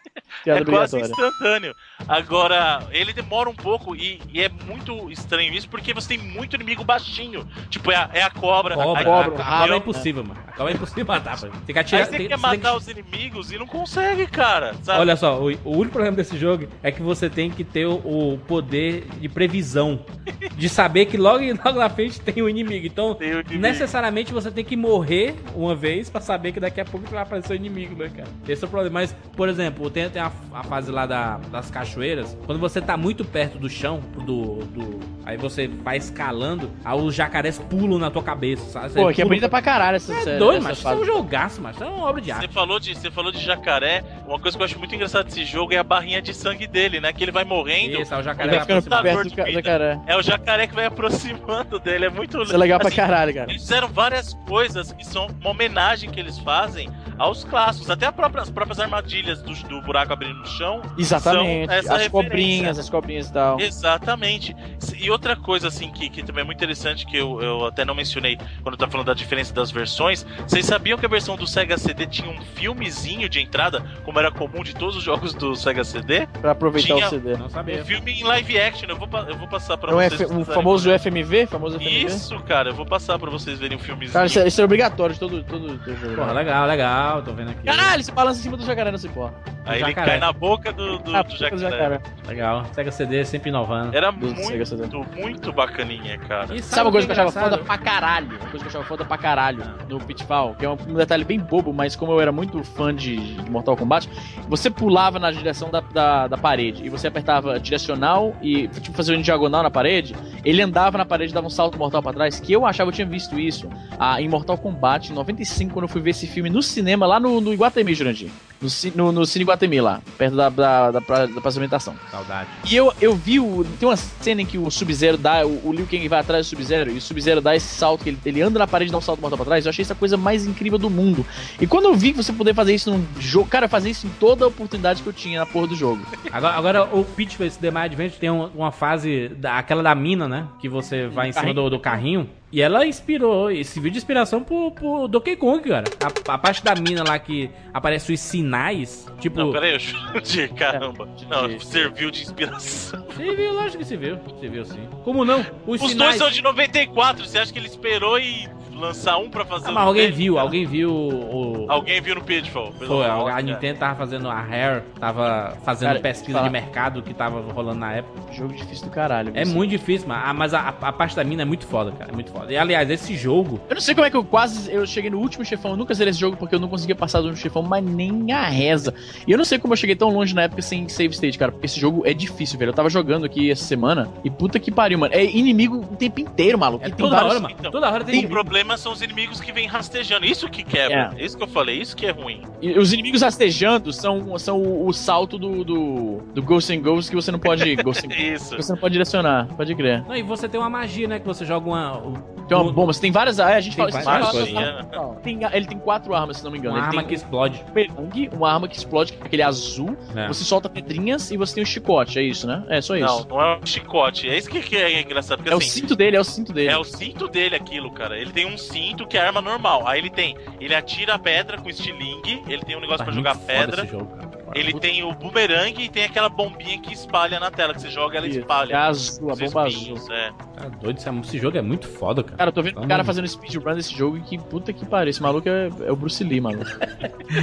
É 0.47 0.65
quase 0.65 0.99
instantâneo. 0.99 1.73
Agora, 2.07 2.85
ele 2.91 3.13
demora 3.13 3.49
um 3.49 3.53
pouco 3.55 3.95
e, 3.95 4.19
e 4.33 4.41
é 4.41 4.49
muito 4.49 5.09
estranho 5.11 5.53
isso 5.53 5.69
porque 5.69 5.93
você 5.93 6.09
tem 6.09 6.17
muito 6.17 6.55
inimigo 6.55 6.83
baixinho. 6.83 7.47
Tipo, 7.69 7.91
é 7.91 7.95
a, 7.95 8.09
é 8.11 8.23
a 8.23 8.29
cobra. 8.31 8.75
Cobra, 8.75 8.99
aí- 8.99 9.05
a, 9.05 9.09
cobra, 9.09 9.27
a 9.27 9.29
cobra 9.29 9.43
rabo, 9.43 9.73
é 9.73 9.77
impossível, 9.77 10.23
mano. 10.23 10.39
A 10.47 10.51
cobra 10.53 10.73
é 10.73 10.75
impossível 10.75 11.05
matar, 11.05 11.39
pô. 11.39 11.47
Tem 11.47 11.73
que 11.73 11.79
atirar. 11.79 12.07
tem- 12.07 12.27
quer 12.33 12.39
você 12.39 12.49
tem 12.49 12.59
que- 12.59 12.65
matar 12.65 12.77
os 12.77 12.87
inimigos 12.87 13.51
e 13.51 13.57
não 13.57 13.65
consegue, 13.67 14.27
cara. 14.27 14.73
Sabe? 14.83 14.99
Olha 14.99 15.15
só, 15.15 15.39
o, 15.41 15.51
o 15.63 15.71
único 15.77 15.91
problema 15.93 16.15
desse 16.17 16.37
jogo 16.37 16.67
é 16.81 16.91
que 16.91 17.01
você 17.01 17.29
tem 17.29 17.49
que 17.49 17.63
ter 17.63 17.85
o, 17.85 17.93
o 18.33 18.37
poder 18.47 19.05
de 19.19 19.29
previsão. 19.29 19.99
De 20.57 20.69
saber 20.69 21.05
que 21.07 21.17
logo, 21.17 21.43
logo 21.65 21.79
na 21.79 21.89
frente 21.89 22.19
tem 22.21 22.41
o 22.43 22.47
inimigo. 22.47 22.85
Então, 22.85 23.17
o 23.19 23.23
inimigo. 23.23 23.57
necessariamente 23.59 24.31
você 24.31 24.51
tem 24.51 24.63
que 24.63 24.75
morrer 24.77 25.35
uma 25.55 25.75
vez 25.75 26.09
pra 26.09 26.21
saber 26.21 26.51
que 26.51 26.59
daqui 26.59 26.79
a 26.79 26.85
pouco 26.85 27.07
vai 27.09 27.21
aparecer 27.23 27.53
o 27.53 27.55
inimigo, 27.55 27.95
né, 27.95 28.09
cara? 28.15 28.27
Esse 28.47 28.63
é 28.63 28.67
o 28.67 28.69
problema. 28.69 28.93
Mas, 29.01 29.15
por 29.35 29.49
exemplo, 29.49 29.89
tem, 29.89 30.09
tem 30.09 30.21
a, 30.21 30.31
a 30.53 30.63
fase 30.63 30.91
lá 30.91 31.05
da- 31.05 31.37
das 31.51 31.69
cachoeiras. 31.71 32.37
Quando 32.45 32.59
você 32.59 32.79
tá 32.81 32.95
muito 32.95 33.25
perto 33.25 33.57
do 33.57 33.69
chão, 33.69 33.99
do. 34.25 34.57
do 34.65 34.99
aí 35.25 35.37
você 35.37 35.67
vai 35.67 35.97
escalando, 35.97 36.69
aí 36.85 36.97
os 36.99 37.15
jacarés 37.15 37.57
pulam 37.57 37.97
na 37.97 38.11
tua 38.11 38.23
cabeça, 38.23 38.63
sabe? 38.69 38.89
Você 38.89 38.99
Pô, 39.01 39.11
que 39.11 39.21
é 39.21 39.25
bonita 39.25 39.49
pra 39.49 39.61
caralho 39.61 39.95
essa 39.95 40.13
É 40.13 40.37
doido, 40.37 40.61
mas 40.63 40.77
isso 40.77 40.87
é 40.87 40.95
um 40.95 41.05
jogaço, 41.05 41.61
mas 41.61 41.75
isso 41.75 41.83
é 41.83 41.87
uma 41.87 42.05
obra 42.05 42.21
de 42.23 42.27
Você 42.27 42.31
arte. 42.31 42.53
falou, 42.53 42.79
de, 42.79 42.95
você 42.95 43.11
falou 43.11 43.31
de 43.31 43.39
jacaré. 43.43 44.03
Uma 44.25 44.39
coisa 44.39 44.57
que 44.57 44.61
eu 44.61 44.65
acho 44.65 44.79
muito 44.79 44.95
engraçada 44.95 45.25
desse 45.25 45.45
jogo 45.45 45.73
é 45.73 45.77
a 45.77 45.83
barrinha 45.83 46.21
de 46.21 46.33
sangue 46.33 46.65
dele, 46.65 46.99
né? 46.99 47.11
Que 47.13 47.23
ele 47.23 47.31
vai 47.31 47.43
morrendo. 47.43 48.01
Isso, 48.01 48.13
aí 48.13 48.21
o 48.21 48.23
jacaré 48.23 48.49
vai 48.51 48.59
ficando 48.61 49.01
perto 49.03 49.29
do 49.29 49.51
jacaré. 49.51 49.99
É 50.07 50.15
o 50.17 50.21
jacaré 50.21 50.67
que 50.67 50.73
vai 50.75 50.85
aproximando 50.85 51.79
dele. 51.79 52.05
É 52.05 52.09
muito 52.09 52.41
Isso 52.41 52.53
é 52.53 52.57
legal 52.57 52.79
pra 52.79 52.87
assim, 52.87 52.97
caralho, 52.97 53.33
cara. 53.33 53.51
Eles 53.51 53.61
fizeram 53.61 53.87
várias 53.87 54.33
coisas 54.47 54.91
que 54.91 55.05
são 55.05 55.27
uma 55.41 55.49
homenagem 55.51 56.09
que 56.09 56.19
eles 56.19 56.37
fazem 56.39 56.89
aos 57.17 57.43
clássicos. 57.43 57.89
Até 57.89 58.05
a 58.07 58.11
própria- 58.11 58.41
as 58.41 58.49
próprias 58.49 58.79
armadilhas 58.79 59.41
do, 59.41 59.53
do 59.67 59.81
buraco 59.81 60.13
abrindo 60.13 60.39
no 60.39 60.47
chão. 60.47 60.81
Exatamente. 60.97 61.69
As 61.71 61.83
referência. 61.83 62.09
cobrinhas, 62.09 62.79
as 62.79 62.89
cobrinhas 62.89 63.29
e 63.29 63.33
tal. 63.33 63.59
Exatamente. 63.59 64.55
E 64.97 65.11
outra 65.11 65.35
coisa, 65.35 65.67
assim, 65.67 65.91
que, 65.91 66.09
que 66.09 66.23
também 66.23 66.41
é 66.41 66.45
muito 66.45 66.57
interessante, 66.57 67.05
que 67.05 67.17
eu, 67.17 67.41
eu 67.41 67.65
até 67.67 67.85
não 67.85 67.93
mencionei 67.93 68.37
quando 68.61 68.73
eu 68.73 68.77
tava 68.77 68.91
falando 68.91 69.07
da 69.07 69.13
diferença 69.13 69.53
das 69.53 69.69
versões. 69.71 70.25
Vocês 70.47 70.65
sabiam 70.65 70.97
que 70.97 71.05
a 71.05 71.09
versão 71.09 71.35
do 71.35 71.45
Sega 71.45 71.77
CD 71.77 72.05
tinha 72.13 72.29
um 72.29 72.41
filmezinho 72.41 73.27
de 73.27 73.41
entrada, 73.41 73.83
como 74.05 74.17
era 74.19 74.31
comum 74.31 74.63
de 74.63 74.73
todos 74.73 74.95
os 74.95 75.03
jogos 75.03 75.33
do 75.33 75.55
Sega 75.55 75.83
CD? 75.83 76.27
Pra 76.41 76.51
aproveitar 76.51 76.93
Tinha- 76.95 77.07
o 77.07 77.09
CD. 77.09 77.35
Não 77.35 77.47
Um 77.47 77.49
sabia. 77.49 77.83
filme 77.83 78.11
em 78.11 78.23
live 78.23 78.59
action. 78.59 78.87
Eu 78.89 78.95
vou, 78.97 79.07
eu 79.27 79.35
vou 79.37 79.47
passar 79.47 79.77
pra 79.77 79.91
É 79.91 79.93
o, 79.93 79.97
vocês. 79.97 80.21
F- 80.21 80.27
se 80.27 80.35
o 80.39 80.45
famoso 80.45 80.89
FMV? 80.91 81.47
Famoso 81.47 81.77
FMV? 81.77 82.05
Isso, 82.05 82.39
cara, 82.43 82.69
eu 82.69 82.73
vou 82.75 82.85
passar 82.85 83.17
pra 83.19 83.29
vocês 83.29 83.59
verem 83.59 83.77
o 83.77 83.79
filmezinho. 83.81 84.13
Cara, 84.13 84.25
isso 84.27 84.39
é, 84.39 84.47
isso 84.47 84.61
é 84.61 84.63
obrigatório 84.63 85.13
de 85.13 85.19
todo, 85.19 85.43
todo, 85.43 85.77
todo 85.79 85.95
jogo. 85.97 86.15
Porra, 86.15 86.31
legal, 86.33 86.67
legal, 86.67 87.21
tô 87.23 87.33
vendo 87.33 87.51
aqui. 87.51 87.63
Caralho, 87.63 88.03
você 88.03 88.11
balança 88.11 88.39
em 88.39 88.43
cima 88.43 88.55
do 88.57 88.63
jacaré 88.65 88.91
nessa 88.91 89.09
porra. 89.09 89.33
Aí 89.65 89.77
ele 89.81 89.89
jacaré. 89.89 90.11
cai 90.11 90.19
na 90.19 90.31
boca 90.33 90.73
do, 90.73 90.99
do, 90.99 91.15
Ah, 91.15 91.21
do 91.23 91.29
puta 91.31 91.49
do 91.51 91.57
jacaré. 91.57 92.01
Legal. 92.27 92.65
Sega 92.73 92.91
CD 92.91 93.23
sempre 93.25 93.49
inovando. 93.49 93.95
Era 93.95 94.11
Do 94.11 94.27
muito, 94.27 95.05
muito 95.15 95.53
bacaninha, 95.53 96.17
cara. 96.19 96.53
E 96.53 96.61
Sabe 96.61 96.87
uma 96.87 96.91
coisa 96.91 97.07
que 97.07 97.11
eu 97.11 97.13
achava 97.13 97.29
é 97.29 97.31
engraçado? 97.31 97.51
foda 97.51 97.63
pra 97.63 97.77
caralho? 97.77 98.27
Uma 98.27 98.39
coisa 98.39 98.57
que 98.57 98.63
eu 98.63 98.67
achava 98.69 98.83
foda 98.83 99.05
pra 99.05 99.17
caralho 99.17 99.63
no 99.87 99.99
Pitfall, 99.99 100.55
que 100.55 100.65
é 100.65 100.69
um, 100.69 100.77
um 100.87 100.93
detalhe 100.95 101.23
bem 101.23 101.39
bobo, 101.39 101.71
mas 101.73 101.95
como 102.03 102.11
eu 102.11 102.19
era 102.19 102.33
muito 102.33 102.61
fã 102.65 102.93
de, 102.93 103.15
de 103.15 103.49
Mortal 103.49 103.77
Kombat, 103.77 104.09
você 104.49 104.69
pulava 104.69 105.19
na 105.19 105.31
direção 105.31 105.71
da, 105.71 105.79
da, 105.79 106.27
da 106.27 106.37
parede 106.37 106.85
e 106.85 106.89
você 106.89 107.07
apertava 107.07 107.57
direcional 107.57 108.35
e 108.41 108.67
tipo, 108.67 108.91
fazia 108.91 109.17
um 109.17 109.21
diagonal 109.21 109.63
na 109.63 109.71
parede, 109.71 110.13
ele 110.43 110.61
andava 110.61 110.97
na 110.97 111.05
parede 111.05 111.31
e 111.31 111.33
dava 111.33 111.47
um 111.47 111.49
salto 111.49 111.77
mortal 111.77 112.03
pra 112.03 112.11
trás, 112.11 112.41
que 112.41 112.51
eu 112.51 112.65
achava, 112.65 112.89
eu 112.89 112.93
tinha 112.93 113.07
visto 113.07 113.39
isso 113.39 113.69
ah, 113.97 114.21
em 114.21 114.27
Mortal 114.27 114.57
Kombat 114.57 115.13
em 115.13 115.15
95, 115.15 115.71
quando 115.71 115.83
eu 115.83 115.89
fui 115.89 116.01
ver 116.01 116.09
esse 116.09 116.27
filme 116.27 116.49
no 116.49 116.61
cinema 116.61 117.05
lá 117.05 117.21
no, 117.21 117.39
no 117.39 117.53
Iguatemi, 117.53 117.95
Jurandir. 117.95 118.29
No, 118.63 119.05
no, 119.05 119.11
no 119.11 119.25
Cine 119.25 119.45
Guatemi 119.45 119.81
lá, 119.81 120.01
perto 120.17 120.35
da, 120.35 120.49
da, 120.49 120.91
da, 120.91 121.01
pra- 121.01 121.25
da 121.25 121.41
praça 121.41 121.57
alimentação. 121.57 121.95
Saudade. 122.09 122.47
E 122.71 122.75
eu, 122.75 122.93
eu 123.01 123.15
vi 123.15 123.39
o. 123.39 123.65
Tem 123.79 123.87
uma 123.87 123.95
cena 123.97 124.41
em 124.41 124.45
que 124.45 124.57
o 124.57 124.69
Sub-Zero 124.71 125.17
dá. 125.17 125.45
O, 125.45 125.67
o 125.69 125.73
Liu 125.73 125.85
Kang 125.85 126.07
vai 126.07 126.19
atrás 126.19 126.45
do 126.45 126.49
Sub-Zero 126.49 126.91
e 126.91 126.97
o 126.97 127.01
Sub-Zero 127.01 127.41
dá 127.41 127.55
esse 127.55 127.67
salto, 127.67 128.03
que 128.03 128.09
ele, 128.09 128.17
ele 128.25 128.41
anda 128.41 128.57
na 128.59 128.67
parede 128.67 128.89
e 128.89 128.91
dá 128.91 128.97
um 128.97 129.01
salto 129.01 129.19
mortal 129.19 129.37
pra 129.37 129.45
trás. 129.45 129.65
Eu 129.65 129.69
achei 129.69 129.83
essa 129.83 129.95
coisa 129.95 130.15
mais 130.17 130.45
incrível 130.45 130.77
do 130.79 130.89
mundo. 130.89 131.25
E 131.59 131.67
quando 131.67 131.85
eu 131.85 131.95
vi 131.95 132.11
que 132.11 132.17
você 132.23 132.31
poder 132.33 132.53
fazer 132.53 132.73
isso 132.73 132.89
num 132.91 133.05
jogo. 133.19 133.47
Cara, 133.49 133.67
fazer 133.67 133.89
isso 133.89 134.07
em 134.07 134.09
toda 134.19 134.45
a 134.45 134.47
oportunidade 134.47 135.01
que 135.03 135.07
eu 135.09 135.13
tinha 135.13 135.39
na 135.39 135.45
porra 135.45 135.67
do 135.67 135.75
jogo. 135.75 136.01
Agora, 136.31 136.53
agora 136.55 136.83
o 136.95 137.03
Peach 137.03 137.37
vs 137.37 137.57
The 137.57 137.69
My 137.71 137.79
Adventure 137.79 138.19
tem 138.19 138.29
um- 138.31 138.45
uma 138.55 138.71
fase, 138.71 139.29
da, 139.37 139.57
aquela 139.57 139.83
da 139.83 139.93
mina, 139.93 140.27
né? 140.27 140.47
Que 140.59 140.69
você 140.69 141.07
vai 141.07 141.29
em 141.29 141.31
cima 141.31 141.53
do, 141.53 141.69
do 141.69 141.79
carrinho. 141.79 142.29
E 142.53 142.61
ela 142.61 142.85
inspirou, 142.85 143.49
esse 143.49 143.79
vídeo 143.79 143.93
de 143.93 143.97
inspiração 143.97 144.43
pro, 144.43 144.69
pro 144.69 145.07
Donkey 145.07 145.35
Kong, 145.35 145.67
cara. 145.67 145.85
A, 146.27 146.33
a 146.35 146.37
parte 146.37 146.63
da 146.63 146.75
mina 146.75 147.03
lá 147.03 147.17
que 147.17 147.49
aparece 147.73 148.13
os 148.13 148.19
sinais, 148.19 149.07
tipo... 149.19 149.39
Não, 149.39 149.51
peraí, 149.51 149.73
eu 149.73 149.79
chutei, 149.79 150.47
caramba. 150.55 151.09
Não, 151.27 151.47
de- 151.47 151.65
serviu 151.65 152.11
de 152.11 152.21
inspiração. 152.21 153.03
Você 153.07 153.35
viu, 153.35 153.53
lógico 153.53 153.79
que 153.79 153.85
você 153.85 153.97
viu. 153.97 154.17
Você 154.17 154.47
viu 154.47 154.63
sim. 154.65 154.87
Como 155.03 155.25
não? 155.25 155.43
Os, 155.65 155.81
Os 155.81 155.89
sinais... 155.89 156.11
dois 156.11 156.15
são 156.17 156.29
de 156.29 156.43
94, 156.43 157.25
você 157.25 157.39
acha 157.39 157.51
que 157.51 157.57
ele 157.57 157.67
esperou 157.67 158.19
e 158.19 158.47
lançar 158.83 159.17
um 159.17 159.29
pra 159.29 159.45
fazer 159.45 159.69
Ah, 159.69 159.71
mas 159.71 159.87
alguém 159.87 160.11
viu, 160.11 160.37
alguém 160.39 160.65
viu 160.65 160.91
o... 160.91 161.65
Alguém 161.69 162.01
viu 162.01 162.15
no 162.15 162.21
Pitfall. 162.21 162.71
Foi, 162.73 163.05
a 163.05 163.41
de 163.41 163.51
Nintendo 163.51 163.79
tava 163.79 163.95
fazendo 163.95 164.29
a 164.29 164.39
Rare, 164.39 164.83
tava 164.99 165.57
fazendo 165.63 165.89
Cara, 165.89 165.99
pesquisa 165.99 166.37
fala- 166.39 166.47
de 166.47 166.51
mercado 166.53 167.01
que 167.01 167.13
tava 167.13 167.41
rolando 167.53 167.79
na 167.79 167.93
época. 167.93 168.33
Jogo 168.33 168.53
difícil 168.53 168.85
do 168.85 168.91
caralho. 168.91 169.31
É 169.35 169.45
muito 169.45 169.69
difícil, 169.71 170.07
mas, 170.07 170.21
ah, 170.25 170.33
mas 170.33 170.53
a, 170.53 170.69
a 170.81 170.91
parte 170.91 171.15
da 171.15 171.23
mina 171.23 171.41
é 171.43 171.45
muito 171.45 171.65
foda, 171.67 171.91
cara. 171.91 172.11
É 172.11 172.13
muito 172.13 172.31
foda. 172.31 172.51
E 172.51 172.57
aliás, 172.57 172.89
esse 172.89 173.15
jogo, 173.15 173.59
Eu 173.69 173.75
não 173.75 173.81
sei 173.81 173.93
como 173.95 174.05
é 174.05 174.09
que 174.09 174.17
eu 174.17 174.23
quase. 174.23 174.71
Eu 174.71 174.85
cheguei 174.85 175.09
no 175.09 175.19
último 175.19 175.43
chefão. 175.45 175.71
Eu 175.71 175.77
nunca 175.77 175.93
zerei 175.93 176.11
esse 176.11 176.19
jogo 176.19 176.35
porque 176.37 176.55
eu 176.55 176.59
não 176.59 176.67
conseguia 176.67 176.95
passar 176.95 177.19
do 177.21 177.27
último 177.27 177.41
chefão, 177.41 177.61
mas 177.63 177.83
nem 177.83 178.31
a 178.31 178.43
reza. 178.49 178.93
E 179.27 179.31
eu 179.31 179.37
não 179.37 179.45
sei 179.45 179.59
como 179.59 179.73
eu 179.73 179.77
cheguei 179.77 179.95
tão 179.95 180.09
longe 180.09 180.33
na 180.35 180.43
época 180.43 180.61
sem 180.61 180.87
save 180.89 181.13
state, 181.13 181.37
cara. 181.37 181.51
Porque 181.51 181.65
esse 181.65 181.79
jogo 181.79 182.03
é 182.05 182.13
difícil, 182.13 182.57
velho. 182.59 182.69
Eu 182.69 182.73
tava 182.73 182.89
jogando 182.89 183.25
aqui 183.25 183.51
essa 183.51 183.63
semana 183.63 184.09
e 184.23 184.29
puta 184.29 184.59
que 184.59 184.71
pariu, 184.71 184.97
mano. 184.99 185.13
É 185.13 185.23
inimigo 185.23 185.77
o 185.91 185.95
tempo 185.95 186.19
inteiro, 186.19 186.57
maluco. 186.57 186.83
é 186.83 186.87
tem 186.89 186.97
toda 186.97 187.15
vários- 187.15 187.31
hora, 187.31 187.39
mano. 187.41 187.55
então. 187.59 187.71
toda 187.71 187.89
hora 187.91 188.03
tem 188.03 188.13
O 188.15 188.17
inimigo. 188.17 188.33
Problema 188.73 188.77
são 188.77 188.91
os 188.91 189.01
inimigos 189.01 189.39
que 189.39 189.51
vêm 189.51 189.67
rastejando. 189.67 190.25
Isso 190.25 190.49
que 190.49 190.63
quebra. 190.63 191.13
Isso 191.17 191.37
que 191.37 191.43
eu 191.43 191.47
falei, 191.47 191.81
isso 191.81 191.95
que 191.95 192.05
é 192.05 192.11
ruim. 192.11 192.41
E 192.61 192.77
os 192.77 192.93
inimigos 192.93 193.21
rastejando 193.21 193.91
são, 193.91 194.37
são 194.37 194.61
o, 194.61 194.87
o 194.87 194.93
salto 194.93 195.37
do, 195.37 195.63
do, 195.63 196.17
do 196.33 196.41
Ghost 196.41 196.71
and 196.73 196.81
Ghost 196.81 197.09
que 197.09 197.15
você 197.15 197.31
não 197.31 197.39
pode. 197.39 197.75
Ghost 197.83 198.07
Isso. 198.07 198.55
você 198.55 198.71
não 198.71 198.79
pode 198.79 198.93
direcionar, 198.93 199.47
pode 199.55 199.73
crer. 199.75 200.03
Não, 200.07 200.15
e 200.15 200.21
você 200.21 200.47
tem 200.47 200.59
uma 200.59 200.69
magia, 200.69 201.07
né? 201.07 201.19
Que 201.19 201.25
você 201.25 201.45
joga 201.45 201.67
uma. 201.67 202.01
Tem 202.47 202.57
uma 202.57 202.69
um- 202.69 202.73
bomba, 202.73 202.93
você 202.93 203.01
tem 203.01 203.11
várias. 203.11 203.39
Ah, 203.39 203.55
a 203.55 203.61
gente 203.61 203.75
Tem 203.75 203.89
fala 203.89 204.03
várias 204.03 204.29
coisas, 204.31 204.53
né? 204.53 204.81
Não, 204.91 205.15
tem- 205.15 205.39
ele 205.53 205.65
tem 205.65 205.79
quatro 205.79 206.13
armas, 206.13 206.37
se 206.37 206.43
não 206.43 206.51
me 206.51 206.57
engano. 206.57 206.75
Uma 206.75 206.79
ele 206.79 206.87
arma 206.87 207.01
tem 207.01 207.09
que 207.09 207.15
explode. 207.15 207.63
um 207.67 207.71
pelang, 207.71 208.29
uma 208.33 208.51
arma 208.51 208.67
que 208.67 208.77
explode, 208.77 209.13
que 209.13 209.21
é 209.21 209.25
aquele 209.25 209.43
azul. 209.43 209.97
É. 210.15 210.27
Você 210.27 210.43
solta 210.43 210.69
pedrinhas 210.69 211.31
e 211.31 211.37
você 211.37 211.55
tem 211.55 211.63
um 211.63 211.65
chicote, 211.65 212.19
é 212.19 212.23
isso, 212.23 212.47
né? 212.47 212.63
É 212.69 212.81
só 212.81 212.95
isso. 212.95 213.05
Não, 213.05 213.37
não 213.37 213.41
é 213.41 213.57
um 213.57 213.65
chicote. 213.65 214.29
É 214.29 214.37
isso 214.37 214.49
que 214.49 214.61
que 214.61 214.75
é 214.75 215.01
engraçado. 215.01 215.37
Porque 215.37 215.51
é 215.51 215.55
o 215.55 215.57
assim, 215.57 215.81
cinto 215.81 215.95
dele, 215.95 216.17
é 216.17 216.19
o 216.19 216.23
cinto 216.23 216.53
dele. 216.53 216.69
É 216.69 216.77
o 216.77 216.83
cinto 216.83 217.27
dele 217.27 217.55
aquilo, 217.55 217.91
cara. 217.91 218.17
Ele 218.17 218.31
tem 218.31 218.45
um 218.45 218.57
cinto 218.63 219.07
que 219.07 219.17
é 219.17 219.21
arma 219.21 219.41
normal. 219.41 219.87
Aí 219.87 219.99
ele 219.99 220.09
tem. 220.09 220.35
Ele 220.59 220.73
atira 220.75 221.13
a 221.15 221.19
pedra 221.19 221.57
com 221.59 221.69
estilingue. 221.69 222.43
Ele 222.47 222.63
tem 222.63 222.75
um 222.75 222.79
negócio 222.81 222.99
Tá 222.99 223.05
pra 223.05 223.13
muito 223.13 223.25
jogar 223.27 223.35
pedra. 223.45 223.83
esse 223.83 223.91
jogo, 223.91 224.15
cara. 224.15 224.42
Ele 224.55 224.73
tem 224.79 225.03
o 225.03 225.13
bumerangue 225.13 225.83
e 225.83 225.89
tem 225.89 226.03
aquela 226.03 226.29
bombinha 226.29 226.79
que 226.79 226.93
espalha 226.93 227.39
na 227.39 227.49
tela. 227.51 227.73
Que 227.73 227.81
você 227.81 227.89
joga, 227.89 228.17
ela 228.17 228.27
Isso, 228.27 228.39
espalha. 228.39 228.73
É 228.73 228.77
azul, 228.77 229.31
a 229.31 229.35
bomba 229.35 229.67
espinhos, 229.67 230.01
azul. 230.01 230.15
É. 230.15 230.31
Tá 230.55 230.69
doido, 230.81 230.97
esse, 230.97 231.37
jogo 231.39 231.57
é 231.57 231.61
muito 231.61 231.87
foda, 231.87 232.23
cara. 232.23 232.37
Cara, 232.37 232.49
eu 232.49 232.53
tô 232.53 232.61
vendo 232.61 232.79
o 232.81 232.87
cara 232.87 233.03
fazendo 233.03 233.27
speedrun 233.27 233.75
desse 233.75 233.95
jogo 233.95 234.17
e 234.17 234.21
que 234.21 234.37
puta 234.37 234.71
que 234.71 234.85
pariu. 234.85 235.09
Esse 235.09 235.21
maluco 235.21 235.47
é, 235.49 235.69
é 235.85 235.91
o 235.91 235.95
Bruce 235.95 236.23
Lee, 236.23 236.39
maluco. 236.39 236.65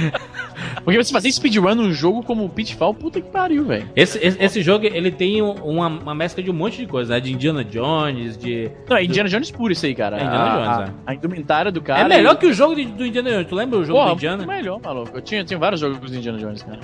Porque 0.83 0.97
você 1.03 1.11
fazer 1.11 1.31
speedrun 1.31 1.75
num 1.75 1.91
jogo 1.93 2.23
como 2.23 2.45
o 2.45 2.49
Pitfall, 2.49 2.93
puta 2.93 3.21
que 3.21 3.29
pariu, 3.29 3.65
velho. 3.65 3.87
Esse, 3.95 4.17
esse, 4.25 4.41
esse 4.41 4.61
jogo, 4.61 4.85
ele 4.85 5.11
tem 5.11 5.41
um- 5.41 5.53
uma, 5.63 5.87
uma 5.87 6.15
mescla 6.15 6.41
de 6.41 6.49
um 6.49 6.53
monte 6.53 6.77
de 6.77 6.87
coisa, 6.87 7.13
né? 7.13 7.19
De 7.19 7.31
Indiana 7.33 7.63
Jones, 7.63 8.37
de... 8.37 8.71
Não, 8.89 8.97
é 8.97 9.03
Indiana 9.03 9.29
Jones 9.29 9.51
puro 9.51 9.71
isso 9.73 9.85
aí, 9.85 9.93
cara. 9.93 10.17
É 10.17 10.23
Indiana 10.23 10.43
a, 10.43 10.75
Jones, 10.77 10.89
a, 11.05 11.11
a 11.11 11.15
indumentária 11.15 11.71
do 11.71 11.81
cara. 11.81 12.01
é 12.01 12.07
melhor 12.07 12.35
e- 12.35 12.37
que 12.37 12.45
o 12.47 12.53
jogo 12.53 12.75
de- 12.75 12.85
do 12.85 13.05
Indiana 13.05 13.29
Jones. 13.31 13.47
Tu 13.47 13.55
lembra 13.55 13.79
o 13.79 13.85
jogo 13.85 13.99
Porra, 13.99 14.11
do 14.11 14.15
Indiana? 14.17 14.37
muito 14.37 14.49
melhor, 14.49 14.79
maluco. 14.81 15.17
Eu 15.17 15.21
tinha, 15.21 15.43
tinha 15.43 15.59
vários 15.59 15.79
jogos 15.81 15.99
do 15.99 16.15
Indiana 16.17 16.37
Jones, 16.39 16.63
cara. 16.63 16.79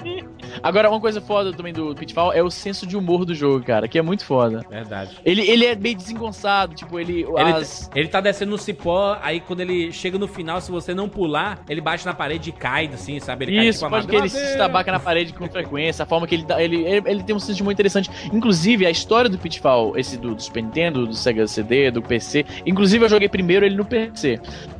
Agora, 0.64 0.90
uma 0.90 1.00
coisa 1.00 1.22
foda 1.22 1.54
também 1.54 1.72
do 1.74 1.94
Pitfall 1.96 2.34
é 2.34 2.42
o 2.42 2.50
senso 2.50 2.86
de 2.88 2.98
humor 2.98 3.26
do 3.26 3.36
jogo, 3.36 3.64
cara, 3.64 3.88
que 3.88 3.98
é 3.98 4.02
muito 4.02 4.26
foda. 4.26 4.66
Verdade. 4.70 5.18
Ele, 5.24 5.42
ele 5.50 5.66
é 5.66 5.76
meio 5.76 5.96
desengonçado, 5.96 6.74
tipo, 6.76 7.00
ele. 7.00 7.22
Ele, 7.24 7.52
as- 7.54 7.90
ele 7.96 8.08
tá 8.08 8.20
descendo 8.22 8.52
no 8.52 8.58
cipó, 8.58 9.18
aí 9.22 9.40
quando 9.40 9.62
ele 9.62 9.92
chega 9.92 10.18
no 10.18 10.28
final, 10.28 10.60
se 10.62 10.72
você 10.72 10.94
não 10.94 11.08
pular, 11.08 11.60
ele 11.70 11.82
bate 11.82 12.06
na 12.06 12.14
parede 12.14 12.50
e 12.50 12.54
cai, 12.54 12.88
assim, 12.94 13.20
sabe? 13.20 13.46
Ele 13.46 13.56
cai 13.58 13.68
Isso, 13.68 13.80
tipo 13.80 13.88
a 13.88 13.90
pode 13.90 14.08
que 14.08 14.16
ele 14.16 14.30
se 14.30 14.44
estabaca 14.52 14.92
na 14.92 15.00
parede 15.00 15.34
com 15.34 15.48
frequência, 15.48 16.04
a 16.04 16.06
forma 16.06 16.26
que 16.28 16.36
ele 16.36 16.44
dá. 16.44 16.62
Ele, 16.62 16.78
ele, 16.84 17.04
ele 17.06 17.24
tem 17.24 17.36
um 17.36 17.40
senso 17.40 17.56
de 17.56 17.62
humor 17.62 17.72
interessante. 17.72 18.10
Inclusive, 18.34 18.86
a 18.86 18.90
história 18.90 19.30
do 19.30 19.38
Pitfall, 19.38 19.98
esse 19.98 20.18
do, 20.18 20.34
do 20.34 20.42
Super 20.42 20.64
Nintendo, 20.64 21.06
do 21.06 21.14
Sega 21.14 21.46
CD, 21.48 21.92
do 21.92 22.02
PC. 22.02 22.46
Inclusive, 22.66 23.06
eu 23.06 23.10
joguei 23.10 23.30
primeiro 23.30 23.66
ele 23.66 23.76
no 23.76 23.86
PC. 23.86 24.40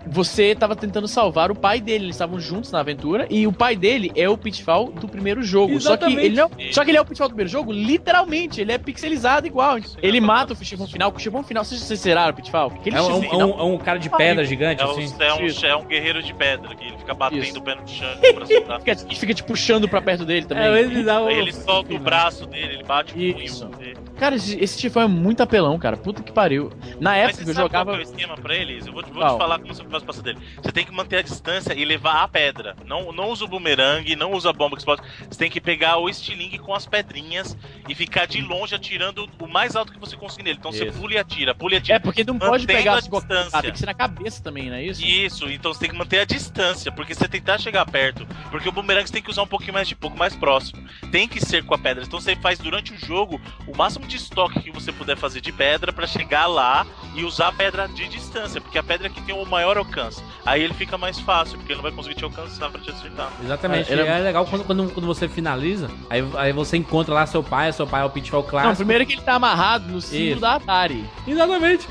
Você 0.10 0.56
tava 0.56 0.76
tentando 0.76 1.08
salvar 1.08 1.52
o 1.52 1.56
pai 1.56 1.80
dele, 1.82 2.06
eles 2.06 2.16
estavam 2.16 2.40
juntos 2.40 2.72
na 2.72 2.80
aventura, 2.80 3.28
e 3.30 3.46
o 3.48 3.52
pai 3.52 3.76
dele 3.76 4.12
é 4.16 4.28
o 4.30 4.38
Pitfall 4.38 4.92
do 4.92 5.08
primeiro 5.08 5.44
jogo. 5.44 5.80
Só 5.82 5.98
que 5.98 6.06
ele 6.06 6.36
não. 6.36 6.50
Só 6.72 6.84
que 6.84 6.92
ele 6.92 6.98
é 6.98 7.02
o 7.02 7.06
Pitfall 7.06 7.28
do 7.28 7.32
primeiro 7.32 7.50
jogo, 7.50 7.72
literalmente, 7.72 8.62
ele 8.62 8.72
é 8.72 8.78
pixelizado 8.78 9.46
igual. 9.48 9.78
Ele 10.02 10.20
mata 10.22 10.54
o 10.54 10.56
chefão 10.66 10.88
final, 10.88 11.14
o 11.16 11.20
chefão 11.20 11.44
final, 11.44 11.64
vocês 11.66 11.82
zeraram 12.00 12.32
o 12.32 12.36
Pitfall? 12.36 12.72
Aquele 12.76 12.96
É 12.96 13.02
um, 13.02 13.24
é 13.24 13.36
um- 13.46 13.60
é 13.60 13.64
um 13.64 13.78
cara 13.78 14.00
de 14.00 14.10
pedra 14.10 14.44
gigante, 14.46 14.82
É, 14.82 14.86
um, 14.86 14.92
assim. 14.92 15.14
é, 15.20 15.34
um, 15.34 15.68
é 15.72 15.76
um 15.76 15.86
guerreiro 15.86 16.22
de 16.24 16.34
pedra 16.34 16.76
que 16.76 16.86
ele 16.86 16.98
fica 16.98 17.14
batendo 17.14 17.44
Isso. 17.44 17.58
o 17.60 17.62
pé 17.62 17.76
no 17.76 17.88
chão 17.88 18.08
pra 18.36 18.46
soltar. 18.46 18.80
fica, 18.82 18.96
fica 19.16 19.34
te 19.34 19.44
puxando 19.44 19.88
pra 19.88 20.02
perto 20.02 20.26
dele 20.26 20.46
também. 20.46 20.64
É, 20.66 20.80
ele 20.80 21.04
dá 21.04 21.22
um- 21.24 21.30
ele 21.30 21.52
solta 21.52 21.94
o 21.94 22.00
braço 22.00 22.46
dele, 22.46 22.76
ele 22.76 22.84
bate 22.84 23.12
o 23.12 23.16
punho 23.16 23.78
dele. 23.78 23.98
Cara, 24.18 24.36
esse, 24.36 24.58
esse 24.60 24.80
chefão 24.82 25.04
é 25.04 25.08
muito 25.08 25.42
apelão, 25.44 25.78
cara. 25.78 25.96
Puta 25.96 26.24
que 26.24 26.32
pariu. 26.32 26.72
Na 27.00 27.12
Mas 27.12 27.20
época 27.20 27.34
você 27.38 27.44
que 27.44 27.50
eu 27.52 27.54
sabe 27.54 27.68
jogava. 27.68 27.86
qual 27.92 27.98
que 27.98 28.04
é 28.04 28.06
o 28.08 28.10
esquema 28.10 28.36
pra 28.36 28.56
eles? 28.56 28.88
Eu 28.88 28.94
vou, 28.94 29.04
te- 29.04 29.12
vou 29.12 29.24
te 29.24 29.38
falar 29.38 29.60
como 29.60 29.74
você 29.74 29.84
dele. 30.22 30.40
Você 30.62 30.72
tem 30.72 30.86
que 30.86 30.92
manter 30.92 31.18
a 31.18 31.22
distância 31.22 31.74
e 31.74 31.84
levar 31.86 32.24
a 32.24 32.28
pedra. 32.28 32.76
Não, 32.86 33.12
não 33.12 33.30
usa 33.30 33.46
o 33.46 33.48
bumerangue, 33.48 34.16
não 34.16 34.32
usa 34.32 34.50
a 34.50 34.54
bomba 34.54 34.76
que 34.76 34.82
explode. 34.82 35.02
Você 35.30 35.38
tem 35.38 35.50
que 35.50 35.62
pegar 35.62 35.98
o 35.98 36.10
estilingue 36.10 36.58
com 36.58 36.74
as 36.74 36.86
pedrinhas 36.86 37.58
e 37.88 37.96
ficar 37.96 38.26
de 38.26 38.42
longe 38.42 38.76
atirando 38.76 39.30
o 39.40 39.48
mais 39.48 39.76
alto 39.76 39.92
que 39.92 40.00
você 40.00 40.16
conseguir 40.16 40.44
nele. 40.44 40.58
Então 40.60 40.72
você 40.72 40.86
Isso. 40.86 41.00
pula 41.00 41.14
e 41.14 41.18
atira, 41.18 41.56
pula 41.56 41.74
e 41.76 41.78
atira. 41.78 41.98
É, 41.98 42.00
porque 42.00 42.24
não 42.24 42.38
pode 42.38 42.66
pegar 42.66 42.98
a 42.98 43.00
distância. 43.00 43.50
Ah, 43.54 43.62
tem 43.62 43.72
que 43.72 43.80
ser 43.80 43.86
na 43.86 43.94
cabeça 43.94 44.44
também, 44.44 44.70
não 44.70 44.76
é 44.76 44.84
isso? 44.84 45.06
Isso, 45.06 45.50
então 45.50 45.74
você 45.74 45.82
tem 45.82 45.90
que 45.90 45.96
manter 45.96 46.20
a 46.20 46.26
distância, 46.26 46.92
porque 46.92 47.14
você 47.14 47.28
tentar 47.28 47.58
chegar 47.58 47.86
perto, 47.86 48.28
porque 48.50 48.68
o 48.68 48.72
bumerangue 48.72 49.08
você 49.08 49.14
tem 49.14 49.24
que 49.24 49.30
usar 49.30 49.44
um 49.44 49.48
pouquinho 49.48 49.74
mais 49.74 49.88
de 49.88 49.96
pouco 49.96 50.18
mais 50.18 50.36
próximo. 50.36 50.88
Tem 51.12 51.28
que 51.28 51.40
ser 51.40 51.64
com 51.64 51.74
a 51.74 51.78
pedra. 51.78 52.04
Então 52.04 52.20
você 52.20 52.36
faz 52.36 52.60
durante 52.60 52.94
o 52.94 52.98
jogo 52.98 53.40
o 53.68 53.76
máximo 53.76 54.06
de 54.06 54.18
estoque 54.18 54.62
que 54.62 54.72
você 54.72 54.92
puder 54.92 55.18
fazer 55.18 55.42
de 55.42 55.52
pedra 55.52 55.92
pra 55.94 56.08
chegar 56.08 56.48
lá 56.48 56.86
e 57.16 57.24
usar 57.24 57.50
a 57.50 57.52
pedra 57.52 57.88
de 57.88 58.08
distância, 58.08 58.62
porque 58.62 58.78
a 58.78 58.84
pedra 58.84 59.10
que 59.10 59.22
tem 59.22 59.36
o 59.36 59.46
maior 59.46 59.78
alcance. 59.88 60.22
Aí 60.46 60.62
ele 60.64 60.74
fica 60.74 60.98
mais 60.98 61.20
fácil, 61.20 61.58
porque 61.58 61.72
ele 61.72 61.78
não 61.78 61.84
vai 61.84 61.92
conseguir 61.92 62.16
te 62.16 62.24
alcançar 62.24 62.70
pra 62.70 62.80
te 62.80 62.90
acertar. 62.90 63.32
Exatamente. 63.44 63.92
É, 63.92 63.96
é- 63.96 64.08
é... 64.08 64.20
legal 64.20 64.46
quando, 64.46 64.64
quando, 64.64 64.90
quando 64.94 65.06
você 65.06 65.28
finaliza, 65.28 65.90
aí, 66.10 66.24
aí 66.36 66.54
você 66.54 66.78
encontra 66.78 67.14
lá 67.14 67.26
seu 67.26 67.44
pai, 67.44 67.72
seu 67.74 67.88
pai 67.88 68.02
é 68.02 68.06
o 68.06 68.10
Pitfall 68.10 68.42
Não, 68.44 68.50
clássico. 68.50 68.76
primeiro 68.78 69.06
que 69.06 69.14
ele 69.14 69.22
tá 69.22 69.34
amarrado 69.34 69.88
no 69.92 70.02
símbolo 70.02 70.32
Isso. 70.32 70.42
da 70.42 70.56
Atari. 70.56 71.04
Exatamente. 71.28 71.88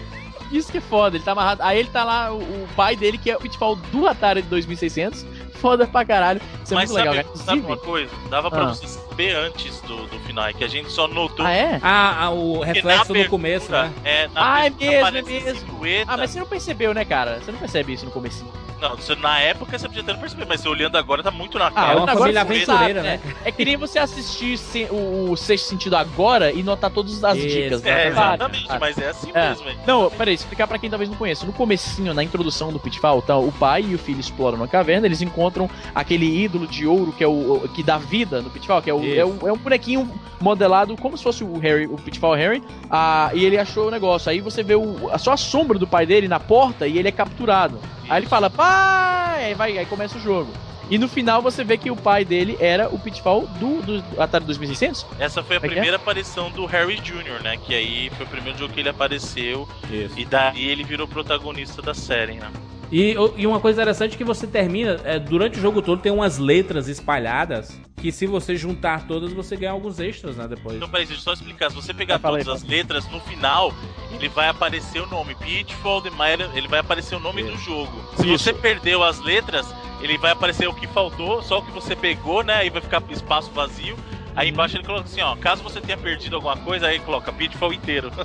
Isso 0.53 0.71
que 0.71 0.79
é 0.79 0.81
foda, 0.81 1.17
ele 1.17 1.25
tá 1.25 1.33
amarrado. 1.33 1.63
Aí 1.63 1.79
ele 1.79 1.89
tá 1.89 2.05
lá, 2.05 2.33
o, 2.33 2.39
o 2.39 2.69
pai 2.77 2.95
dele, 2.95 3.19
que 3.19 3.31
é 3.31 3.37
o 3.37 3.41
Pitfall 3.41 3.75
do 3.77 4.07
Atari 4.07 4.43
de 4.43 4.49
2600. 4.49 5.27
Foda 5.61 5.87
pra 5.87 6.05
caralho. 6.05 6.41
Isso 6.63 6.75
é 6.75 6.77
Mas 6.77 6.91
muito 6.91 6.99
sabe, 7.05 7.17
legal, 7.17 7.33
cara. 7.33 7.45
sabe 7.45 7.61
uma 7.61 7.77
coisa? 7.77 8.13
Dava 8.29 8.51
pra 8.51 8.63
Ah. 8.63 8.69
você 8.75 8.87
saber 8.87 9.35
antes 9.37 9.81
do, 9.83 10.07
do 10.07 10.19
final, 10.21 10.47
é 10.47 10.53
que 10.53 10.63
a 10.65 10.69
gente 10.69 10.91
só 10.91 11.09
notou. 11.09 11.45
Ah, 11.47 11.53
é? 11.53 11.79
Ah, 11.83 12.25
ah, 12.25 12.31
o 12.31 12.61
reflexo 12.63 13.15
no 13.15 13.29
começo, 13.29 13.71
né? 13.73 13.93
É, 14.05 14.29
na 14.29 14.55
Ah, 14.55 14.67
é 14.67 14.71
mesmo, 14.71 15.07
é 15.19 15.23
mesmo. 15.23 15.61
silhueta. 15.61 16.13
Ah, 16.13 16.17
mas 16.17 16.31
você 16.31 16.39
não 16.41 16.47
percebeu, 16.47 16.93
né, 16.95 17.05
cara? 17.05 17.41
Você 17.41 17.51
não 17.53 17.59
percebe 17.59 17.93
isso 17.93 18.05
no 18.05 18.11
comecinho. 18.11 18.53
Não, 18.81 18.95
você- 18.95 19.15
na 19.17 19.41
época 19.41 19.79
você 19.79 19.87
podia 19.89 20.03
até 20.03 20.13
não 20.13 20.21
perceber, 20.21 20.45
mas 20.47 20.61
você 20.61 20.69
olhando 20.69 20.97
agora 20.99 21.23
tá 21.23 21.31
muito 21.31 21.59
na 21.59 21.69
Ah, 21.69 21.71
cara. 21.71 21.93
é 21.93 21.97
uma 21.97 22.07
família 22.07 22.45
você 22.45 22.53
aventureira, 22.71 23.03
sabe, 23.03 23.17
né? 23.25 23.35
É 23.45 23.51
que 23.51 23.65
nem 23.65 23.77
você 23.77 23.99
assistir 23.99 24.59
se- 24.59 24.87
o, 24.91 25.31
o 25.31 25.37
sexto 25.37 25.65
sentido 25.69 25.97
agora 25.97 26.53
e 26.53 26.63
notar 26.63 26.91
todas 26.91 27.25
as 27.25 27.39
Isso, 27.39 27.49
dicas. 27.49 27.85
É, 27.87 27.95
né? 27.95 28.09
exatamente, 28.09 28.67
Ah, 28.69 28.79
mas 28.79 28.99
é 28.99 29.09
assim 29.09 29.31
É. 29.33 29.49
mesmo, 29.49 29.69
hein? 29.71 29.79
Não, 29.87 30.11
peraí, 30.11 30.35
explicar 30.35 30.67
pra 30.67 30.79
quem 30.79 30.91
talvez 30.91 31.09
não 31.09 31.17
conheça. 31.17 31.47
No 31.47 31.53
comecinho, 31.53 32.13
na 32.13 32.23
introdução 32.23 32.71
do 32.73 32.79
Pitfall, 32.79 33.23
tá, 33.23 33.37
o 33.37 33.51
pai 33.51 33.83
e 33.89 33.95
o 33.95 33.99
filho 33.99 34.21
exploram 34.21 34.57
uma 34.59 34.69
caverna, 34.69 35.07
eles 35.07 35.23
encontram 35.23 35.71
aquele 35.95 36.27
ídolo 36.45 36.67
de 36.67 36.87
ouro 36.87 37.13
que 37.13 37.25
é 37.25 37.27
o 37.29 37.67
que 37.75 37.83
dá 37.83 37.97
vida 37.97 38.43
no 38.43 38.51
Pitfall, 38.51 38.83
que 38.83 38.91
é, 38.91 38.95
o, 38.95 39.03
é, 39.15 39.25
o- 39.25 39.49
é 39.49 39.53
um 39.53 39.57
bonequinho 39.57 40.11
modelado 40.39 40.95
como 40.99 41.17
se 41.17 41.23
fosse 41.25 41.43
o 41.43 41.59
Harry, 41.59 41.87
o 41.87 41.97
Pitfall 41.97 42.35
Harry, 42.35 42.63
ah, 42.91 43.31
e 43.33 43.43
ele 43.43 43.57
achou 43.57 43.89
o 43.89 43.91
negócio. 43.91 44.31
Aí 44.31 44.41
você 44.41 44.63
vê 44.63 44.75
o, 44.75 45.09
a- 45.11 45.17
só 45.17 45.33
a 45.33 45.37
sombra 45.37 45.79
do 45.79 45.87
pai 45.87 46.05
dele 46.05 46.29
na 46.29 46.39
porta 46.39 46.87
e 46.87 46.99
ele 46.99 47.09
é 47.09 47.13
capturado. 47.13 47.81
Aí 48.09 48.21
ele 48.21 48.27
fala, 48.27 48.49
pai! 48.49 49.45
Aí, 49.47 49.55
vai, 49.55 49.79
aí 49.79 49.87
começa 49.87 50.17
o 50.17 50.21
jogo. 50.21 50.53
E 50.89 50.99
no 50.99 51.09
final 51.09 51.43
você 51.43 51.65
vê 51.65 51.77
que 51.77 51.91
o 51.91 51.97
pai 51.97 52.25
dele 52.25 52.57
era 52.61 52.89
o 52.89 52.99
Pitfall 52.99 53.47
do, 53.59 53.83
do 53.83 54.23
Atari 54.23 54.45
2600. 54.45 55.05
Essa 55.19 55.43
foi 55.43 55.57
a 55.57 55.61
é 55.61 55.65
é? 55.65 55.69
primeira 55.69 55.97
aparição 55.97 56.49
do 56.51 56.65
Harry 56.65 56.97
Jr., 57.01 57.43
né? 57.43 57.57
Que 57.57 57.75
aí 57.75 58.11
foi 58.11 58.25
o 58.25 58.29
primeiro 58.29 58.57
jogo 58.57 58.73
que 58.73 58.81
ele 58.81 58.89
apareceu 58.89 59.69
Isso. 59.91 60.15
e 60.17 60.25
daí 60.25 60.69
ele 60.69 60.85
virou 60.85 61.09
protagonista 61.09 61.83
da 61.83 61.93
série, 61.93 62.35
né? 62.35 62.51
E, 62.91 63.15
e 63.37 63.47
uma 63.47 63.61
coisa 63.61 63.81
interessante 63.81 64.15
é 64.15 64.17
que 64.19 64.25
você 64.25 64.47
termina, 64.47 65.01
é, 65.05 65.19
durante 65.19 65.59
o 65.59 65.63
jogo 65.63 65.83
todo 65.83 66.01
tem 66.01 66.13
umas 66.13 66.39
letras 66.39 66.89
espalhadas 66.89 67.81
que 67.97 68.13
se 68.13 68.27
você 68.27 68.55
juntar 68.55 69.07
todas 69.07 69.33
você 69.33 69.57
ganha 69.57 69.73
alguns 69.73 69.99
extras, 69.99 70.37
né, 70.37 70.47
depois. 70.47 70.77
Então, 70.77 70.89
peraí, 70.89 71.07
deixa 71.07 71.21
eu 71.21 71.25
só 71.25 71.33
explicar. 71.33 71.71
Se 71.71 71.77
você 71.77 71.93
pegar 71.93 72.17
aí, 72.17 72.21
todas 72.21 72.49
as 72.49 72.63
letras, 72.63 73.11
no 73.11 73.21
final, 73.21 73.73
ele 74.13 74.29
vai 74.29 74.49
aparecer 74.49 75.01
o 75.01 75.07
nome. 75.07 75.35
Pitfall, 75.35 76.03
The 76.03 76.11
Matter, 76.11 76.49
ele 76.55 76.69
vai 76.69 76.81
aparecer 76.81 77.17
o 77.17 77.21
nome 77.21 77.43
do 77.43 77.57
jogo. 77.59 77.93
Se 78.17 78.33
Isso. 78.33 78.45
você 78.45 78.53
perdeu 78.53 79.03
as 79.03 79.19
letras, 79.21 79.67
ele 80.01 80.19
vai 80.19 80.31
aparecer 80.31 80.69
o 80.69 80.75
que 80.75 80.87
faltou, 80.87 81.43
só 81.43 81.59
o 81.59 81.63
que 81.63 81.73
você 81.73 81.97
pegou, 81.97 82.45
né? 82.45 82.55
Aí 82.55 82.71
vai 82.71 82.83
ficar 82.83 83.03
espaço 83.11 83.51
vazio. 83.51 83.97
Aí 84.37 84.51
embaixo 84.51 84.77
ele 84.77 84.85
coloca 84.85 85.05
assim, 85.05 85.23
ó, 85.23 85.35
caso 85.37 85.63
você 85.63 85.81
tenha 85.81 85.97
perdido 85.97 86.37
alguma 86.37 86.57
coisa, 86.59 86.87
aí 86.89 87.01
coloca 87.01 87.33
Pitfall 87.33 87.73
inteiro. 87.73 88.11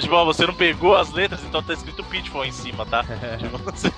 Tipo, 0.00 0.14
ó, 0.16 0.24
você 0.24 0.44
não 0.46 0.52
pegou 0.54 0.96
as 0.96 1.12
letras, 1.12 1.40
então 1.44 1.62
tá 1.62 1.72
escrito 1.72 2.02
Pitfall 2.04 2.44
em 2.44 2.50
cima, 2.52 2.84
tá? 2.84 3.04
Tipo, 3.38 3.70
assim. 3.70 3.88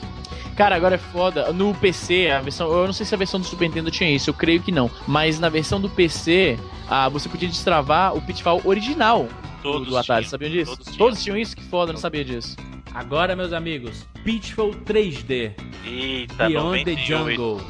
Cara, 0.56 0.74
agora 0.76 0.94
é 0.96 0.98
foda. 0.98 1.52
No 1.52 1.74
PC, 1.74 2.30
a 2.30 2.40
versão. 2.40 2.70
Eu 2.70 2.86
não 2.86 2.92
sei 2.92 3.04
se 3.06 3.14
a 3.14 3.18
versão 3.18 3.40
do 3.40 3.46
Super 3.46 3.68
Nintendo 3.68 3.90
tinha 3.90 4.10
isso, 4.10 4.28
eu 4.30 4.34
creio 4.34 4.62
que 4.62 4.72
não. 4.72 4.90
Mas 5.06 5.38
na 5.38 5.48
versão 5.48 5.80
do 5.80 5.88
PC, 5.88 6.58
ah, 6.88 7.08
você 7.08 7.28
podia 7.28 7.48
destravar 7.48 8.14
o 8.16 8.20
Pitfall 8.22 8.60
original 8.64 9.24
do, 9.24 9.62
Todos 9.62 9.88
do 9.88 9.96
Atari. 9.96 10.20
tinham, 10.24 10.30
Sabiam 10.30 10.50
disso? 10.50 10.76
todos 10.76 10.96
Todos, 10.96 11.22
tinham. 11.22 11.36
isso? 11.38 11.56
Que 11.56 11.62
foda, 11.64 11.90
eu 11.90 11.94
não 11.94 12.00
sabia 12.00 12.24
disso. 12.24 12.56
Agora, 12.94 13.34
meus 13.34 13.52
amigos, 13.54 14.06
Pitfall 14.24 14.70
3D, 14.72 15.52
Eita, 15.86 16.48
Beyond 16.48 16.84
the 16.84 16.90
98. 16.92 17.06
Jungle. 17.06 17.60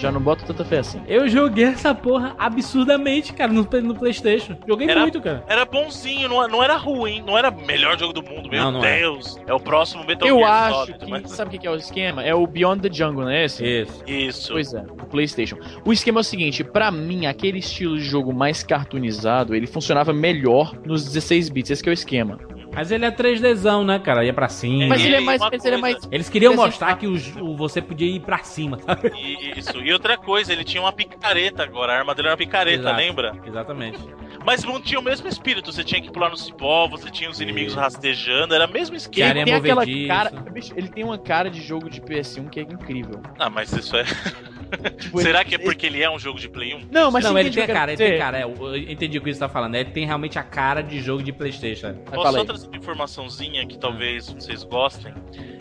Já 0.00 0.10
não 0.10 0.20
boto 0.20 0.44
tanta 0.46 0.64
fé 0.64 0.78
assim. 0.78 1.00
Eu 1.06 1.28
joguei 1.28 1.64
essa 1.64 1.94
porra 1.94 2.34
absurdamente, 2.38 3.32
cara, 3.34 3.52
no, 3.52 3.62
no 3.82 3.94
PlayStation. 3.94 4.56
Joguei 4.66 4.88
Era- 4.88 5.00
muito, 5.02 5.20
cara. 5.20 5.44
Era 5.46 5.64
bonzinho, 5.66 6.28
não, 6.28 6.48
não 6.48 6.62
era 6.62 6.76
ruim, 6.76 7.22
não 7.26 7.36
era 7.36 7.50
o 7.50 7.66
melhor 7.66 7.98
jogo 7.98 8.12
do 8.14 8.22
mundo, 8.22 8.48
meu 8.48 8.62
Não, 8.62 8.72
não 8.72 8.84
é. 8.84 9.00
Deus. 9.00 9.38
É. 9.46 9.52
o 9.52 9.60
próximo 9.60 10.04
Metal 10.06 10.26
Eu 10.26 10.38
Gear 10.38 10.50
acho 10.52 10.74
Solid, 10.86 10.98
que. 11.04 11.10
mas- 11.10 11.30
Sabe 11.30 11.48
o 11.48 11.50
que 11.52 11.58
que 11.58 11.66
é 11.66 11.70
o 11.70 11.76
esquema? 11.76 12.24
É 12.24 12.34
o 12.34 12.46
Beyond 12.46 12.80
the 12.88 12.92
Jungle, 12.94 13.24
não 13.24 13.30
é 13.30 13.44
esse? 13.44 13.64
Isso. 13.64 14.02
Isso. 14.06 14.52
Pois 14.52 14.72
é, 14.72 14.80
o 14.80 15.06
PlayStation. 15.06 15.56
O 15.84 15.92
esquema 15.92 16.20
é 16.20 16.22
o 16.22 16.24
seguinte, 16.24 16.64
pra 16.64 16.90
mim, 16.90 17.26
aquele 17.26 17.58
estilo 17.58 17.96
de 17.98 18.04
jogo 18.04 18.32
mais 18.32 18.62
cartoonizado, 18.62 19.54
ele 19.54 19.66
funcionava 19.66 20.12
melhor 20.12 20.74
nos 20.84 21.04
16 21.04 21.48
bits, 21.50 21.70
esse 21.70 21.82
que 21.82 21.88
é 21.88 21.92
o 21.92 21.94
esquema. 21.94 22.38
Mas 22.72 22.90
ele 22.90 23.04
é 23.04 23.10
3Dzão, 23.10 23.84
né, 23.84 23.98
cara? 23.98 24.24
Ia 24.24 24.32
pra 24.32 24.48
cima. 24.48 24.86
Mas 24.88 25.02
E 25.02 25.06
ele 25.06 25.16
é 25.16 25.20
mais, 25.20 25.40
mas 25.40 25.64
ele 25.64 25.76
é 25.76 25.80
coisa- 25.80 25.98
mais 25.98 26.08
Eles 26.12 26.28
queriam 26.28 26.52
Desenho- 26.52 26.66
mostrar 26.68 26.96
que 26.96 27.06
o, 27.06 27.14
o- 27.44 27.56
você 27.56 27.82
podia 27.82 28.06
ir 28.08 28.20
pra 28.20 28.38
cima, 28.38 28.78
sabe? 28.78 29.10
Isso. 29.56 29.78
E 29.80 29.92
outra 29.92 30.16
coisa, 30.16 30.52
ele 30.52 30.62
tinha 30.64 30.80
uma 30.82 30.92
picareta 30.92 31.62
agora. 31.62 31.92
A 31.92 31.98
arma 31.98 32.14
dele 32.14 32.28
era 32.28 32.34
uma 32.34 32.38
picareta, 32.38 32.82
Exato. 32.82 32.96
lembra? 32.96 33.32
Exatamente. 33.44 33.98
Mas 34.44 34.64
não 34.64 34.80
tinha 34.80 34.98
o 35.00 35.02
mesmo 35.02 35.28
espírito. 35.28 35.72
Você 35.72 35.82
tinha 35.84 36.00
que 36.00 36.10
pular 36.10 36.30
no 36.30 36.36
cipó, 36.36 36.88
você 36.88 37.10
tinha 37.10 37.28
os 37.28 37.40
inimigos 37.40 37.72
Isso. 37.72 37.80
rastejando, 37.80 38.54
era 38.54 38.66
o 38.66 38.72
mesmo 38.72 38.94
Que 38.96 39.02
esquema. 39.02 39.44
tem 39.44 39.52
aquela 39.54 39.84
cara, 40.06 40.30
bicho, 40.50 40.72
ele 40.76 40.88
tem 40.88 41.04
uma 41.04 41.18
cara 41.18 41.50
de 41.50 41.60
jogo 41.60 41.90
de 41.90 42.00
PS1 42.00 42.48
que 42.48 42.60
é 42.60 42.62
incrível. 42.62 43.20
Ah, 43.38 43.50
mas 43.50 43.72
isso 43.72 43.96
é. 43.96 44.04
Tipo, 45.00 45.20
Será 45.22 45.40
ele- 45.40 45.48
que 45.48 45.54
é 45.54 45.58
porque 45.58 45.86
ele 45.86 46.02
é 46.02 46.10
um 46.10 46.18
jogo 46.18 46.38
de 46.38 46.48
Play 46.48 46.74
1? 46.74 46.88
Não, 46.90 47.10
mas 47.10 47.24
não, 47.24 47.30
ele 47.38 47.48
entende 47.48 47.54
tem 47.56 47.62
o 47.64 47.66
que 47.66 47.70
eu 47.72 47.74
cara, 47.74 47.92
ele 47.92 47.98
tem 48.10 48.18
cara. 48.18 48.38
é, 48.38 48.44
eu 48.44 48.76
entendi 48.76 49.18
o 49.18 49.22
que 49.22 49.32
você 49.32 49.40
tá 49.40 49.48
falando. 49.48 49.74
Ele 49.74 49.90
tem 49.90 50.04
realmente 50.06 50.38
a 50.38 50.42
cara 50.42 50.82
de 50.82 51.00
jogo 51.00 51.22
de 51.22 51.32
Playstation. 51.32 51.94
Posso 52.12 52.32
só 52.32 52.44
trazer 52.44 52.66
uma 52.68 52.76
informaçãozinha 52.76 53.66
que 53.66 53.78
talvez 53.78 54.28
vocês 54.32 54.62
gostem? 54.62 55.12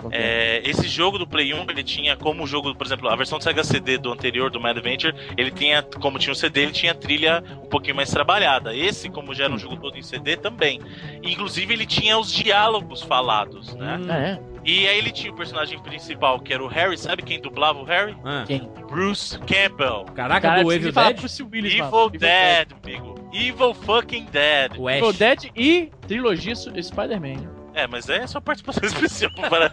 Ok. 0.03 0.18
É, 0.18 0.62
esse 0.66 0.88
jogo 0.88 1.18
do 1.18 1.28
Play 1.28 1.53
1, 1.53 1.66
ele 1.70 1.84
tinha 1.84 2.16
como 2.16 2.45
jogo, 2.47 2.74
por 2.76 2.86
exemplo, 2.86 3.10
a 3.10 3.16
versão 3.16 3.38
do 3.38 3.43
Sega 3.43 3.64
CD 3.64 3.97
do 3.97 4.12
anterior, 4.12 4.49
do 4.49 4.60
Mad 4.60 4.78
Adventure, 4.78 5.14
ele 5.38 5.51
tinha, 5.51 5.82
como 5.82 6.18
tinha 6.20 6.32
o 6.32 6.36
CD, 6.36 6.62
ele 6.64 6.72
tinha 6.72 6.93
trilha 6.93 7.43
um 7.64 7.68
pouquinho 7.68 7.95
mais 7.95 8.10
trabalhada. 8.10 8.76
Esse, 8.76 9.10
como 9.10 9.34
já 9.34 9.45
era 9.45 9.53
um 9.53 9.57
jogo 9.57 9.76
todo 9.78 9.97
em 9.97 10.01
CD, 10.01 10.38
também. 10.38 10.80
Inclusive, 11.24 11.74
ele 11.74 11.86
tinha 11.86 12.18
os 12.18 12.32
diálogos 12.32 13.01
falados, 13.01 13.74
né? 13.76 13.97
Hum, 14.01 14.07
Ah, 14.10 14.18
é? 14.18 14.39
E 14.66 14.88
aí 14.88 14.97
ele 14.97 15.12
tinha 15.12 15.32
o 15.32 15.36
personagem 15.36 15.80
principal, 15.82 16.39
que 16.39 16.53
era 16.53 16.64
o 16.64 16.68
Harry, 16.68 16.97
sabe 16.97 17.22
quem 17.24 17.39
dublava 17.41 17.80
o 17.80 17.84
Harry? 17.86 18.16
ah. 18.24 18.43
Quem? 18.45 18.70
Bruce 18.88 19.38
Campbell. 19.39 20.05
Caraca, 20.16 20.41
Cara, 20.47 20.64
do 20.64 20.72
Evil 20.74 20.91
Dead? 20.91 21.18
Bruce 21.18 21.43
Willis, 21.43 21.74
Evil 21.74 21.86
mano. 21.91 22.10
Dead, 22.10 22.68
amigo. 22.84 23.16
Evil 23.34 23.74
fucking 23.74 24.26
Dead. 24.26 24.72
O 24.78 24.89
Evil. 24.89 25.14
Dead 25.14 25.51
e 25.55 25.91
trilogia 26.07 26.55
Spider-Man. 26.55 27.60
É, 27.74 27.88
mas 27.88 28.10
é 28.10 28.26
só 28.28 28.41
participação 28.41 28.84
especial 28.88 29.32
para 29.49 29.70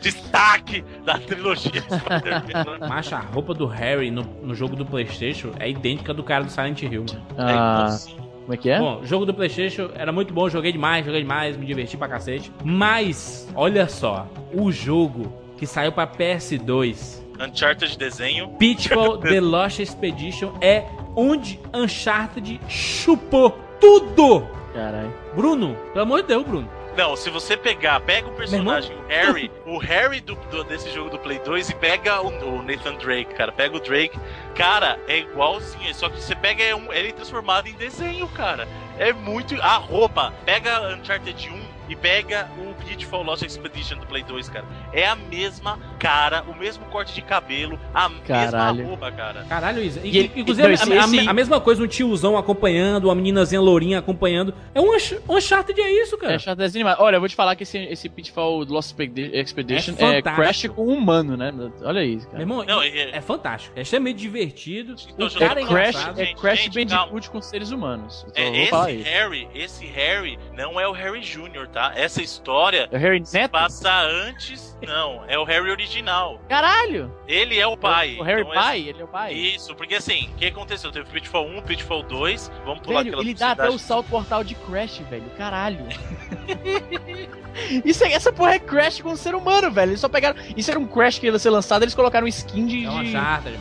destaque 0.00 0.84
da 1.04 1.18
trilogia 1.18 1.80
Spider-Man. 1.80 2.78
né? 2.78 2.88
Macha, 2.88 3.16
a 3.16 3.20
roupa 3.20 3.54
do 3.54 3.66
Harry 3.66 4.10
no, 4.10 4.22
no 4.22 4.54
jogo 4.54 4.76
do 4.76 4.84
Playstation 4.86 5.52
é 5.58 5.68
idêntica 5.68 6.12
do 6.14 6.22
cara 6.22 6.44
do 6.44 6.50
Silent 6.50 6.82
Hill. 6.82 7.06
É 7.36 7.42
Ah, 7.42 7.52
igualzinho. 7.84 8.27
Como 8.48 8.54
é 8.54 8.56
que 8.56 8.70
é? 8.70 8.78
Bom, 8.78 9.00
o 9.02 9.06
jogo 9.06 9.26
do 9.26 9.34
Playstation 9.34 9.90
era 9.94 10.10
muito 10.10 10.32
bom, 10.32 10.48
joguei 10.48 10.72
demais, 10.72 11.04
joguei 11.04 11.20
demais, 11.20 11.54
me 11.54 11.66
diverti 11.66 11.98
pra 11.98 12.08
cacete. 12.08 12.50
Mas, 12.64 13.46
olha 13.54 13.86
só, 13.86 14.26
o 14.54 14.72
jogo 14.72 15.30
que 15.58 15.66
saiu 15.66 15.92
pra 15.92 16.06
PS2, 16.06 17.18
Uncharted 17.38 17.92
de 17.92 17.98
desenho. 17.98 18.48
Pitfall 18.58 19.18
The 19.20 19.38
Lost 19.42 19.80
Expedition, 19.80 20.54
é 20.62 20.86
onde 21.14 21.60
Uncharted 21.74 22.58
chupou 22.66 23.50
tudo! 23.78 24.46
Caralho. 24.72 25.12
Bruno, 25.36 25.76
pelo 25.92 26.04
amor 26.04 26.22
de 26.22 26.28
Deus, 26.28 26.42
Bruno. 26.42 26.77
Não, 26.98 27.14
se 27.14 27.30
você 27.30 27.56
pegar, 27.56 28.00
pega 28.00 28.26
o 28.26 28.32
personagem, 28.32 28.96
o 28.96 29.06
Harry, 29.06 29.50
o 29.64 29.78
Harry 29.78 30.20
do, 30.20 30.34
do- 30.34 30.64
desse 30.64 30.90
jogo 30.90 31.08
do 31.10 31.18
Play 31.18 31.38
2 31.38 31.70
e 31.70 31.74
pega 31.76 32.20
o, 32.20 32.26
o 32.28 32.60
Nathan 32.62 32.94
Drake, 32.96 33.34
cara. 33.34 33.52
Pega 33.52 33.76
o 33.76 33.80
Drake, 33.80 34.18
cara, 34.56 34.98
é 35.06 35.18
igualzinho. 35.18 35.94
Só 35.94 36.08
que 36.08 36.20
você 36.20 36.34
pega 36.34 36.60
é 36.64 36.72
ele 36.90 37.12
transformado 37.12 37.68
em 37.68 37.72
desenho, 37.74 38.26
cara. 38.26 38.66
É 38.98 39.12
muito. 39.12 39.54
A 39.62 39.76
roupa, 39.76 40.34
pega 40.44 40.88
Uncharted 40.96 41.48
1 41.48 41.62
e 41.88 41.94
pega 41.94 42.50
o 42.58 42.74
Pitfall 42.84 43.22
Lost 43.22 43.42
Expedition 43.42 43.98
do 43.98 44.06
Play 44.06 44.24
2, 44.24 44.48
cara. 44.48 44.64
É 44.92 45.06
a 45.06 45.14
mesma 45.16 45.78
cara, 45.98 46.44
o 46.48 46.54
mesmo 46.54 46.84
corte 46.86 47.12
de 47.14 47.20
cabelo, 47.22 47.78
a 47.92 48.08
Caralho. 48.26 48.76
mesma 48.76 48.88
roupa, 48.90 49.10
cara. 49.12 49.44
Caralho, 49.48 49.82
Isa. 49.82 50.00
E 50.04 50.16
ele- 50.16 50.32
Inclusive, 50.36 50.62
não, 50.62 50.70
a- 50.70 50.74
esse- 50.74 50.92
a, 50.92 51.04
esse- 51.04 51.28
a 51.28 51.32
mesma 51.32 51.60
coisa, 51.60 51.82
um 51.82 51.86
tiozão 51.88 52.36
acompanhando, 52.38 53.04
uma 53.06 53.14
meninazinha 53.14 53.60
lourinha 53.60 53.98
acompanhando. 53.98 54.54
É 54.74 54.80
um 54.80 54.94
Unch- 54.94 55.18
Uncharted, 55.28 55.78
é 55.80 55.90
isso, 56.02 56.16
cara. 56.16 56.34
É 56.34 56.54
desenho 56.54 56.86
animado. 56.86 57.02
Olha, 57.04 57.16
eu 57.16 57.20
vou 57.20 57.28
te 57.28 57.34
falar 57.34 57.54
que 57.56 57.64
esse, 57.64 57.76
esse 57.78 58.08
Pitfall 58.08 58.64
Lost 58.64 58.88
Expedi- 58.90 59.30
Expedition 59.34 59.94
É 59.98 60.18
é. 60.18 60.22
Crash 60.22 60.68
com 60.68 60.86
um 60.86 60.94
humano, 60.94 61.36
né? 61.36 61.52
Olha 61.82 62.04
isso, 62.04 62.22
Meu 62.24 62.30
cara. 62.30 62.42
irmão, 62.42 62.64
Não, 62.64 62.82
e- 62.84 62.88
é- 62.98 63.16
é 63.16 63.20
fantástico. 63.20 63.76
É 63.76 63.82
extremamente 63.82 64.18
divertido. 64.18 64.94
Então, 65.10 65.26
o 65.26 65.34
cara 65.34 65.60
é 65.60 65.64
É 65.64 65.66
Crash, 65.66 65.88
engraçado. 65.96 66.20
é 66.20 66.34
Crash 66.34 66.60
gente. 66.60 66.74
Bandicoot 66.86 67.30
com 67.30 67.42
seres 67.42 67.70
humanos. 67.72 68.24
É, 68.36 68.50
vou 68.50 68.66
falar 68.68 68.92
esse. 68.92 69.02
Harry, 69.02 69.48
esse 69.54 69.84
Harry 69.86 70.38
não 70.56 70.78
é 70.80 70.86
o 70.86 70.92
Harry 70.92 71.20
Jr., 71.20 71.66
tá? 71.72 71.92
Essa 71.96 72.22
história 72.22 72.88
É 72.92 72.96
o 72.96 73.00
Harry 73.00 73.24
se 73.26 73.36
Neto? 73.36 73.50
passa 73.50 74.02
antes. 74.02 74.77
Não, 74.86 75.24
é 75.26 75.38
o 75.38 75.44
Harry 75.44 75.70
original. 75.70 76.40
Caralho! 76.48 77.12
Ele 77.26 77.58
é 77.58 77.66
o 77.66 77.76
pai. 77.76 78.16
O 78.18 78.22
Harry 78.22 78.42
então 78.42 78.52
é- 78.52 78.56
pai? 78.56 78.80
Ele 78.88 79.00
é 79.00 79.04
o 79.04 79.08
pai? 79.08 79.32
Isso, 79.34 79.74
porque 79.74 79.96
assim, 79.96 80.30
o 80.32 80.36
que 80.36 80.46
aconteceu? 80.46 80.90
Teve 80.92 81.10
Pitfall 81.10 81.46
1, 81.46 81.62
Pitfall 81.62 82.02
2, 82.02 82.50
vamos 82.64 82.80
pular 82.80 82.98
Velho, 83.02 83.08
aquela 83.10 83.22
ele 83.22 83.34
dá 83.34 83.50
até 83.52 83.68
o 83.68 83.78
salto 83.78 84.08
mortal 84.08 84.44
de 84.44 84.54
Crash, 84.54 84.98
velho. 85.10 85.30
Caralho. 85.36 85.84
Isso 87.84 88.04
é, 88.04 88.12
essa 88.12 88.32
porra 88.32 88.54
é 88.54 88.58
Crash 88.58 89.00
com 89.00 89.10
um 89.10 89.16
ser 89.16 89.34
humano, 89.34 89.70
velho. 89.70 89.90
Eles 89.90 90.00
só 90.00 90.08
pegaram. 90.08 90.40
Isso 90.56 90.70
era 90.70 90.78
um 90.78 90.86
Crash 90.86 91.18
que 91.18 91.26
ia 91.26 91.38
ser 91.38 91.50
lançado, 91.50 91.82
eles 91.82 91.94
colocaram 91.94 92.24
um 92.24 92.28
skin 92.28 92.66
de. 92.66 92.84
É 92.84 92.90
um 92.90 92.94
mano. 92.94 93.58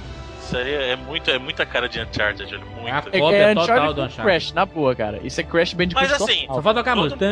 Isso 0.48 0.56
aí 0.56 0.74
é, 0.74 0.96
muito, 0.96 1.30
é 1.30 1.38
muita 1.38 1.66
cara 1.66 1.90
de 1.90 2.00
Uncharted, 2.00 2.56
olha, 2.56 2.66
muito. 2.66 2.88
É 2.88 2.92
a 2.92 2.98
É, 3.12 3.20
cópia 3.20 3.36
é 3.38 3.54
total 3.54 3.94
do 3.94 4.02
Uncharted. 4.04 4.22
Crash, 4.22 4.54
na 4.54 4.66
boa, 4.66 4.96
cara. 4.96 5.20
Isso 5.22 5.42
é 5.42 5.44
Crash 5.44 5.74
Bandicoot 5.74 6.08
Mas 6.10 6.22
assim, 6.22 6.46
Só 6.48 6.62
falta 6.62 6.80
tocar 6.80 6.94
a 6.94 6.96
música. 6.96 7.26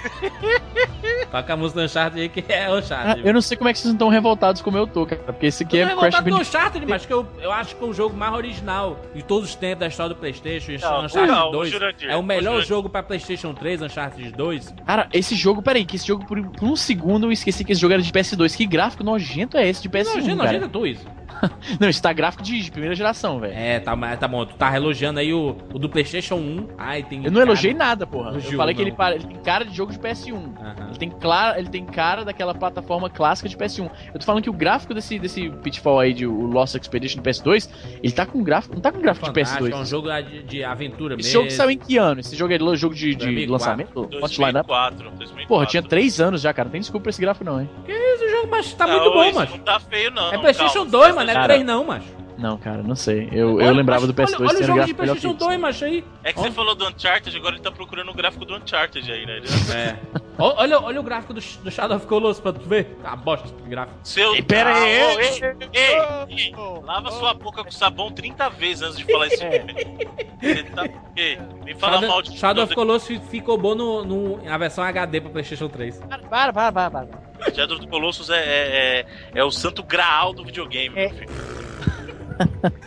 Toca 1.30 1.52
a 1.52 1.56
música 1.56 1.80
do 1.80 1.84
Uncharted 1.86 2.20
aí 2.22 2.28
que 2.28 2.44
é 2.52 2.66
Ah, 2.66 2.72
Uncharted. 2.74 3.26
eu 3.26 3.32
não 3.32 3.40
sei 3.40 3.56
como 3.56 3.68
é 3.68 3.72
que 3.72 3.78
vocês 3.78 3.86
não 3.86 3.94
estão 3.94 4.08
revoltados 4.08 4.60
como 4.62 4.76
eu 4.76 4.86
tô, 4.86 5.06
cara. 5.06 5.22
Porque 5.22 5.46
esse 5.46 5.62
aqui 5.62 5.76
Eu 5.78 5.88
é 5.88 5.96
Crash 5.96 6.14
o 6.14 6.18
Bandicoot. 6.18 6.42
Uncharted, 6.42 6.86
mas 6.86 7.06
que 7.06 7.12
eu, 7.12 7.26
eu 7.40 7.52
acho 7.52 7.76
que 7.76 7.84
é 7.84 7.86
o 7.86 7.92
jogo 7.92 8.16
mais 8.16 8.32
original 8.34 8.98
de 9.14 9.22
todos 9.22 9.50
os 9.50 9.54
tempos 9.54 9.80
da 9.80 9.86
história 9.86 10.14
do 10.14 10.18
Playstation. 10.18 10.72
Não, 10.72 11.04
Uncharted 11.04 11.26
não, 11.30 11.48
o 11.48 11.52
2 11.52 11.70
Jurandir, 11.70 12.10
é 12.10 12.16
o 12.16 12.20
o 12.20 12.22
melhor 12.22 12.42
Jurandir. 12.52 12.68
jogo 12.68 12.88
pra 12.88 13.02
Playstation 13.02 13.54
3, 13.54 13.82
Uncharted 13.82 14.32
2. 14.32 14.74
Cara, 14.86 15.08
esse 15.12 15.34
jogo, 15.36 15.62
peraí, 15.62 15.84
que 15.84 15.96
esse 15.96 16.06
jogo, 16.06 16.24
por, 16.26 16.42
por 16.42 16.68
um 16.68 16.76
segundo 16.76 17.26
eu 17.26 17.32
esqueci 17.32 17.64
que 17.64 17.72
esse 17.72 17.80
jogo 17.80 17.94
era 17.94 18.02
de 18.02 18.10
PS2. 18.12 18.56
Que 18.56 18.66
gráfico 18.66 19.04
nojento 19.04 19.56
é 19.56 19.68
esse 19.68 19.82
de 19.82 19.88
PS1, 19.88 20.14
Nojento, 20.16 20.36
nojento 20.36 20.64
é 20.64 20.68
tu 20.68 20.86
isso. 20.86 21.06
Não, 21.80 21.88
isso 21.88 22.02
tá 22.02 22.12
gráfico 22.12 22.42
de, 22.42 22.60
de 22.60 22.70
primeira 22.70 22.94
geração, 22.94 23.38
velho. 23.40 23.54
É, 23.54 23.80
tá, 23.80 23.96
tá 24.16 24.28
bom. 24.28 24.44
Tu 24.44 24.54
tá 24.54 24.74
elogiando 24.74 25.20
aí 25.20 25.32
o, 25.32 25.56
o 25.72 25.78
do 25.78 25.88
PlayStation 25.88 26.36
1. 26.36 26.68
Ai, 26.78 27.02
tem. 27.02 27.24
Eu 27.24 27.30
não 27.30 27.40
elogiei 27.40 27.74
nada, 27.74 28.06
porra. 28.06 28.30
Elogiou, 28.30 28.52
eu 28.52 28.58
falei 28.58 28.74
que 28.74 28.82
ele, 28.82 28.90
não. 28.90 28.96
para- 28.96 29.14
ele 29.14 29.26
tem 29.26 29.36
cara 29.38 29.64
de 29.64 29.74
jogo 29.74 29.92
de 29.92 29.98
PS1. 29.98 30.34
Aham. 30.34 30.88
Ele 30.90 30.98
tem, 30.98 31.10
clara, 31.10 31.58
ele 31.58 31.68
tem 31.68 31.84
cara 31.84 32.24
daquela 32.24 32.54
plataforma 32.54 33.08
clássica 33.08 33.48
de 33.48 33.56
PS1. 33.56 33.90
Eu 34.12 34.20
tô 34.20 34.26
falando 34.26 34.42
que 34.42 34.50
o 34.50 34.52
gráfico 34.52 34.92
desse, 34.94 35.18
desse 35.18 35.48
Pitfall 35.50 36.00
aí, 36.00 36.12
de 36.12 36.26
o 36.26 36.46
Lost 36.46 36.74
Expedition 36.74 37.20
do 37.22 37.28
PS2, 37.28 37.68
ele 38.02 38.12
tá 38.12 38.26
com 38.26 38.42
gráfico. 38.42 38.74
Não 38.74 38.82
tá 38.82 38.92
com 38.92 39.00
gráfico 39.00 39.26
de 39.26 39.32
Fantástico, 39.32 39.64
PS2. 39.64 39.72
É 39.72 39.76
um 39.76 39.84
jogo 39.84 40.08
de, 40.22 40.42
de 40.42 40.64
aventura 40.64 41.14
Esse 41.14 41.28
mesmo. 41.28 41.42
jogo 41.42 41.50
saiu 41.50 41.70
em 41.70 41.78
que 41.78 41.96
ano? 41.96 42.20
Esse 42.20 42.36
jogo 42.36 42.52
é 42.52 42.58
jogo 42.76 42.94
de, 42.94 43.14
de 43.14 43.16
2004. 43.16 43.52
lançamento? 43.52 44.00
Hot 44.22 44.38
Lineup? 44.38 44.66
2004, 44.66 45.10
2004. 45.10 45.46
Porra, 45.48 45.66
tinha 45.66 45.82
3 45.82 46.20
anos 46.20 46.40
já, 46.40 46.52
cara. 46.52 46.66
Não 46.66 46.72
tem 46.72 46.80
desculpa 46.80 47.04
pra 47.04 47.10
esse 47.10 47.20
gráfico, 47.20 47.44
não, 47.44 47.60
hein? 47.60 47.68
Esse 47.86 48.28
jogo, 48.30 48.48
mas 48.50 48.72
tá 48.74 48.86
Não, 48.86 49.00
muito 49.00 49.12
bom, 49.12 49.24
isso 49.24 49.38
macho. 49.38 49.52
Não 49.52 49.58
tá 49.60 49.80
feio, 49.80 50.10
não. 50.10 50.28
É 50.28 50.32
não, 50.34 50.40
PlayStation 50.40 50.74
calma. 50.74 50.90
2, 50.90 51.14
mano. 51.14 51.29
Não 51.34 51.40
é 51.40 51.42
Cara, 51.42 51.54
3 51.54 51.66
não, 51.66 51.84
macho. 51.84 52.20
Não, 52.40 52.56
cara, 52.56 52.82
não 52.82 52.96
sei. 52.96 53.28
Eu, 53.30 53.50
eu 53.50 53.56
Olha, 53.56 53.70
lembrava 53.72 54.06
macho, 54.06 54.12
do 54.12 54.22
PS2 54.22 54.34
Olha, 54.36 54.38
olha 54.38 54.48
o 54.48 54.54
tendo 54.54 54.66
jogo 54.66 54.84
de 54.86 54.92
gráfico 54.94 55.00
melhor 55.02 55.14
que 55.14 55.20
PlayStation 55.20 55.36
isso. 55.36 55.46
2, 55.48 55.60
macho, 55.60 55.84
aí. 55.84 56.04
É 56.24 56.32
que 56.32 56.40
você 56.40 56.50
falou 56.50 56.74
do 56.74 56.88
Uncharted, 56.88 57.36
agora 57.36 57.54
ele 57.54 57.62
tá 57.62 57.70
procurando 57.70 58.10
o 58.10 58.14
gráfico 58.14 58.44
do 58.46 58.56
Uncharted 58.56 59.12
aí, 59.12 59.26
né? 59.26 59.40
É. 59.70 59.96
Olha, 60.38 60.80
olha 60.80 61.00
o 61.00 61.02
gráfico 61.02 61.34
do, 61.34 61.40
do 61.40 61.70
Shadow 61.70 61.98
of 61.98 62.06
Colossus 62.06 62.40
pra 62.40 62.52
tu 62.54 62.66
ver. 62.66 62.96
Tá 63.02 63.14
bosta 63.14 63.46
de 63.46 63.68
gráfico. 63.68 63.98
Seu... 64.02 64.34
Ei, 64.34 64.40
pera 64.42 64.74
aí, 64.74 64.82
Ah, 64.82 64.88
ei, 64.88 65.28
ei, 65.28 66.28
ei, 66.28 66.46
ei, 66.46 66.54
Lava 66.82 67.10
sua 67.12 67.34
boca 67.34 67.62
com 67.62 67.70
sabão 67.70 68.10
30 68.10 68.48
vezes 68.48 68.82
antes 68.82 68.96
de 68.96 69.04
falar 69.04 69.26
isso. 69.26 69.36
Você 70.40 70.62
tá... 70.62 70.88
Ei, 71.14 71.38
Me 71.62 71.74
fala 71.74 71.96
Shadow, 71.96 72.08
mal 72.08 72.22
de 72.22 72.38
Shadow 72.38 72.64
of 72.64 72.74
Colossus 72.74 73.18
ficou 73.28 73.58
bom 73.58 73.74
no, 73.74 74.02
no, 74.02 74.42
na 74.42 74.56
versão 74.56 74.82
HD 74.82 75.20
pra 75.20 75.30
PlayStation 75.30 75.68
3. 75.68 75.98
Para, 75.98 76.22
para, 76.22 76.52
para, 76.52 76.72
para. 76.72 76.90
para. 76.90 77.29
Shadow 77.54 77.74
of 77.76 77.84
the 77.84 77.90
Colossus 77.90 78.30
é, 78.30 78.38
é, 78.38 79.00
é, 79.34 79.38
é 79.40 79.44
o 79.44 79.50
santo 79.50 79.82
graal 79.82 80.32
do 80.32 80.44
videogame, 80.44 80.94
É. 80.98 81.08
meu 81.08 81.18
filho. 81.18 81.30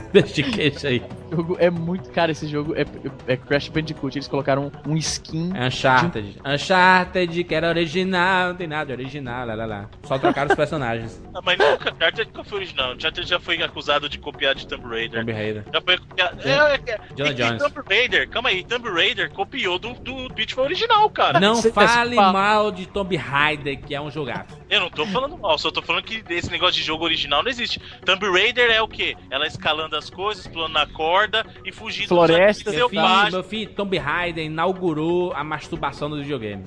Deixa 0.13 0.33
de 0.33 0.43
queixo 0.43 0.87
aí. 0.87 1.01
Jogo 1.35 1.57
é 1.59 1.69
muito. 1.69 2.11
Cara, 2.11 2.31
esse 2.31 2.47
jogo 2.47 2.73
é, 2.75 2.85
é 3.27 3.35
Crash 3.37 3.69
Bandicoot. 3.69 4.17
Eles 4.17 4.27
colocaram 4.27 4.71
um, 4.87 4.95
skin. 4.97 5.51
Uncharted. 5.57 6.39
Uncharted, 6.45 7.43
que 7.43 7.55
era 7.55 7.69
original, 7.69 8.49
não 8.49 8.55
tem 8.55 8.67
nada 8.67 8.95
de 8.95 9.01
original, 9.01 9.45
lá 9.47 9.55
lá 9.55 9.65
lá. 9.65 9.89
Só 10.03 10.17
trocaram 10.17 10.49
os 10.49 10.55
personagens. 10.55 11.21
Ah, 11.35 11.41
mas 11.43 11.57
nunca, 11.57 11.91
Uncharted 11.91 12.27
nunca 12.27 12.43
foi 12.43 12.57
original. 12.59 12.93
Uncharted 12.93 13.27
já 13.27 13.39
foi 13.39 13.59
acusado 13.63 14.07
de 14.07 14.19
copiar 14.19 14.53
de 14.53 14.67
Tomb 14.67 14.87
Raider. 14.87 15.19
Tomb 15.21 15.31
Raider. 15.31 15.63
Já 15.73 15.81
foi 15.81 15.97
copiado. 15.97 16.41
É, 16.47 16.51
é, 16.51 16.91
é. 16.91 16.99
E 17.29 17.33
Jones. 17.33 17.63
Tomb 17.63 17.81
Raider, 17.89 18.29
calma 18.29 18.49
aí, 18.49 18.63
Tomb 18.63 18.87
Raider 18.91 19.31
copiou 19.31 19.79
do, 19.79 19.93
do 19.93 20.31
Pitfall 20.35 20.65
original, 20.65 21.09
cara. 21.09 21.39
Não 21.39 21.55
Você- 21.55 21.71
fale 21.71 22.15
fala- 22.15 22.31
mal 22.33 22.71
de 22.71 22.85
Tomb 22.85 23.15
Raider, 23.15 23.81
que 23.81 23.95
é 23.95 23.99
um 23.99 24.11
jogaço. 24.11 24.55
Eu 24.69 24.81
não 24.81 24.89
tô 24.91 25.07
falando 25.07 25.35
mal, 25.37 25.57
só 25.57 25.71
tô 25.71 25.81
falando 25.81 26.03
que 26.03 26.23
esse 26.29 26.51
negócio 26.51 26.75
de 26.75 26.83
jogo 26.83 27.03
original 27.03 27.41
não 27.41 27.49
existe. 27.49 27.79
Tomb 28.05 28.29
Raider 28.29 28.69
é 28.69 28.81
o 28.81 28.87
quê? 28.87 29.15
Ela 29.31 29.47
escalando 29.47 29.95
as 29.95 30.11
coisas, 30.11 30.45
pulando 30.45 30.73
na 30.73 30.85
corda 31.23 31.45
e 31.65 31.71
fugindo 31.71 32.07
Floresta, 32.07 32.71
filho, 32.71 32.89
selvagens. 32.89 33.33
meu 33.33 33.43
filho, 33.43 33.73
Tomb 33.73 33.97
Raider 33.97 34.45
inaugurou 34.45 35.33
a 35.33 35.43
masturbação 35.43 36.09
do 36.09 36.17
videogame. 36.17 36.65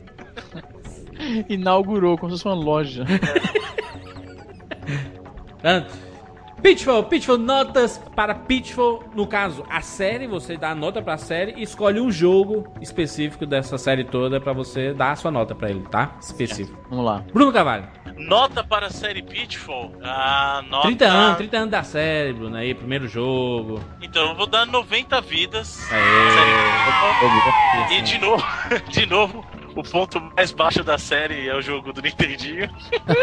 Inaugurou 1.48 2.18
como 2.18 2.36
se 2.36 2.42
fosse 2.42 2.54
uma 2.54 2.64
loja. 2.64 3.04
Tanto. 5.62 6.05
Pitfall, 6.66 7.04
Pitfall, 7.04 7.38
notas 7.38 7.96
para 8.16 8.34
Pitfall. 8.34 9.04
No 9.14 9.24
caso, 9.24 9.64
a 9.70 9.80
série, 9.80 10.26
você 10.26 10.56
dá 10.56 10.70
a 10.70 10.74
nota 10.74 11.00
pra 11.00 11.16
série 11.16 11.54
e 11.56 11.62
escolhe 11.62 12.00
um 12.00 12.10
jogo 12.10 12.66
específico 12.80 13.46
dessa 13.46 13.78
série 13.78 14.02
toda 14.02 14.40
pra 14.40 14.52
você 14.52 14.92
dar 14.92 15.12
a 15.12 15.16
sua 15.16 15.30
nota 15.30 15.54
pra 15.54 15.70
ele, 15.70 15.82
tá? 15.88 16.16
Específico. 16.20 16.76
Vamos 16.90 17.04
lá. 17.04 17.22
Bruno 17.32 17.52
Cavalho, 17.52 17.86
Nota 18.16 18.64
para 18.64 18.86
a 18.86 18.90
série 18.90 19.22
Pitfall? 19.22 19.92
Ah, 20.02 20.64
nota... 20.68 20.88
30 20.88 21.06
anos, 21.06 21.36
30 21.36 21.56
anos 21.56 21.70
da 21.70 21.82
série, 21.84 22.32
Bruno, 22.32 22.56
aí, 22.56 22.74
primeiro 22.74 23.06
jogo. 23.06 23.80
Então 24.00 24.30
eu 24.30 24.34
vou 24.34 24.46
dar 24.46 24.66
90 24.66 25.20
vidas. 25.20 25.86
Aê. 25.92 26.02
Série... 27.90 27.98
E 27.98 28.02
de 28.02 28.18
novo, 28.18 28.44
de 28.90 29.06
novo, 29.06 29.44
o 29.76 29.82
ponto 29.82 30.20
mais 30.36 30.50
baixo 30.52 30.82
da 30.82 30.98
série 30.98 31.48
é 31.48 31.54
o 31.54 31.60
jogo 31.60 31.92
do 31.92 32.00
Nintendinho. 32.02 32.68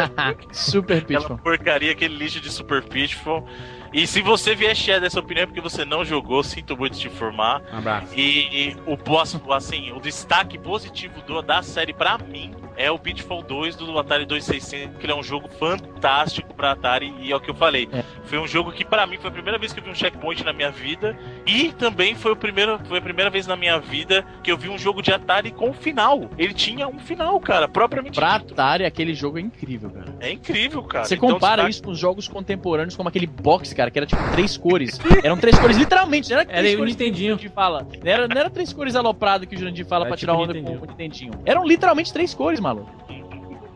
Super 0.51 0.97
Aquela 0.99 1.19
Pitfall. 1.21 1.37
porcaria, 1.39 1.91
aquele 1.91 2.15
lixo 2.15 2.39
de 2.39 2.49
Super 2.51 2.83
Pitfall. 2.83 3.47
E 3.93 4.07
se 4.07 4.21
você 4.23 4.55
vier 4.55 4.75
cheio 4.75 4.99
dessa 4.99 5.19
opinião 5.19 5.43
é 5.43 5.45
porque 5.45 5.61
você 5.61 5.85
não 5.85 6.03
jogou, 6.03 6.43
sinto 6.43 6.75
muito 6.75 6.97
te 6.97 7.07
informar. 7.07 7.61
Um 7.71 7.77
abraço. 7.77 8.07
E, 8.17 8.71
e 8.71 8.75
o 8.87 9.53
assim, 9.53 9.91
o 9.91 9.99
destaque 9.99 10.57
positivo 10.57 11.21
do, 11.21 11.41
da 11.41 11.61
série 11.61 11.93
pra 11.93 12.17
mim 12.17 12.51
é 12.75 12.89
o 12.89 12.97
Pitfall 12.97 13.43
2 13.43 13.75
do 13.75 13.97
Atari 13.99 14.25
2600, 14.25 14.97
que 14.97 15.05
ele 15.05 15.13
é 15.13 15.15
um 15.15 15.23
jogo 15.23 15.47
fantástico 15.59 16.53
pra 16.53 16.71
Atari 16.71 17.13
e 17.19 17.31
é 17.31 17.35
o 17.35 17.39
que 17.39 17.49
eu 17.49 17.55
falei. 17.55 17.87
É. 17.91 18.03
Foi 18.23 18.39
um 18.39 18.47
jogo 18.47 18.71
que 18.71 18.83
pra 18.83 19.05
mim 19.05 19.17
foi 19.17 19.29
a 19.29 19.33
primeira 19.33 19.59
vez 19.59 19.73
que 19.73 19.79
eu 19.79 19.83
vi 19.83 19.89
um 19.91 19.95
checkpoint 19.95 20.43
na 20.43 20.53
minha 20.53 20.71
vida 20.71 21.17
e 21.45 21.71
também 21.73 22.15
foi, 22.15 22.31
o 22.31 22.35
primeiro, 22.35 22.79
foi 22.85 22.97
a 22.97 23.01
primeira 23.01 23.29
vez 23.29 23.45
na 23.45 23.55
minha 23.55 23.79
vida 23.79 24.25
que 24.43 24.51
eu 24.51 24.57
vi 24.57 24.69
um 24.69 24.77
jogo 24.77 25.01
de 25.01 25.11
Atari 25.13 25.51
com 25.51 25.73
final. 25.73 26.29
Ele 26.37 26.53
tinha 26.53 26.87
um 26.87 26.99
final, 26.99 27.39
cara, 27.39 27.67
propriamente 27.67 28.15
Pra 28.19 28.37
dito. 28.37 28.53
Atari, 28.53 28.85
aquele 28.85 29.13
jogo 29.13 29.37
é 29.37 29.41
incrível, 29.41 29.89
cara. 29.89 30.15
É 30.19 30.31
incrível, 30.31 30.83
cara. 30.83 31.05
Você 31.05 31.15
Então, 31.15 31.29
compara 31.29 31.55
destaque- 31.63 31.71
isso 31.71 31.83
com 31.83 31.91
os 31.91 31.99
jogos 31.99 32.27
contemporâneos, 32.27 32.95
como 32.95 33.09
aquele 33.09 33.27
box, 33.27 33.73
cara, 33.75 33.82
que 33.91 33.99
era 33.99 34.05
tipo 34.05 34.21
três 34.31 34.55
cores. 34.57 34.99
Eram 35.23 35.37
três 35.37 35.57
cores, 35.59 35.77
literalmente, 35.77 36.29
não 36.29 36.39
era 36.39 36.49
Era 36.49 36.59
três 36.61 36.73
o 36.75 36.77
cores 36.77 36.95
que 36.95 37.03
Nintendinho. 37.03 37.27
o 37.35 37.37
Jurandir 37.37 37.51
fala. 37.51 37.87
Não 38.03 38.11
era, 38.11 38.27
não 38.27 38.37
era 38.39 38.49
três 38.49 38.71
cores 38.73 38.95
aloprado 38.95 39.45
que 39.47 39.55
o 39.55 39.59
Jurandir 39.59 39.85
fala 39.85 40.03
Era 40.05 40.09
pra 40.09 40.17
tipo 40.17 40.31
tirar 40.31 40.41
onda 40.41 40.53
Nintendinho. 40.53 40.79
com 40.79 40.85
o 40.85 40.89
Nintendinho. 40.89 41.31
Eram 41.45 41.65
literalmente 41.65 42.11
três 42.13 42.33
cores, 42.33 42.59
maluco. 42.59 42.89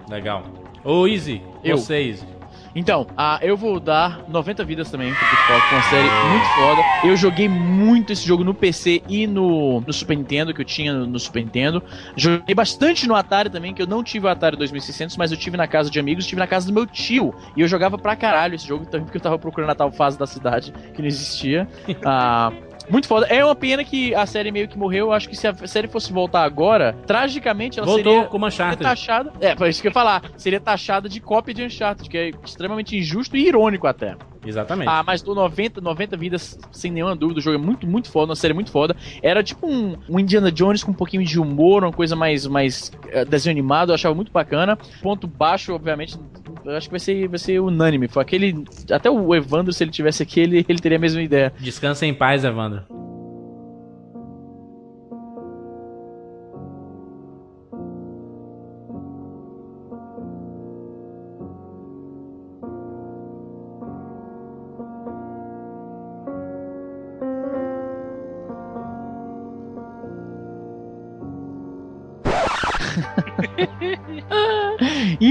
Legal. 0.09 0.43
Ô, 0.83 1.07
Easy, 1.07 1.41
Eu. 1.63 1.77
você, 1.77 1.95
Easy. 2.09 2.25
Então, 2.77 3.07
ah, 3.17 3.39
eu 3.41 3.57
vou 3.57 3.79
dar 3.79 4.23
90 4.29 4.63
vidas 4.63 4.91
também 4.91 5.11
pro 5.11 5.25
Pitfall, 5.25 5.59
que 5.61 5.73
é 5.73 5.77
uma 5.77 5.81
série 5.81 6.09
muito 6.29 6.45
foda. 6.53 6.81
Eu 7.03 7.17
joguei 7.17 7.49
muito 7.49 8.13
esse 8.13 8.25
jogo 8.25 8.43
no 8.43 8.53
PC 8.53 9.01
e 9.09 9.25
no, 9.25 9.81
no 9.81 9.91
Super 9.91 10.15
Nintendo, 10.15 10.53
que 10.53 10.61
eu 10.61 10.65
tinha 10.65 10.93
no, 10.93 11.07
no 11.07 11.19
Super 11.19 11.43
Nintendo. 11.43 11.81
Joguei 12.15 12.53
bastante 12.53 13.07
no 13.07 13.15
Atari 13.15 13.49
também, 13.49 13.73
que 13.73 13.81
eu 13.81 13.87
não 13.87 14.03
tive 14.03 14.27
o 14.27 14.29
Atari 14.29 14.55
2600, 14.55 15.17
mas 15.17 15.31
eu 15.31 15.37
tive 15.37 15.57
na 15.57 15.67
casa 15.67 15.89
de 15.89 15.99
amigos, 15.99 16.27
tive 16.27 16.39
na 16.39 16.45
casa 16.45 16.67
do 16.67 16.73
meu 16.73 16.85
tio. 16.85 17.33
E 17.55 17.61
eu 17.61 17.67
jogava 17.67 17.97
pra 17.97 18.15
caralho 18.15 18.53
esse 18.53 18.67
jogo 18.67 18.85
também, 18.85 19.05
porque 19.05 19.17
eu 19.17 19.21
tava 19.21 19.39
procurando 19.39 19.71
a 19.71 19.75
tal 19.75 19.91
fase 19.91 20.15
da 20.19 20.27
cidade 20.27 20.71
que 20.93 21.01
não 21.01 21.07
existia. 21.07 21.67
Ah, 22.09 22.53
muito 22.89 23.07
foda. 23.07 23.25
É 23.27 23.43
uma 23.43 23.55
pena 23.55 23.83
que 23.83 24.13
a 24.15 24.25
série 24.25 24.51
meio 24.51 24.67
que 24.67 24.77
morreu. 24.77 25.07
Eu 25.07 25.13
acho 25.13 25.27
que 25.29 25.35
se 25.35 25.47
a 25.47 25.67
série 25.67 25.87
fosse 25.87 26.11
voltar 26.11 26.43
agora, 26.43 26.93
tragicamente 27.05 27.79
ela 27.79 27.85
Voltou 27.85 28.13
seria 28.13 28.27
com 28.27 28.37
seria 28.37 28.47
Uncharted. 28.47 28.83
taxada. 28.83 29.33
É, 29.41 29.55
foi 29.55 29.69
isso 29.69 29.81
que 29.81 29.87
eu 29.87 29.89
ia 29.89 29.93
falar. 29.93 30.23
Seria 30.37 30.59
taxada 30.59 31.09
de 31.09 31.19
cópia 31.19 31.53
de 31.53 31.63
Uncharted, 31.63 32.09
que 32.09 32.17
é 32.17 32.31
extremamente 32.43 32.97
injusto 32.97 33.35
e 33.35 33.47
irônico 33.47 33.87
até. 33.87 34.15
Exatamente. 34.45 34.87
Ah, 34.87 35.03
mas 35.05 35.21
do 35.21 35.35
90, 35.35 35.81
90 35.81 36.15
vidas, 36.15 36.57
sem 36.71 36.89
nenhuma 36.89 37.15
dúvida, 37.15 37.39
o 37.39 37.43
jogo 37.43 37.55
é 37.55 37.59
muito, 37.59 37.85
muito 37.85 38.09
foda, 38.09 38.29
uma 38.29 38.35
série 38.35 38.53
muito 38.53 38.71
foda. 38.71 38.95
Era 39.21 39.43
tipo 39.43 39.67
um, 39.67 39.97
um 40.09 40.19
Indiana 40.19 40.51
Jones 40.51 40.83
com 40.83 40.91
um 40.91 40.95
pouquinho 40.95 41.23
de 41.23 41.39
humor, 41.39 41.83
uma 41.83 41.91
coisa 41.91 42.15
mais, 42.15 42.47
mais 42.47 42.91
eh, 43.09 43.25
desenho 43.25 43.53
animado, 43.53 43.89
eu 43.89 43.95
achava 43.95 44.15
muito 44.15 44.31
bacana. 44.31 44.77
Ponto 45.01 45.27
baixo, 45.27 45.73
obviamente, 45.73 46.17
eu 46.67 46.77
acho 46.77 46.87
que 46.87 46.91
vai 46.91 46.99
ser, 46.99 47.27
vai 47.27 47.39
ser 47.39 47.59
unânime. 47.59 48.07
Foi 48.07 48.21
aquele. 48.21 48.63
Até 48.91 49.09
o 49.09 49.33
Evandro, 49.35 49.73
se 49.73 49.83
ele 49.83 49.91
tivesse 49.91 50.23
aqui, 50.23 50.39
ele, 50.39 50.65
ele 50.67 50.79
teria 50.79 50.97
a 50.97 51.01
mesma 51.01 51.21
ideia. 51.21 51.53
Descansa 51.59 52.05
em 52.05 52.13
paz, 52.13 52.43
Evandro. 52.43 53.06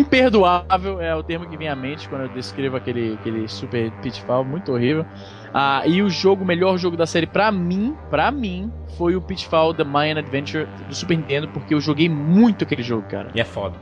Imperdoável 0.07 1.01
é 1.01 1.15
o 1.15 1.23
termo 1.23 1.47
que 1.47 1.57
vem 1.57 1.69
à 1.69 1.75
mente 1.77 2.09
quando 2.09 2.23
eu 2.23 2.29
descrevo 2.29 2.77
aquele, 2.77 3.15
aquele 3.21 3.49
super 3.49 3.91
pitfall, 4.03 4.45
muito 4.45 4.73
horrível. 4.73 5.05
Ah, 5.53 5.83
e 5.87 6.01
o 6.03 6.09
jogo, 6.09 6.45
o 6.45 6.47
melhor 6.47 6.79
jogo 6.79 6.97
da 6.97 7.07
série 7.07 7.27
pra 7.27 7.51
mim, 7.51 7.97
pra 8.11 8.31
mim, 8.31 8.71
foi 8.99 9.17
o 9.17 9.21
Pitfall 9.21 9.73
The 9.75 9.85
Mayan 9.85 10.19
Adventure 10.19 10.67
do 10.89 10.95
Super 10.95 11.17
Nintendo, 11.17 11.49
porque 11.49 11.75
eu 11.75 11.81
joguei 11.81 12.09
muito 12.09 12.65
aquele 12.65 12.83
jogo, 12.83 13.03
cara. 13.09 13.31
E 13.35 13.41
é 13.41 13.45
foda. 13.45 13.75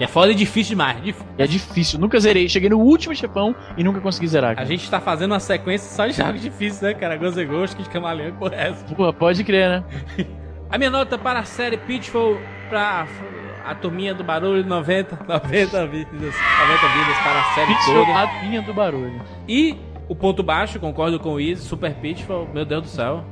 E 0.00 0.04
é 0.04 0.06
foda 0.06 0.30
e 0.32 0.34
difícil 0.34 0.70
demais. 0.70 1.02
Dif- 1.02 1.22
É 1.36 1.46
difícil, 1.46 1.98
nunca 1.98 2.18
zerei. 2.20 2.48
Cheguei 2.48 2.70
no 2.70 2.78
último 2.78 3.14
chefão 3.14 3.54
e 3.76 3.82
nunca 3.84 4.00
consegui 4.00 4.28
zerar. 4.28 4.52
A 4.52 4.54
Cara. 4.56 4.66
gente 4.66 4.88
tá 4.90 5.00
fazendo 5.00 5.32
uma 5.32 5.40
sequência 5.40 5.90
só 5.90 6.06
de 6.06 6.12
jogos 6.16 6.40
difíceis, 6.40 6.80
né, 6.80 6.94
cara? 6.94 7.16
Ghost 7.16 7.44
Ghost, 7.44 7.76
Kid 7.76 7.88
Camaleão 7.90 8.32
com 8.32 8.46
essa. 8.46 8.84
Porra, 8.94 9.12
pode 9.12 9.42
crer, 9.44 9.68
né? 9.68 9.84
A 10.70 10.76
minha 10.78 10.90
nota 10.90 11.16
para 11.16 11.38
a 11.40 11.44
série 11.44 11.78
Pitfall, 11.78 12.36
pra 12.68 13.06
a 13.70 13.74
turminha 13.74 14.14
do 14.14 14.24
barulho, 14.24 14.64
90, 14.64 15.18
90 15.28 15.86
vidas, 15.88 16.12
90 16.12 16.34
vidas 16.88 17.18
para 17.22 17.40
a 17.40 17.44
série 17.54 17.74
Pitfall, 17.74 18.06
toda. 18.06 18.18
a 18.18 18.26
vinha 18.40 18.62
do 18.62 18.72
barulho. 18.74 19.20
E 19.46 19.76
o 20.08 20.14
ponto 20.14 20.42
baixo, 20.42 20.80
concordo 20.80 21.18
com 21.20 21.34
o 21.34 21.40
Izzy, 21.40 21.62
Super 21.64 21.94
Pitfall, 21.94 22.48
meu 22.52 22.64
Deus 22.64 22.82
do 22.82 22.88
céu. 22.88 23.24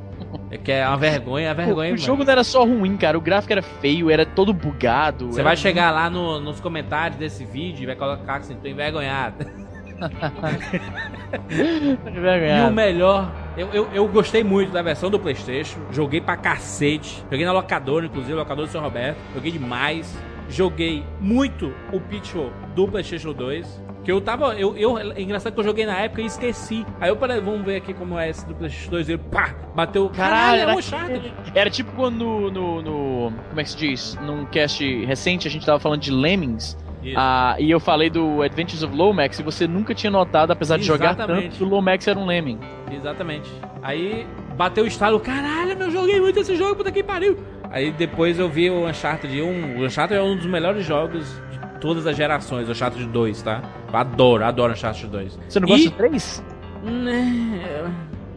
É 0.51 0.57
que 0.59 0.72
é 0.72 0.87
uma 0.87 0.97
vergonha, 0.97 1.47
é 1.47 1.49
uma 1.51 1.55
vergonha. 1.55 1.89
o 1.91 1.93
mano. 1.93 1.99
jogo 1.99 2.24
não 2.24 2.32
era 2.32 2.43
só 2.45 2.64
ruim, 2.64 2.97
cara. 2.97 3.16
O 3.18 3.20
gráfico 3.20 3.53
era 3.53 3.62
feio, 3.62 4.11
era 4.11 4.24
todo 4.26 4.53
bugado. 4.53 5.26
Você 5.28 5.43
vai 5.43 5.57
chegar 5.57 5.91
lá 5.91 6.09
no- 6.11 6.41
nos 6.41 6.59
comentários 6.61 7.18
desse 7.18 7.45
vídeo 7.45 7.82
e 7.82 7.87
vai 7.87 7.97
colocar 7.97 8.37
assim, 8.37 8.55
tô 8.57 8.66
envergonhado. 8.68 9.47
e 11.51 12.68
o 12.68 12.72
melhor, 12.72 13.30
eu, 13.57 13.69
eu, 13.73 13.89
eu, 13.93 14.09
gostei 14.09 14.45
muito 14.45 14.71
da 14.71 14.83
versão 14.83 15.11
do 15.11 15.19
PlayStation. 15.19 15.81
Joguei 15.91 16.21
pra 16.21 16.37
cacete. 16.37 17.25
Joguei 17.31 17.45
na 17.45 17.53
locadora, 17.53 18.07
inclusive, 18.07 18.35
locadora 18.35 18.67
do 18.67 18.71
São 18.71 18.83
Roberto. 18.83 19.17
Joguei 19.35 19.51
demais. 19.51 20.17
Joguei 20.49 21.03
muito 21.21 21.73
o 21.93 21.99
Pitfall 21.99 22.53
do 22.75 22.87
PlayStation 22.87 23.33
2. 23.33 23.83
Que 24.05 24.13
eu 24.13 24.21
tava. 24.21 24.55
Eu, 24.55 24.77
eu, 24.77 24.99
é 24.99 25.21
engraçado 25.21 25.55
que 25.55 25.61
eu 25.61 25.65
joguei 25.65 25.87
na 25.87 25.99
época 25.99 26.23
e 26.23 26.27
esqueci. 26.27 26.87
Aí 27.01 27.09
eu 27.09 27.17
falei, 27.17 27.41
vamos 27.41 27.65
ver 27.65 27.77
aqui 27.77 27.93
como 27.93 28.19
é 28.19 28.29
esse 28.29 28.47
do 28.47 28.55
PlayStation 28.55 28.91
2. 28.91 29.09
Ele 29.09 29.19
pá, 29.19 29.55
bateu. 29.75 30.09
Caralho, 30.11 30.61
era, 30.61 30.77
Uncharted. 30.77 31.35
Era 31.55 31.71
tipo 31.71 31.91
quando 31.93 32.19
no, 32.19 32.51
no, 32.51 32.83
no, 32.83 33.33
Como 33.49 33.61
é 33.61 33.65
que 33.65 33.71
se 33.71 33.77
diz? 33.77 34.19
Num 34.23 34.45
cast 34.47 35.05
recente 35.05 35.49
a 35.49 35.51
gente 35.51 35.67
tava 35.67 35.81
falando 35.81 36.03
de 36.03 36.13
Lemmings. 36.13 36.77
Ah, 37.17 37.57
e 37.59 37.71
eu 37.71 37.79
falei 37.79 38.11
do 38.11 38.43
Adventures 38.43 38.83
of 38.83 38.95
Lomax 38.95 39.39
e 39.39 39.43
você 39.43 39.67
nunca 39.67 39.95
tinha 39.95 40.11
notado, 40.11 40.51
apesar 40.51 40.77
de 40.77 40.85
jogar 40.85 41.15
tanto, 41.15 41.57
que 41.57 41.63
o 41.63 41.69
Lomax 41.69 42.07
era 42.09 42.19
um 42.19 42.27
Lemming. 42.27 42.59
Exatamente. 42.91 43.51
Aí 43.83 44.27
bateu 44.57 44.85
o 44.85 44.87
estalo, 44.87 45.21
caralho, 45.21 45.73
eu 45.73 45.91
joguei 45.91 46.21
muito 46.21 46.41
esse 46.41 46.57
jogo, 46.57 46.77
puta 46.77 46.91
que 46.91 47.03
pariu. 47.03 47.39
Aí 47.71 47.93
depois 47.93 48.39
eu 48.39 48.49
vi 48.49 48.71
o 48.71 48.89
Uncharted 48.89 49.41
1. 49.41 49.79
O 49.79 49.85
Uncharted 49.85 50.19
é 50.19 50.23
um 50.23 50.37
dos 50.37 50.47
melhores 50.47 50.85
jogos 50.85 51.27
de 51.51 51.81
todas 51.81 52.07
as 52.07 52.17
gerações, 52.17 52.69
o 52.69 52.73
Uncharted 52.73 53.07
2, 53.07 53.43
tá? 53.43 53.63
Eu 53.93 53.99
adoro, 53.99 54.45
adoro 54.45 54.73
Uncharted 54.73 55.07
2. 55.09 55.39
Você 55.49 55.61
não 55.61 55.69
gosta 55.69 55.91
do 55.91 55.97
3? 55.97 56.45
Né. 56.83 57.93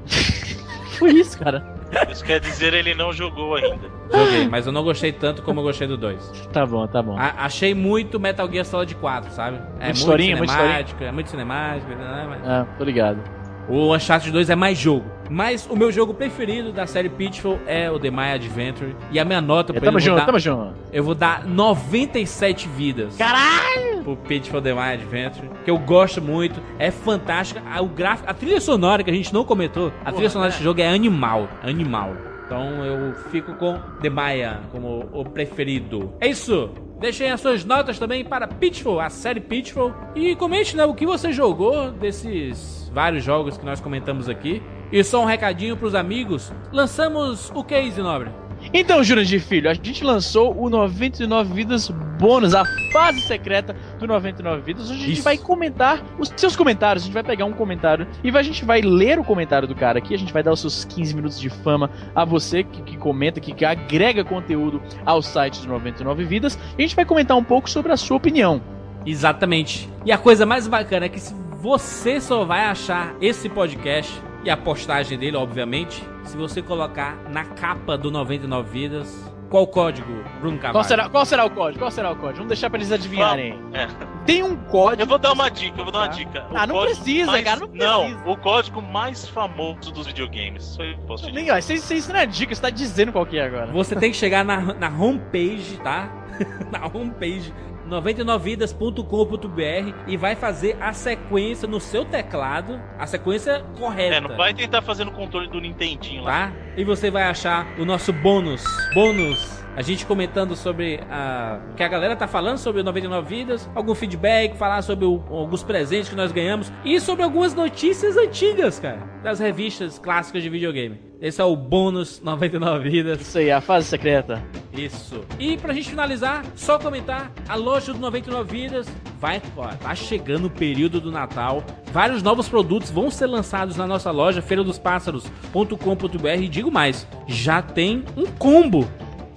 Foi 1.00 1.12
isso, 1.12 1.40
cara. 1.40 1.79
Isso 2.12 2.24
quer 2.24 2.40
dizer 2.40 2.74
ele 2.74 2.94
não 2.94 3.12
jogou 3.12 3.56
ainda. 3.56 3.90
Joguei, 4.12 4.48
mas 4.48 4.66
eu 4.66 4.72
não 4.72 4.84
gostei 4.84 5.12
tanto 5.12 5.42
como 5.42 5.60
eu 5.60 5.64
gostei 5.64 5.88
do 5.88 5.98
2. 5.98 6.48
Tá 6.52 6.66
bom, 6.66 6.86
tá 6.88 7.02
bom. 7.02 7.18
A 7.18 7.46
achei 7.46 7.74
muito 7.74 8.20
Metal 8.20 8.50
Gear 8.50 8.66
Solid 8.66 8.94
4, 8.96 9.32
sabe? 9.32 9.58
É 9.80 9.86
muito, 9.86 9.98
historinha, 9.98 10.38
cinemático, 10.38 11.04
é 11.04 11.12
muito 11.12 11.30
cinemático. 11.30 11.92
Né? 11.92 12.28
Mas... 12.30 12.48
Ah, 12.48 12.68
tô 12.78 12.84
ligado. 12.84 13.20
O 13.68 13.94
Uncharted 13.96 14.32
2 14.32 14.50
é 14.50 14.56
mais 14.56 14.78
jogo. 14.80 15.06
Mas 15.30 15.68
o 15.70 15.76
meu 15.76 15.92
jogo 15.92 16.12
preferido 16.12 16.72
da 16.72 16.88
série 16.88 17.08
Pitfall 17.08 17.60
é 17.68 17.90
o 17.90 18.00
The 18.00 18.10
My 18.10 18.32
Adventure. 18.34 18.96
E 19.12 19.20
a 19.20 19.26
minha 19.26 19.40
nota 19.40 19.72
pra 19.72 19.82
tamo 19.82 20.00
ele, 20.00 20.06
junto, 20.06 20.18
dar, 20.18 20.26
tamo 20.26 20.40
junto. 20.40 20.74
Eu 20.92 21.04
vou 21.04 21.14
dar 21.14 21.46
97 21.46 22.68
vidas. 22.68 23.16
Caralho! 23.16 23.89
Pitfall 24.18 24.62
The 24.62 24.74
My 24.74 24.94
Adventure. 24.94 25.50
Que 25.64 25.72
eu 25.72 25.78
gosto 25.78 26.22
muito. 26.22 26.62
É 26.78 26.92
fantástica. 26.92 27.62
O 27.82 27.88
gráfico, 27.88 28.30
a 28.30 28.34
trilha 28.34 28.62
sonora 28.62 29.04
que 29.04 29.10
a 29.10 29.14
gente 29.14 29.34
não 29.34 29.44
comentou. 29.44 29.88
A 29.88 30.06
Porra, 30.06 30.14
trilha 30.14 30.30
sonora 30.30 30.50
é. 30.50 30.52
desse 30.52 30.64
jogo 30.64 30.82
é 30.82 30.88
animal. 30.88 31.48
Animal. 31.64 32.16
Então 32.46 32.84
eu 32.84 33.14
fico 33.30 33.54
com 33.56 33.80
The 34.02 34.10
Maya 34.10 34.62
como 34.72 35.08
o 35.14 35.24
preferido. 35.24 36.14
É 36.20 36.28
isso! 36.28 36.72
Deixem 37.00 37.32
as 37.32 37.40
suas 37.40 37.64
notas 37.64 37.98
também 37.98 38.26
para 38.26 38.46
Pitfall, 38.46 39.00
a 39.00 39.10
série 39.10 39.40
Pitfall. 39.40 39.94
E 40.16 40.36
comente 40.36 40.76
né, 40.76 40.84
o 40.84 40.94
que 40.94 41.06
você 41.06 41.32
jogou 41.32 41.92
desses 41.92 42.92
vários 42.94 43.24
jogos 43.24 43.58
que 43.58 43.66
nós 43.66 43.80
comentamos 43.80 44.28
aqui. 44.28 44.62
E 44.92 45.04
só 45.04 45.22
um 45.22 45.26
recadinho 45.26 45.78
para 45.78 45.88
os 45.88 45.96
amigos: 45.96 46.52
lançamos 46.74 47.52
o 47.54 47.64
Case 47.64 48.02
Nobre. 48.02 48.32
Então, 48.74 49.04
Jurandir 49.04 49.42
Filho, 49.42 49.70
a 49.70 49.74
gente 49.74 50.04
lançou 50.04 50.56
o 50.56 50.70
99 50.70 51.54
Vidas 51.54 51.90
Bônus, 52.20 52.54
a 52.54 52.64
fase 52.92 53.22
secreta 53.22 53.76
do 53.98 54.06
99 54.06 54.62
Vidas. 54.62 54.90
Hoje 54.90 54.94
a 54.94 55.06
gente 55.06 55.14
Isso. 55.14 55.24
vai 55.24 55.38
comentar 55.38 56.04
os 56.20 56.32
seus 56.36 56.56
comentários. 56.56 57.04
A 57.04 57.06
gente 57.06 57.14
vai 57.14 57.24
pegar 57.24 57.46
um 57.46 57.54
comentário 57.54 58.08
e 58.24 58.30
a 58.30 58.44
gente 58.44 58.66
vai 58.66 58.82
ler 58.82 59.18
o 59.18 59.24
comentário 59.24 59.68
do 59.68 59.74
cara 59.74 60.00
aqui. 60.00 60.14
A 60.14 60.18
gente 60.18 60.34
vai 60.34 60.44
dar 60.44 60.52
os 60.52 60.60
seus 60.60 60.86
15 60.86 61.16
minutos 61.16 61.40
de 61.40 61.50
fama 61.50 61.90
a 62.14 62.24
você 62.26 62.64
que, 62.64 62.82
que 62.84 62.98
comenta, 62.98 63.40
que, 63.40 63.54
que 63.54 63.66
agrega 63.66 64.24
conteúdo 64.24 64.82
ao 65.06 65.22
site 65.22 65.62
do 65.62 65.68
99 65.68 66.24
Vidas. 66.26 66.60
E 66.78 66.84
a 66.84 66.86
gente 66.86 66.96
vai 66.96 67.06
comentar 67.06 67.38
um 67.38 67.44
pouco 67.44 67.70
sobre 67.70 67.92
a 67.92 67.98
sua 67.98 68.18
opinião. 68.18 68.62
Exatamente. 69.06 69.90
E 70.06 70.12
a 70.12 70.18
coisa 70.18 70.46
mais 70.46 70.68
bacana 70.68 71.06
é 71.06 71.10
que 71.10 71.20
se 71.20 71.34
você 71.62 72.22
só 72.22 72.46
vai 72.46 72.66
achar 72.66 73.16
esse 73.22 73.50
podcast 73.50 74.22
e 74.44 74.50
a 74.50 74.58
postagem 74.58 75.18
dele, 75.18 75.36
obviamente, 75.36 76.04
se 76.24 76.38
você 76.38 76.62
colocar 76.62 77.16
na 77.30 77.44
capa 77.44 77.98
do 77.98 78.10
99 78.10 78.70
Vidas. 78.70 79.30
Qual 79.50 79.64
o 79.64 79.68
código, 79.68 80.24
Bruno 80.40 80.60
Cavalho? 80.60 80.74
Qual 80.74 80.84
será, 80.84 81.10
qual 81.10 81.26
será 81.26 81.44
o 81.44 81.50
código? 81.50 81.80
Qual 81.80 81.90
será 81.90 82.12
o 82.12 82.16
código? 82.16 82.36
Vamos 82.36 82.50
deixar 82.50 82.70
pra 82.70 82.78
eles 82.78 82.92
adivinharem. 82.92 83.60
É. 83.74 83.88
Tem 84.24 84.44
um 84.44 84.56
código. 84.56 85.02
Eu 85.02 85.08
vou 85.08 85.18
dar 85.18 85.34
uma 85.34 85.50
dica, 85.50 85.80
eu 85.80 85.84
vou 85.84 85.92
dar 85.92 86.02
uma 86.02 86.08
tá. 86.08 86.14
dica. 86.14 86.46
O 86.52 86.56
ah, 86.56 86.68
não 86.68 86.82
precisa, 86.82 87.32
mais... 87.32 87.44
cara, 87.44 87.60
não 87.60 87.68
precisa. 87.68 87.92
Não, 87.92 88.32
o 88.32 88.38
código 88.38 88.80
mais 88.80 89.28
famoso 89.28 89.92
dos 89.92 90.06
videogames. 90.06 90.64
Isso 90.66 90.82
aí 90.84 90.92
eu 90.92 91.00
posso 91.00 91.26
te 91.26 91.32
dizer. 91.32 91.74
Isso, 91.74 91.94
isso 91.96 92.14
não 92.14 92.20
é 92.20 92.28
dica, 92.28 92.54
você 92.54 92.62
tá 92.62 92.70
dizendo 92.70 93.12
qual 93.12 93.26
que 93.26 93.40
é 93.40 93.46
agora. 93.46 93.72
Você 93.72 93.96
tem 93.96 94.12
que 94.12 94.18
chegar 94.18 94.46
na, 94.46 94.62
na 94.76 94.88
homepage, 94.88 95.80
tá? 95.84 96.12
na 96.72 96.86
homepage 96.86 97.52
99vidas.com.br 97.90 99.94
e 100.08 100.16
vai 100.16 100.36
fazer 100.36 100.78
a 100.80 100.94
sequência 100.94 101.68
no 101.68 101.80
seu 101.80 102.06
teclado, 102.06 102.80
a 102.98 103.08
sequência 103.08 103.66
correta. 103.78 104.16
É, 104.16 104.22
não 104.22 104.38
vai 104.38 104.54
tentar 104.54 104.82
fazer 104.82 105.04
no 105.04 105.12
controle 105.12 105.48
do 105.48 105.60
Nintendinho 105.60 106.24
lá. 106.24 106.48
Tá? 106.48 106.54
E 106.78 106.84
você 106.84 107.12
vai 107.12 107.24
achar 107.24 107.68
o 107.80 107.86
nosso 107.86 108.14
bônus, 108.14 108.64
bônus 108.94 109.60
a 109.76 109.82
gente 109.82 110.06
comentando 110.06 110.56
sobre 110.56 111.00
a 111.10 111.60
que 111.76 111.84
a 111.84 111.88
galera 111.88 112.16
tá 112.16 112.28
falando 112.28 112.58
sobre 112.58 112.82
o 112.82 112.84
99 112.84 113.28
vidas, 113.28 113.70
algum 113.74 113.96
feedback, 113.96 114.58
falar 114.58 114.82
sobre 114.82 115.06
o, 115.06 115.24
alguns 115.30 115.64
presentes 115.64 116.10
que 116.10 116.16
nós 116.16 116.32
ganhamos 116.32 116.72
e 116.84 117.00
sobre 117.00 117.24
algumas 117.24 117.54
notícias 117.54 118.18
antigas, 118.18 118.80
cara, 118.80 119.00
das 119.24 119.40
revistas 119.40 119.98
clássicas 119.98 120.44
de 120.44 120.50
videogame. 120.50 121.09
Esse 121.22 121.42
é 121.42 121.44
o 121.44 121.56
bônus 121.56 122.22
99 122.22 122.90
vidas. 122.90 123.20
Isso 123.20 123.38
aí, 123.38 123.52
a 123.52 123.60
fase 123.60 123.88
secreta. 123.88 124.42
Isso. 124.72 125.22
E 125.38 125.58
pra 125.58 125.74
gente 125.74 125.90
finalizar, 125.90 126.46
só 126.56 126.80
comentar, 126.80 127.32
a 127.48 127.56
loja 127.56 127.92
do 127.92 128.00
99 128.00 128.50
vidas 128.50 128.88
vai, 129.20 129.42
ó, 129.58 129.68
tá 129.68 129.94
chegando 129.94 130.46
o 130.46 130.50
período 130.50 131.02
do 131.02 131.12
Natal. 131.12 131.62
Vários 131.92 132.24
novos 132.24 132.48
produtos 132.48 132.90
vão 132.90 133.12
ser 133.12 133.26
lançados 133.26 133.76
na 133.76 133.86
nossa 133.86 134.12
loja 134.12 134.42
feira 134.42 134.64
dos 134.64 134.80
pássaros.com.br 134.80 136.28
e 136.42 136.48
digo 136.48 136.72
mais, 136.72 137.06
já 137.28 137.62
tem 137.62 138.06
um 138.16 138.26
combo 138.26 138.88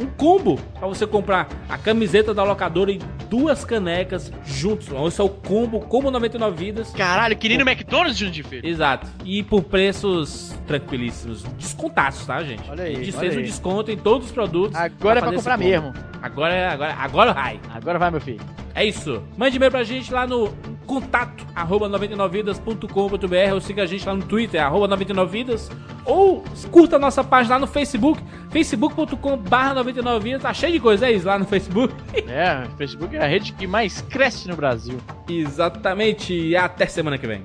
um 0.02 0.06
combo 0.06 0.58
para 0.78 0.86
você 0.86 1.06
comprar 1.06 1.48
a 1.68 1.78
camiseta 1.78 2.34
da 2.34 2.42
locadora 2.42 2.90
e 2.90 2.98
duas 3.28 3.64
canecas 3.64 4.32
juntos. 4.44 4.88
Esse 5.06 5.20
é 5.20 5.24
o 5.24 5.28
combo, 5.28 5.80
combo 5.80 6.10
99 6.10 6.56
vidas. 6.56 6.90
Caralho, 6.90 7.36
que 7.36 7.48
nem 7.48 7.58
no 7.58 7.68
McDonald's, 7.68 8.18
de 8.18 8.42
Filho. 8.42 8.66
Exato. 8.66 9.06
E 9.24 9.42
por 9.42 9.62
preços 9.62 10.54
tranquilíssimos. 10.66 11.42
Descontados, 11.58 12.26
tá, 12.26 12.42
gente? 12.42 12.68
Olha 12.70 12.84
aí. 12.84 12.96
A 12.96 12.98
gente 12.98 13.12
fez 13.12 13.36
um 13.36 13.42
desconto 13.42 13.90
em 13.90 13.96
todos 13.96 14.26
os 14.26 14.32
produtos. 14.32 14.76
Agora 14.76 15.20
é 15.20 15.22
pra 15.22 15.32
comprar 15.32 15.56
mesmo. 15.56 15.92
Agora, 16.22 16.54
é, 16.54 16.68
agora, 16.68 16.94
agora 16.94 17.32
vai. 17.32 17.60
Agora 17.74 17.98
vai, 17.98 18.10
meu 18.10 18.20
filho. 18.20 18.40
É 18.74 18.84
isso. 18.84 19.22
Mande 19.36 19.56
e-mail 19.56 19.70
pra 19.70 19.82
gente 19.82 20.12
lá 20.12 20.26
no 20.26 20.54
contato 20.86 21.46
arroba 21.54 21.88
99vidas.com.br 21.88 23.54
ou 23.54 23.60
siga 23.60 23.82
a 23.82 23.86
gente 23.86 24.06
lá 24.06 24.14
no 24.14 24.22
Twitter, 24.22 24.62
arroba 24.62 24.88
99vidas 24.96 25.70
ou 26.04 26.42
curta 26.70 26.96
a 26.96 26.98
nossa 26.98 27.22
página 27.22 27.54
lá 27.54 27.60
no 27.60 27.66
Facebook, 27.66 28.20
facebook.com 28.50 29.36
barra 29.36 29.82
99vidas, 29.84 30.40
tá 30.40 30.52
cheio 30.52 30.72
de 30.72 30.80
coisa, 30.80 31.06
é 31.06 31.12
isso 31.12 31.26
lá 31.26 31.38
no 31.38 31.44
Facebook. 31.44 31.94
É, 32.32 32.66
o 32.66 32.76
Facebook 32.76 33.14
é 33.14 33.22
a 33.22 33.26
rede 33.26 33.52
que 33.52 33.66
mais 33.66 34.00
cresce 34.00 34.48
no 34.48 34.56
Brasil. 34.56 34.98
Exatamente, 35.28 36.32
e 36.32 36.56
até 36.56 36.86
semana 36.86 37.18
que 37.18 37.26
vem. 37.26 37.42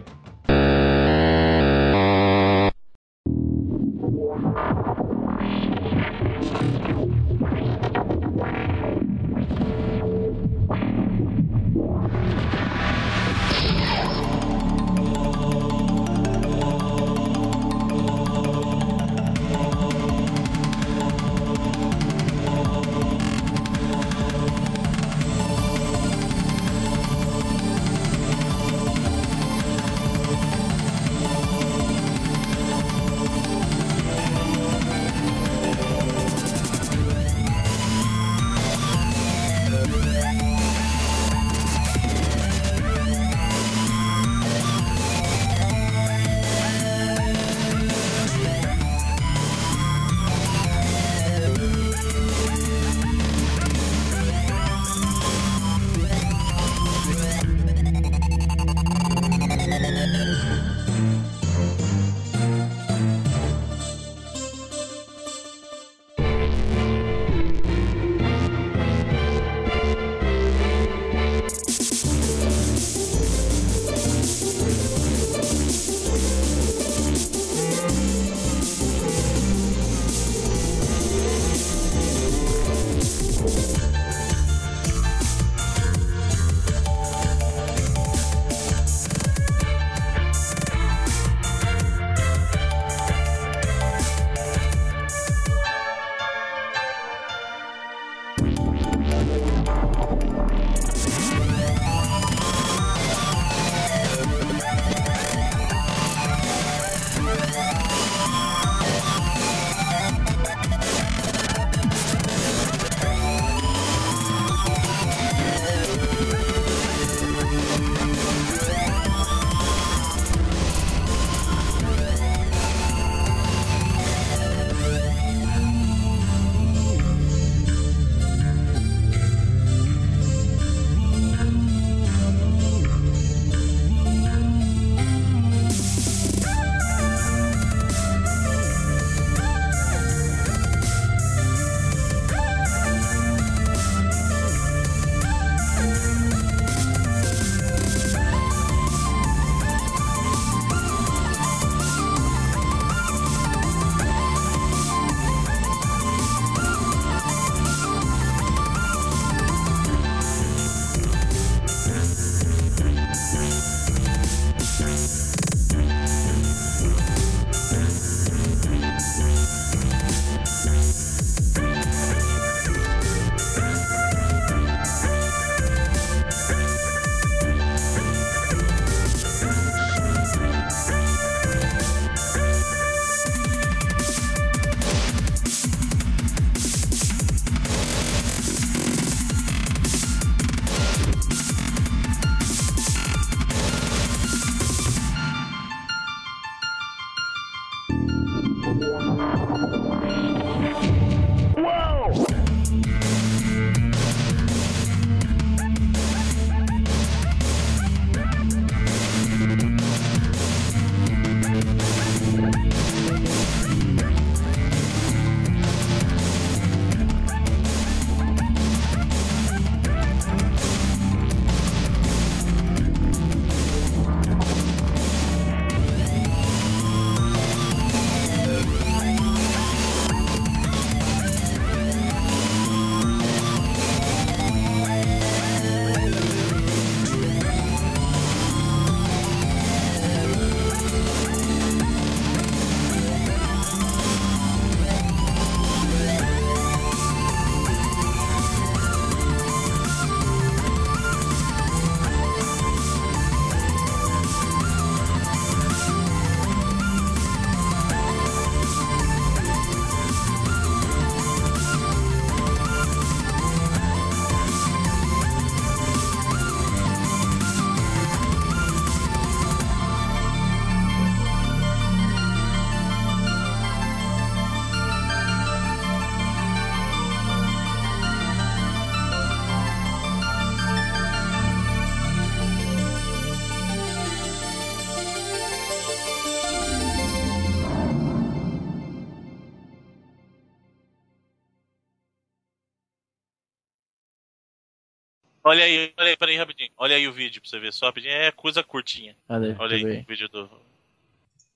Olha 295.47 295.63
aí, 295.63 295.93
olha 295.97 296.09
aí, 296.09 296.17
peraí, 296.17 296.35
rapidinho. 296.37 296.69
Olha 296.77 296.95
aí 296.95 297.07
o 297.07 297.13
vídeo 297.13 297.41
pra 297.41 297.49
você 297.49 297.59
ver 297.59 297.71
só 297.73 297.85
rapidinho. 297.87 298.13
É 298.13 298.31
coisa 298.31 298.63
curtinha. 298.63 299.15
Cadê? 299.27 299.55
Olha 299.59 299.75
aí 299.77 299.83
o 300.01 300.05
vídeo 300.05 300.27
do. 300.29 300.49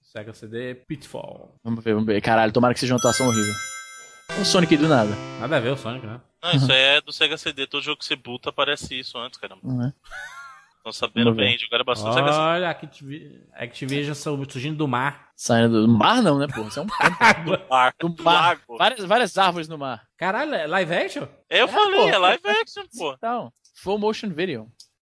Sega 0.02 0.34
CD 0.34 0.76
Pitfall. 0.76 1.54
Vamos 1.64 1.84
ver, 1.84 1.94
vamos 1.94 2.08
ver. 2.08 2.22
Caralho, 2.22 2.52
tomara 2.52 2.74
que 2.74 2.80
seja 2.80 2.94
uma 2.94 3.00
atuação 3.00 3.28
horrível. 3.28 3.54
O 4.40 4.46
Sonic 4.46 4.76
do 4.78 4.88
nada. 4.88 5.12
Nada 5.40 5.58
a 5.58 5.60
ver 5.60 5.70
o 5.74 5.78
Sonic, 5.78 6.06
né? 6.06 6.22
Não, 6.42 6.52
isso 6.52 6.72
aí 6.72 6.80
é 6.80 7.02
do 7.02 7.12
Sega 7.12 7.38
CD. 7.38 7.68
Todo 7.68 7.84
jogo 7.84 7.98
que 8.00 8.06
você 8.06 8.16
buta 8.16 8.50
aparece 8.50 8.98
isso 8.98 9.18
antes, 9.18 9.40
caramba. 9.40 9.62
Não 9.64 9.86
é? 9.88 9.94
Estão 10.78 10.92
sabendo 10.92 11.34
bem, 11.34 11.58
jogaram 11.60 11.86
bastante 11.86 12.14
Sega 12.16 12.32
CD. 12.32 12.40
Olha, 12.44 12.70
Activi- 12.70 13.42
Activision 13.54 14.16
surgindo 14.16 14.78
do 14.78 14.88
mar. 14.88 15.30
Saindo 15.36 15.86
do 15.86 15.88
mar, 15.88 16.22
não, 16.24 16.40
né, 16.40 16.48
pô? 16.48 16.62
Isso 16.62 16.80
é 16.80 16.84
um 16.84 16.86
Do 17.46 17.68
mar, 17.70 17.94
do 18.00 18.10
do 18.10 18.24
mar. 18.24 18.60
Várias, 18.78 19.06
várias 19.06 19.38
árvores 19.38 19.68
no 19.68 19.78
mar. 19.78 20.08
Caralho, 20.18 20.54
é 20.56 20.66
live 20.66 20.94
action? 20.94 21.28
Eu 21.50 21.68
falei, 21.68 22.00
pô. 22.02 22.10
é 22.10 22.18
live 22.18 22.48
action, 22.48 22.84
pô. 22.98 23.14
Então, 23.14 23.54
full 23.82 23.98
motion 23.98 24.32
video. 24.32 24.70